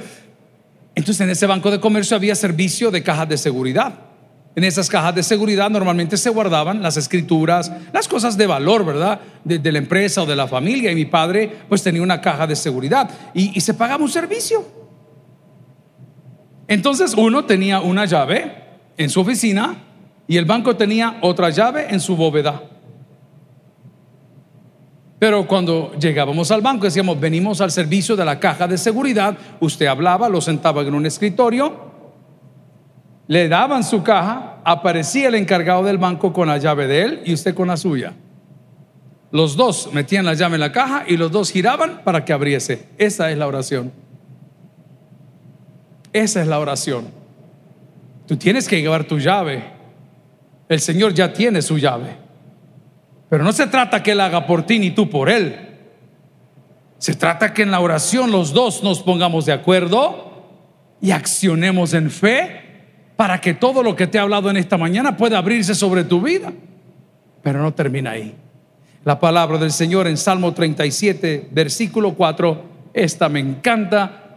Entonces 0.96 1.20
en 1.20 1.32
ese 1.32 1.46
Banco 1.48 1.70
de 1.70 1.82
Comercio 1.82 2.16
había 2.16 2.34
servicio 2.34 2.90
de 2.92 3.04
cajas 3.04 3.28
de 3.28 3.38
seguridad. 3.38 3.94
En 4.56 4.64
esas 4.64 4.90
cajas 4.90 5.14
de 5.14 5.22
seguridad 5.22 5.70
normalmente 5.70 6.16
se 6.16 6.30
guardaban 6.30 6.82
las 6.82 6.96
escrituras, 6.96 7.70
las 7.92 8.08
cosas 8.08 8.38
de 8.38 8.48
valor, 8.48 8.86
¿verdad? 8.86 9.20
De, 9.44 9.72
la 9.72 9.78
empresa 9.80 10.24
o 10.24 10.26
de 10.26 10.36
la 10.38 10.48
familia. 10.48 10.94
Y 10.94 10.96
mi 10.96 11.06
padre 11.06 11.52
pues 11.68 11.84
tenía 11.84 12.02
una 12.02 12.22
caja 12.22 12.48
de 12.48 12.56
seguridad 12.56 13.10
y, 13.34 13.60
se 13.60 13.74
pagaba 13.74 14.02
un 14.02 14.10
servicio. 14.10 14.66
Entonces 16.70 17.14
uno 17.16 17.44
tenía 17.44 17.82
una 17.82 18.06
llave 18.06 18.64
en 18.96 19.10
su 19.10 19.20
oficina 19.20 19.84
y 20.28 20.38
el 20.38 20.46
banco 20.46 20.76
tenía 20.76 21.18
otra 21.22 21.50
llave 21.50 21.88
en 21.90 22.00
su 22.00 22.16
bóveda. 22.16 22.62
Pero 25.20 25.48
cuando 25.48 25.94
llegábamos 26.00 26.52
al 26.52 26.62
banco 26.62 26.86
decíamos, 26.86 27.20
venimos 27.20 27.62
al 27.62 27.72
servicio 27.72 28.16
de 28.16 28.26
la 28.26 28.40
caja 28.40 28.68
de 28.68 28.78
seguridad, 28.78 29.36
usted 29.60 29.88
hablaba, 29.88 30.30
lo 30.30 30.42
sentaba 30.42 30.82
en 30.82 30.94
un 30.94 31.06
escritorio 31.06 31.88
le 33.28 33.50
daban 33.50 33.84
su 33.84 34.04
caja, 34.04 34.60
aparecía 34.64 35.28
el 35.28 35.36
encargado 35.36 35.84
del 35.84 35.98
banco 35.98 36.32
con 36.32 36.48
la 36.48 36.58
llave 36.58 36.88
de 36.88 37.02
él 37.02 37.22
y 37.26 37.34
usted 37.34 37.54
con 37.54 37.68
la 37.68 37.78
suya. 37.78 38.14
Los 39.32 39.58
dos 39.58 39.90
metían 39.94 40.26
la 40.26 40.34
llave 40.34 40.56
en 40.56 40.62
la 40.62 40.72
caja 40.72 41.04
y 41.06 41.18
los 41.18 41.32
dos 41.32 41.52
giraban 41.52 42.02
para 42.06 42.24
que 42.24 42.32
abriese. 42.32 42.88
Esa 42.98 43.30
es 43.30 43.38
la 43.38 43.48
oración. 43.48 43.92
Esa 46.14 46.42
es 46.42 46.48
la 46.48 46.60
oración. 46.60 47.10
Tú 48.26 48.38
tienes 48.38 48.68
que 48.68 48.82
llevar 48.82 49.04
tu 49.04 49.20
llave. 49.20 49.77
El 50.70 50.80
Señor 50.80 51.14
ya 51.14 51.32
tiene 51.32 51.62
su 51.62 51.78
llave. 51.78 52.16
Pero 53.30 53.44
no 53.44 53.52
se 53.52 53.68
trata 53.68 54.02
que 54.02 54.12
Él 54.12 54.22
haga 54.22 54.46
por 54.46 54.64
ti 54.66 54.80
ni 54.80 54.92
tú 54.92 55.10
por 55.10 55.30
Él. 55.30 55.56
Se 56.98 57.14
trata 57.14 57.54
que 57.54 57.62
en 57.62 57.72
la 57.72 57.80
oración 57.80 58.32
los 58.32 58.54
dos 58.54 58.84
nos 58.84 59.02
pongamos 59.02 59.46
de 59.46 59.54
acuerdo 59.54 60.28
y 61.02 61.12
accionemos 61.12 61.94
en 61.94 62.10
fe 62.10 62.62
para 63.16 63.40
que 63.40 63.54
todo 63.54 63.84
lo 63.84 63.96
que 63.96 64.08
te 64.08 64.18
he 64.18 64.22
hablado 64.22 64.50
en 64.50 64.58
esta 64.58 64.78
mañana 64.78 65.18
pueda 65.18 65.38
abrirse 65.38 65.76
sobre 65.76 66.04
tu 66.04 66.22
vida. 66.22 66.52
Pero 67.44 67.62
no 67.62 67.74
termina 67.74 68.12
ahí. 68.12 68.36
La 69.04 69.20
palabra 69.20 69.58
del 69.58 69.72
Señor 69.72 70.08
en 70.08 70.18
Salmo 70.18 70.54
37, 70.54 71.50
versículo 71.52 72.14
4, 72.14 72.64
esta 72.94 73.30
me 73.30 73.40
encanta. 73.40 74.36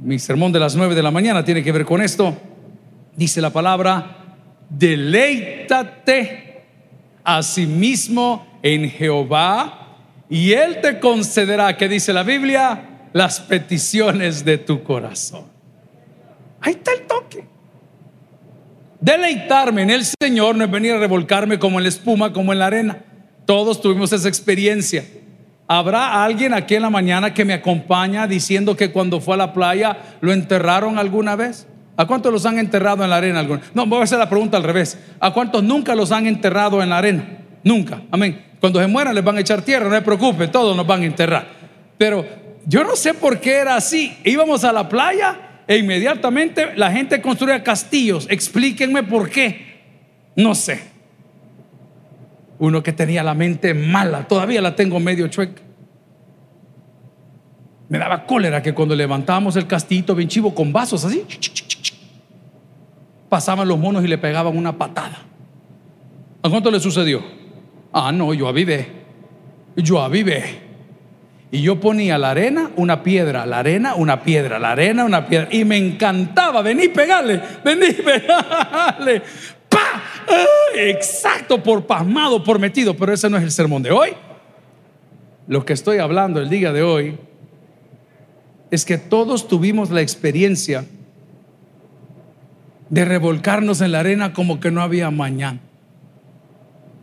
Mi 0.00 0.18
sermón 0.18 0.52
de 0.52 0.60
las 0.60 0.76
9 0.76 0.94
de 0.94 1.02
la 1.02 1.10
mañana 1.10 1.44
tiene 1.44 1.62
que 1.62 1.72
ver 1.72 1.84
con 1.84 2.00
esto. 2.00 2.34
Dice 3.16 3.40
la 3.40 3.50
palabra, 3.50 4.25
deleítate 4.68 6.62
a 7.24 7.42
sí 7.42 7.66
mismo 7.66 8.46
en 8.62 8.88
Jehová 8.90 9.86
y 10.28 10.52
Él 10.52 10.80
te 10.80 10.98
concederá, 10.98 11.76
que 11.76 11.88
dice 11.88 12.12
la 12.12 12.22
Biblia, 12.22 13.08
las 13.12 13.40
peticiones 13.40 14.44
de 14.44 14.58
tu 14.58 14.82
corazón. 14.82 15.44
Ahí 16.60 16.72
está 16.72 16.92
el 16.92 17.02
toque. 17.02 17.44
Deleitarme 19.00 19.82
en 19.82 19.90
el 19.90 20.02
Señor 20.04 20.56
no 20.56 20.64
es 20.64 20.70
venir 20.70 20.92
a 20.92 20.98
revolcarme 20.98 21.58
como 21.58 21.78
en 21.78 21.84
la 21.84 21.88
espuma, 21.88 22.32
como 22.32 22.52
en 22.52 22.58
la 22.58 22.66
arena. 22.66 23.04
Todos 23.44 23.80
tuvimos 23.80 24.12
esa 24.12 24.28
experiencia. 24.28 25.04
¿Habrá 25.68 26.24
alguien 26.24 26.54
aquí 26.54 26.74
en 26.74 26.82
la 26.82 26.90
mañana 26.90 27.34
que 27.34 27.44
me 27.44 27.52
acompaña 27.52 28.26
diciendo 28.26 28.76
que 28.76 28.90
cuando 28.90 29.20
fue 29.20 29.34
a 29.34 29.38
la 29.38 29.52
playa 29.52 29.96
lo 30.20 30.32
enterraron 30.32 30.98
alguna 30.98 31.36
vez? 31.36 31.66
¿A 31.96 32.06
cuántos 32.06 32.32
los 32.32 32.44
han 32.44 32.58
enterrado 32.58 33.02
en 33.04 33.10
la 33.10 33.16
arena? 33.16 33.46
No, 33.72 33.86
voy 33.86 34.00
a 34.00 34.04
hacer 34.04 34.18
la 34.18 34.28
pregunta 34.28 34.56
al 34.56 34.62
revés. 34.62 34.98
¿A 35.18 35.32
cuántos 35.32 35.62
nunca 35.62 35.94
los 35.94 36.12
han 36.12 36.26
enterrado 36.26 36.82
en 36.82 36.90
la 36.90 36.98
arena? 36.98 37.26
Nunca. 37.64 38.02
Amén. 38.10 38.44
Cuando 38.60 38.80
se 38.80 38.86
mueran 38.86 39.14
les 39.14 39.24
van 39.24 39.36
a 39.38 39.40
echar 39.40 39.62
tierra, 39.62 39.88
no 39.88 39.94
se 39.94 40.02
preocupen, 40.02 40.50
todos 40.50 40.76
nos 40.76 40.86
van 40.86 41.02
a 41.02 41.06
enterrar. 41.06 41.46
Pero 41.96 42.26
yo 42.66 42.84
no 42.84 42.96
sé 42.96 43.14
por 43.14 43.40
qué 43.40 43.54
era 43.56 43.76
así. 43.76 44.16
Íbamos 44.24 44.64
a 44.64 44.72
la 44.72 44.88
playa 44.88 45.62
e 45.66 45.78
inmediatamente 45.78 46.74
la 46.76 46.90
gente 46.90 47.20
construía 47.22 47.62
castillos. 47.62 48.26
Explíquenme 48.28 49.02
por 49.02 49.30
qué. 49.30 49.76
No 50.36 50.54
sé. 50.54 50.80
Uno 52.58 52.82
que 52.82 52.92
tenía 52.92 53.22
la 53.22 53.34
mente 53.34 53.74
mala, 53.74 54.26
todavía 54.26 54.60
la 54.60 54.74
tengo 54.74 55.00
medio 55.00 55.28
chueca. 55.28 55.62
Me 57.88 57.98
daba 57.98 58.26
cólera 58.26 58.62
que 58.62 58.74
cuando 58.74 58.94
levantábamos 58.94 59.56
el 59.56 59.66
castillito 59.66 60.14
bien 60.14 60.28
chivo 60.28 60.54
con 60.54 60.72
vasos 60.72 61.04
así, 61.04 61.24
pasaban 63.28 63.68
los 63.68 63.78
monos 63.78 64.04
y 64.04 64.08
le 64.08 64.18
pegaban 64.18 64.56
una 64.56 64.76
patada. 64.76 65.18
¿A 66.42 66.48
cuánto 66.48 66.70
le 66.70 66.80
sucedió? 66.80 67.22
Ah, 67.92 68.12
no, 68.12 68.32
yo 68.34 68.48
avivé. 68.48 68.88
Yo 69.76 70.00
avivé. 70.00 70.66
Y 71.50 71.62
yo 71.62 71.80
ponía 71.80 72.18
la 72.18 72.30
arena, 72.30 72.70
una 72.76 73.02
piedra, 73.02 73.46
la 73.46 73.60
arena, 73.60 73.94
una 73.94 74.22
piedra, 74.22 74.58
la 74.58 74.72
arena, 74.72 75.04
una 75.04 75.26
piedra. 75.26 75.48
Y 75.50 75.64
me 75.64 75.76
encantaba, 75.76 76.60
vení, 76.62 76.88
pegarle, 76.88 77.40
vení, 77.64 77.92
pegarle. 78.04 79.22
¡Pa! 79.68 80.02
Exacto, 80.74 81.62
por 81.62 81.86
pasmado, 81.86 82.42
por 82.42 82.58
metido. 82.58 82.96
Pero 82.96 83.12
ese 83.12 83.30
no 83.30 83.36
es 83.36 83.44
el 83.44 83.50
sermón 83.50 83.82
de 83.82 83.90
hoy. 83.90 84.10
Lo 85.46 85.64
que 85.64 85.72
estoy 85.72 85.98
hablando 85.98 86.40
el 86.40 86.50
día 86.50 86.72
de 86.72 86.82
hoy 86.82 87.18
es 88.70 88.84
que 88.84 88.98
todos 88.98 89.46
tuvimos 89.46 89.90
la 89.90 90.00
experiencia 90.00 90.84
de 92.88 93.04
revolcarnos 93.04 93.80
en 93.80 93.92
la 93.92 94.00
arena 94.00 94.32
como 94.32 94.60
que 94.60 94.70
no 94.70 94.82
había 94.82 95.10
mañana. 95.10 95.60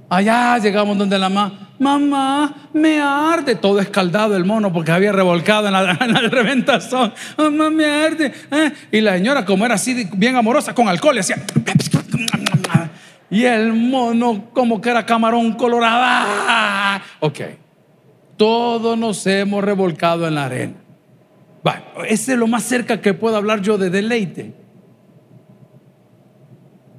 Allá 0.09 0.57
llegamos 0.59 0.97
donde 0.97 1.17
la 1.17 1.29
mamá, 1.29 1.71
mamá, 1.79 2.69
me 2.73 2.99
arde, 3.01 3.55
todo 3.55 3.79
escaldado 3.79 4.37
el 4.37 4.45
mono 4.45 4.71
porque 4.71 4.91
había 4.91 5.11
revolcado 5.11 5.67
en 5.67 5.73
la, 5.73 5.91
en 6.01 6.31
reventazón, 6.31 7.13
mamá, 7.37 7.69
me 7.69 7.85
arde. 7.85 8.31
¿eh? 8.51 8.71
Y 8.91 9.01
la 9.01 9.13
señora, 9.13 9.43
como 9.43 9.65
era 9.65 9.75
así 9.75 10.07
bien 10.13 10.35
amorosa 10.35 10.73
con 10.73 10.87
alcohol, 10.87 11.15
decía, 11.15 11.37
y 13.29 13.45
el 13.45 13.73
mono 13.73 14.49
como 14.53 14.79
que 14.79 14.91
era 14.91 15.05
camarón 15.05 15.53
colorado. 15.53 17.01
Ok, 17.19 17.39
todos 18.37 18.95
nos 18.97 19.25
hemos 19.25 19.63
revolcado 19.63 20.27
en 20.27 20.35
la 20.35 20.45
arena. 20.45 20.73
Bueno, 21.63 21.81
ese 22.07 22.33
es 22.33 22.37
lo 22.37 22.45
más 22.45 22.63
cerca 22.63 23.01
que 23.01 23.13
puedo 23.13 23.35
hablar 23.35 23.61
yo 23.61 23.77
de 23.79 23.89
deleite. 23.89 24.62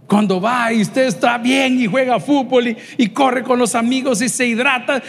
Cuando 0.07 0.39
va 0.41 0.73
y 0.73 0.83
usted 0.83 1.07
está 1.07 1.39
bien 1.39 1.81
y 1.81 1.87
juega 1.87 2.21
fútbol 2.21 2.77
y, 2.99 3.09
corre 3.09 3.43
con 3.43 3.59
los 3.59 3.75
amigos 3.75 4.21
y 4.21 4.29
se 4.29 4.47
hidrata, 4.47 5.03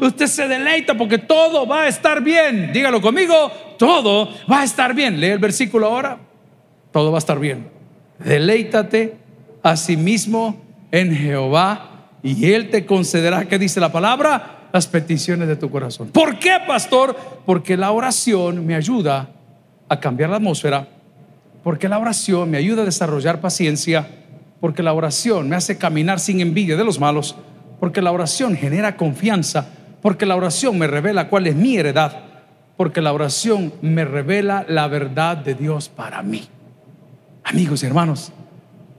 usted 0.00 0.26
se 0.26 0.48
deleita 0.48 0.96
porque 0.96 1.18
todo 1.18 1.66
va 1.66 1.82
a 1.82 1.88
estar 1.88 2.22
bien. 2.22 2.72
Dígalo 2.72 3.00
conmigo, 3.00 3.50
todo 3.78 4.30
va 4.50 4.60
a 4.60 4.64
estar 4.64 4.94
bien. 4.94 5.20
Lee 5.20 5.28
el 5.28 5.38
versículo 5.38 5.86
ahora, 5.86 6.18
todo 6.92 7.12
va 7.12 7.18
a 7.18 7.20
estar 7.20 7.38
bien. 7.38 7.68
Deleítate 8.18 9.16
a 9.62 9.76
sí 9.76 9.96
mismo 9.96 10.60
en 10.90 11.14
Jehová 11.14 12.08
y 12.22 12.50
Él 12.50 12.70
te 12.70 12.86
concederá, 12.86 13.44
¿qué 13.44 13.58
dice 13.58 13.80
la 13.80 13.92
palabra? 13.92 14.68
Las 14.72 14.86
peticiones 14.86 15.46
de 15.46 15.56
tu 15.56 15.70
corazón. 15.70 16.08
¿Por 16.08 16.38
qué, 16.38 16.56
pastor? 16.66 17.16
Porque 17.44 17.76
la 17.76 17.90
oración 17.90 18.66
me 18.66 18.74
ayuda 18.74 19.28
a 19.88 20.00
cambiar 20.00 20.30
la 20.30 20.36
atmósfera, 20.36 20.88
porque 21.62 21.88
la 21.88 21.98
oración 21.98 22.50
me 22.50 22.56
ayuda 22.56 22.82
a 22.82 22.84
desarrollar 22.86 23.40
paciencia 23.40 24.08
porque 24.60 24.82
la 24.82 24.92
oración 24.92 25.48
me 25.48 25.56
hace 25.56 25.78
caminar 25.78 26.20
sin 26.20 26.40
envidia 26.40 26.76
de 26.76 26.84
los 26.84 26.98
malos, 26.98 27.36
porque 27.78 28.02
la 28.02 28.12
oración 28.12 28.56
genera 28.56 28.96
confianza, 28.96 29.68
porque 30.02 30.26
la 30.26 30.36
oración 30.36 30.78
me 30.78 30.86
revela 30.86 31.28
cuál 31.28 31.46
es 31.46 31.54
mi 31.54 31.76
heredad, 31.76 32.20
porque 32.76 33.00
la 33.00 33.12
oración 33.12 33.72
me 33.82 34.04
revela 34.04 34.64
la 34.68 34.88
verdad 34.88 35.36
de 35.36 35.54
Dios 35.54 35.88
para 35.88 36.22
mí. 36.22 36.48
Amigos 37.44 37.82
y 37.82 37.86
hermanos, 37.86 38.32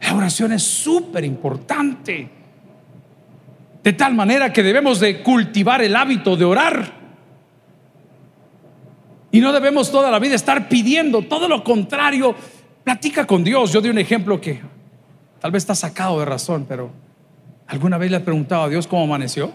la 0.01 0.15
oración 0.15 0.53
es 0.53 0.63
súper 0.63 1.23
importante. 1.25 2.29
De 3.83 3.93
tal 3.93 4.13
manera 4.13 4.51
que 4.51 4.63
debemos 4.63 4.99
de 4.99 5.21
cultivar 5.21 5.81
el 5.81 5.95
hábito 5.95 6.35
de 6.35 6.45
orar. 6.45 6.99
Y 9.31 9.39
no 9.39 9.53
debemos 9.53 9.91
toda 9.91 10.09
la 10.09 10.19
vida 10.19 10.35
estar 10.35 10.67
pidiendo, 10.67 11.21
todo 11.21 11.47
lo 11.47 11.63
contrario, 11.63 12.35
platica 12.83 13.25
con 13.25 13.43
Dios. 13.43 13.71
Yo 13.71 13.79
di 13.79 13.89
un 13.89 13.99
ejemplo 13.99 14.41
que 14.41 14.59
Tal 15.39 15.51
vez 15.51 15.63
está 15.63 15.75
sacado 15.75 16.19
de 16.19 16.25
razón, 16.25 16.65
pero 16.67 16.91
¿alguna 17.67 17.97
vez 17.97 18.11
le 18.11 18.17
has 18.17 18.23
preguntado 18.23 18.63
a 18.63 18.69
Dios 18.69 18.87
cómo 18.87 19.03
amaneció? 19.03 19.51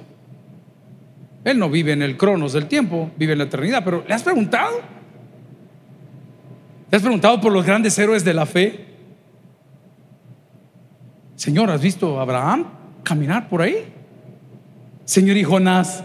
Él 1.44 1.58
no 1.58 1.68
vive 1.68 1.92
en 1.92 2.02
el 2.02 2.16
cronos 2.16 2.54
del 2.54 2.66
tiempo, 2.66 3.10
vive 3.16 3.32
en 3.32 3.38
la 3.38 3.44
eternidad, 3.44 3.84
pero 3.84 4.02
¿le 4.06 4.14
has 4.14 4.22
preguntado? 4.22 4.80
¿Le 6.90 6.96
has 6.96 7.02
preguntado 7.02 7.40
por 7.40 7.52
los 7.52 7.66
grandes 7.66 7.98
héroes 7.98 8.24
de 8.24 8.32
la 8.32 8.46
fe? 8.46 8.86
Señor, 11.36 11.70
¿has 11.70 11.82
visto 11.82 12.18
a 12.18 12.22
Abraham 12.22 12.66
caminar 13.02 13.48
por 13.48 13.60
ahí? 13.60 13.92
Señor 15.04 15.36
y 15.36 15.44
Jonás, 15.44 16.02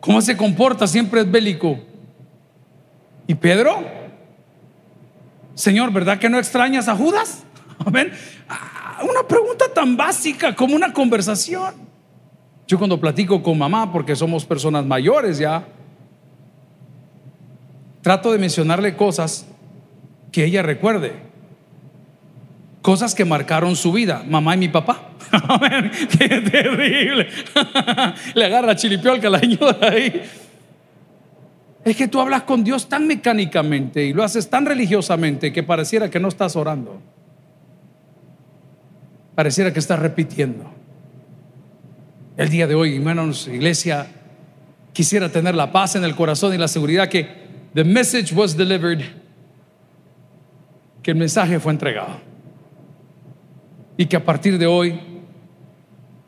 ¿cómo 0.00 0.20
se 0.20 0.36
comporta? 0.36 0.88
Siempre 0.88 1.20
es 1.20 1.30
bélico. 1.30 1.78
¿Y 3.28 3.34
Pedro? 3.36 3.84
Señor, 5.54 5.92
¿verdad 5.92 6.18
que 6.18 6.28
no 6.28 6.38
extrañas 6.38 6.88
a 6.88 6.96
Judas? 6.96 7.44
Amén. 7.84 8.12
Ah, 8.48 9.00
una 9.02 9.26
pregunta 9.26 9.66
tan 9.72 9.96
básica 9.96 10.54
como 10.54 10.74
una 10.74 10.92
conversación. 10.92 11.74
Yo 12.66 12.78
cuando 12.78 12.98
platico 12.98 13.42
con 13.42 13.58
mamá, 13.58 13.92
porque 13.92 14.16
somos 14.16 14.44
personas 14.44 14.86
mayores 14.86 15.38
ya, 15.38 15.66
trato 18.00 18.32
de 18.32 18.38
mencionarle 18.38 18.96
cosas 18.96 19.46
que 20.32 20.44
ella 20.44 20.62
recuerde. 20.62 21.12
Cosas 22.80 23.14
que 23.14 23.24
marcaron 23.24 23.76
su 23.76 23.92
vida, 23.92 24.22
mamá 24.28 24.54
y 24.54 24.58
mi 24.58 24.68
papá. 24.68 25.10
Amén. 25.30 25.90
Qué 26.18 26.28
terrible. 26.28 27.28
Le 28.34 28.44
agarra 28.44 28.76
chilipiolca 28.76 29.30
la 29.30 29.38
señora 29.38 29.88
ahí. 29.90 30.22
Es 31.82 31.96
que 31.96 32.08
tú 32.08 32.20
hablas 32.20 32.42
con 32.42 32.64
Dios 32.64 32.88
tan 32.88 33.06
mecánicamente 33.06 34.04
y 34.04 34.14
lo 34.14 34.22
haces 34.22 34.48
tan 34.48 34.64
religiosamente 34.64 35.52
que 35.52 35.62
pareciera 35.62 36.10
que 36.10 36.18
no 36.18 36.28
estás 36.28 36.56
orando 36.56 37.00
pareciera 39.34 39.72
que 39.72 39.78
está 39.78 39.96
repitiendo. 39.96 40.70
El 42.36 42.48
día 42.48 42.66
de 42.66 42.74
hoy, 42.74 42.96
hermanos, 42.96 43.48
iglesia, 43.48 44.06
quisiera 44.92 45.28
tener 45.28 45.54
la 45.54 45.70
paz 45.70 45.96
en 45.96 46.04
el 46.04 46.14
corazón 46.14 46.54
y 46.54 46.58
la 46.58 46.68
seguridad 46.68 47.08
que 47.08 47.28
the 47.74 47.84
message 47.84 48.34
was 48.34 48.56
delivered, 48.56 49.04
que 51.02 51.10
el 51.10 51.16
mensaje 51.16 51.60
fue 51.60 51.72
entregado. 51.72 52.20
Y 53.96 54.06
que 54.06 54.16
a 54.16 54.24
partir 54.24 54.58
de 54.58 54.66
hoy, 54.66 55.00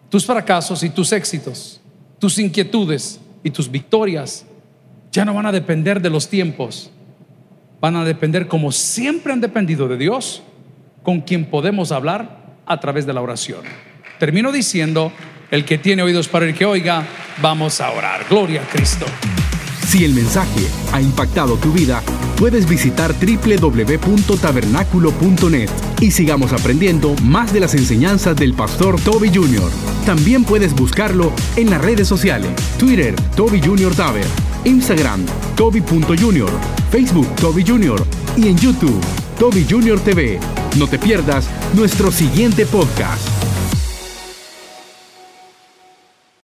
tus 0.09 0.25
fracasos 0.25 0.83
y 0.83 0.91
tus 0.91 1.13
éxitos, 1.13 1.81
tus 2.19 2.39
inquietudes 2.39 3.21
y 3.43 3.51
tus 3.51 3.71
victorias 3.71 4.47
ya 5.11 5.25
no 5.25 5.35
van 5.35 5.47
a 5.47 5.53
depender 5.53 6.01
de 6.01 6.11
los 6.11 6.29
tiempos, 6.29 6.91
van 7.81 7.97
a 7.97 8.05
depender 8.05 8.47
como 8.47 8.71
siempre 8.71 9.33
han 9.33 9.41
dependido 9.41 9.89
de 9.89 9.97
Dios 9.97 10.43
con 11.03 11.21
quien 11.21 11.45
podemos 11.45 11.91
hablar 11.91 12.45
a 12.67 12.81
través 12.81 13.07
de 13.07 13.12
la 13.12 13.23
oración. 13.23 13.61
Termino 14.19 14.51
diciendo, 14.53 15.12
el 15.51 15.64
que 15.64 15.79
tiene 15.79 16.03
oídos 16.03 16.29
para 16.29 16.47
el 16.47 16.55
que 16.55 16.64
oiga, 16.64 17.05
vamos 17.41 17.81
a 17.81 17.91
orar. 17.93 18.27
Gloria 18.29 18.62
a 18.62 18.67
Cristo. 18.67 19.07
Si 19.87 20.05
el 20.05 20.12
mensaje 20.14 20.67
ha 20.93 21.01
impactado 21.01 21.57
tu 21.57 21.73
vida, 21.73 22.03
puedes 22.37 22.69
visitar 22.69 23.14
www.tabernaculo.net 23.14 25.71
y 26.01 26.11
sigamos 26.11 26.53
aprendiendo 26.53 27.14
más 27.23 27.53
de 27.53 27.61
las 27.61 27.75
enseñanzas 27.75 28.35
del 28.37 28.55
pastor 28.55 29.01
Toby 29.01 29.31
Jr. 29.33 29.71
También 30.05 30.43
puedes 30.45 30.75
buscarlo 30.75 31.33
en 31.57 31.71
las 31.71 31.81
redes 31.81 32.09
sociales, 32.09 32.51
Twitter, 32.79 33.14
Toby 33.37 33.62
Jr. 33.62 33.95
Taber, 33.95 34.27
Instagram, 34.64 35.25
Toby.Jr., 35.57 36.51
Facebook, 36.91 37.33
Toby 37.37 37.64
Jr. 37.64 38.05
y 38.37 38.49
en 38.49 38.59
YouTube, 38.59 39.01
Toby 39.39 39.64
Jr. 39.69 40.01
TV. 40.01 40.41
No 40.79 40.87
te 40.87 40.99
pierdas 40.99 41.49
nuestro 41.74 42.12
siguiente 42.12 42.66
podcast. 42.66 43.36